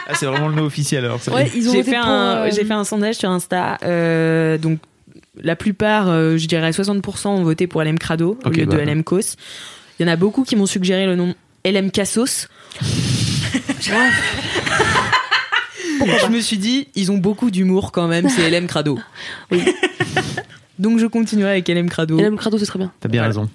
[0.08, 1.18] Ah, c'est vraiment le nom officiel alors.
[1.32, 3.76] Ouais, ils ont J'ai fait, euh, j'ai fait un sondage sur Insta.
[3.82, 4.78] euh, donc,
[5.42, 8.76] la plupart, euh, je dirais 60% ont voté pour LM Crado au lieu bah.
[8.76, 9.36] de LM Kos.
[9.98, 11.34] Il y en a beaucoup qui m'ont suggéré le nom
[11.64, 12.48] LM Cassos.
[16.00, 18.98] je me suis dit, ils ont beaucoup d'humour quand même, c'est LM Crado.
[19.50, 19.62] Oui.
[20.78, 22.18] Donc je continuerai avec LM Crado.
[22.20, 22.92] Le crado, c'est très bien.
[23.00, 23.28] T'as bien Voilà.
[23.28, 23.50] raison.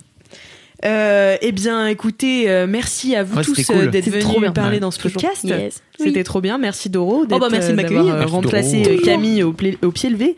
[0.83, 3.75] Euh, eh bien, écoutez, euh, merci à vous Ouais, tous cool.
[3.75, 4.51] euh, d'être venus trop bien.
[4.51, 5.43] parler Ouais, dans ce podcast.
[5.43, 5.81] Yes.
[5.99, 6.57] C'était trop bien.
[6.57, 8.03] Merci Doro d'être, bah, merci de euh, m'accueillir.
[8.05, 8.95] d'avoir, Merci, remplacé Doro.
[8.95, 10.35] euh, Camille au, pla- au pied levé.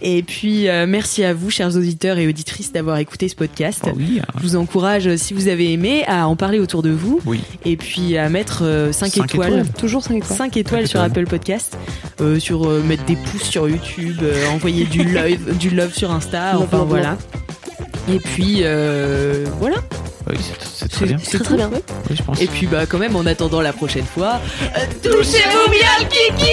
[0.00, 3.82] Et puis euh, merci à vous, chers auditeurs et auditrices, d'avoir écouté ce podcast.
[3.86, 4.20] Oh oui.
[4.22, 4.32] ah.
[4.38, 7.40] Je vous encourage, si vous avez aimé, à en parler autour de vous Oui.
[7.66, 8.62] et puis à mettre
[8.92, 9.48] 5 Cinq étoiles.
[9.50, 9.66] étoiles.
[9.78, 10.38] Toujours 5 étoiles.
[10.38, 11.10] 5 étoiles sur étoiles.
[11.10, 11.76] Apple Podcast,
[12.22, 16.10] euh, sur euh, mettre des pouces sur YouTube, euh, envoyer du love, du love sur
[16.10, 17.18] Insta, enfin voilà.
[18.12, 19.76] Et puis euh, voilà,
[20.28, 20.36] Oui,
[20.76, 21.16] c'est- très bien.
[21.22, 21.70] c'est Très, bien.
[21.72, 22.40] Oui, je pense.
[22.40, 26.52] Et puis bah quand même en attendant la prochaine fois, euh, touchez-vous bien le kiki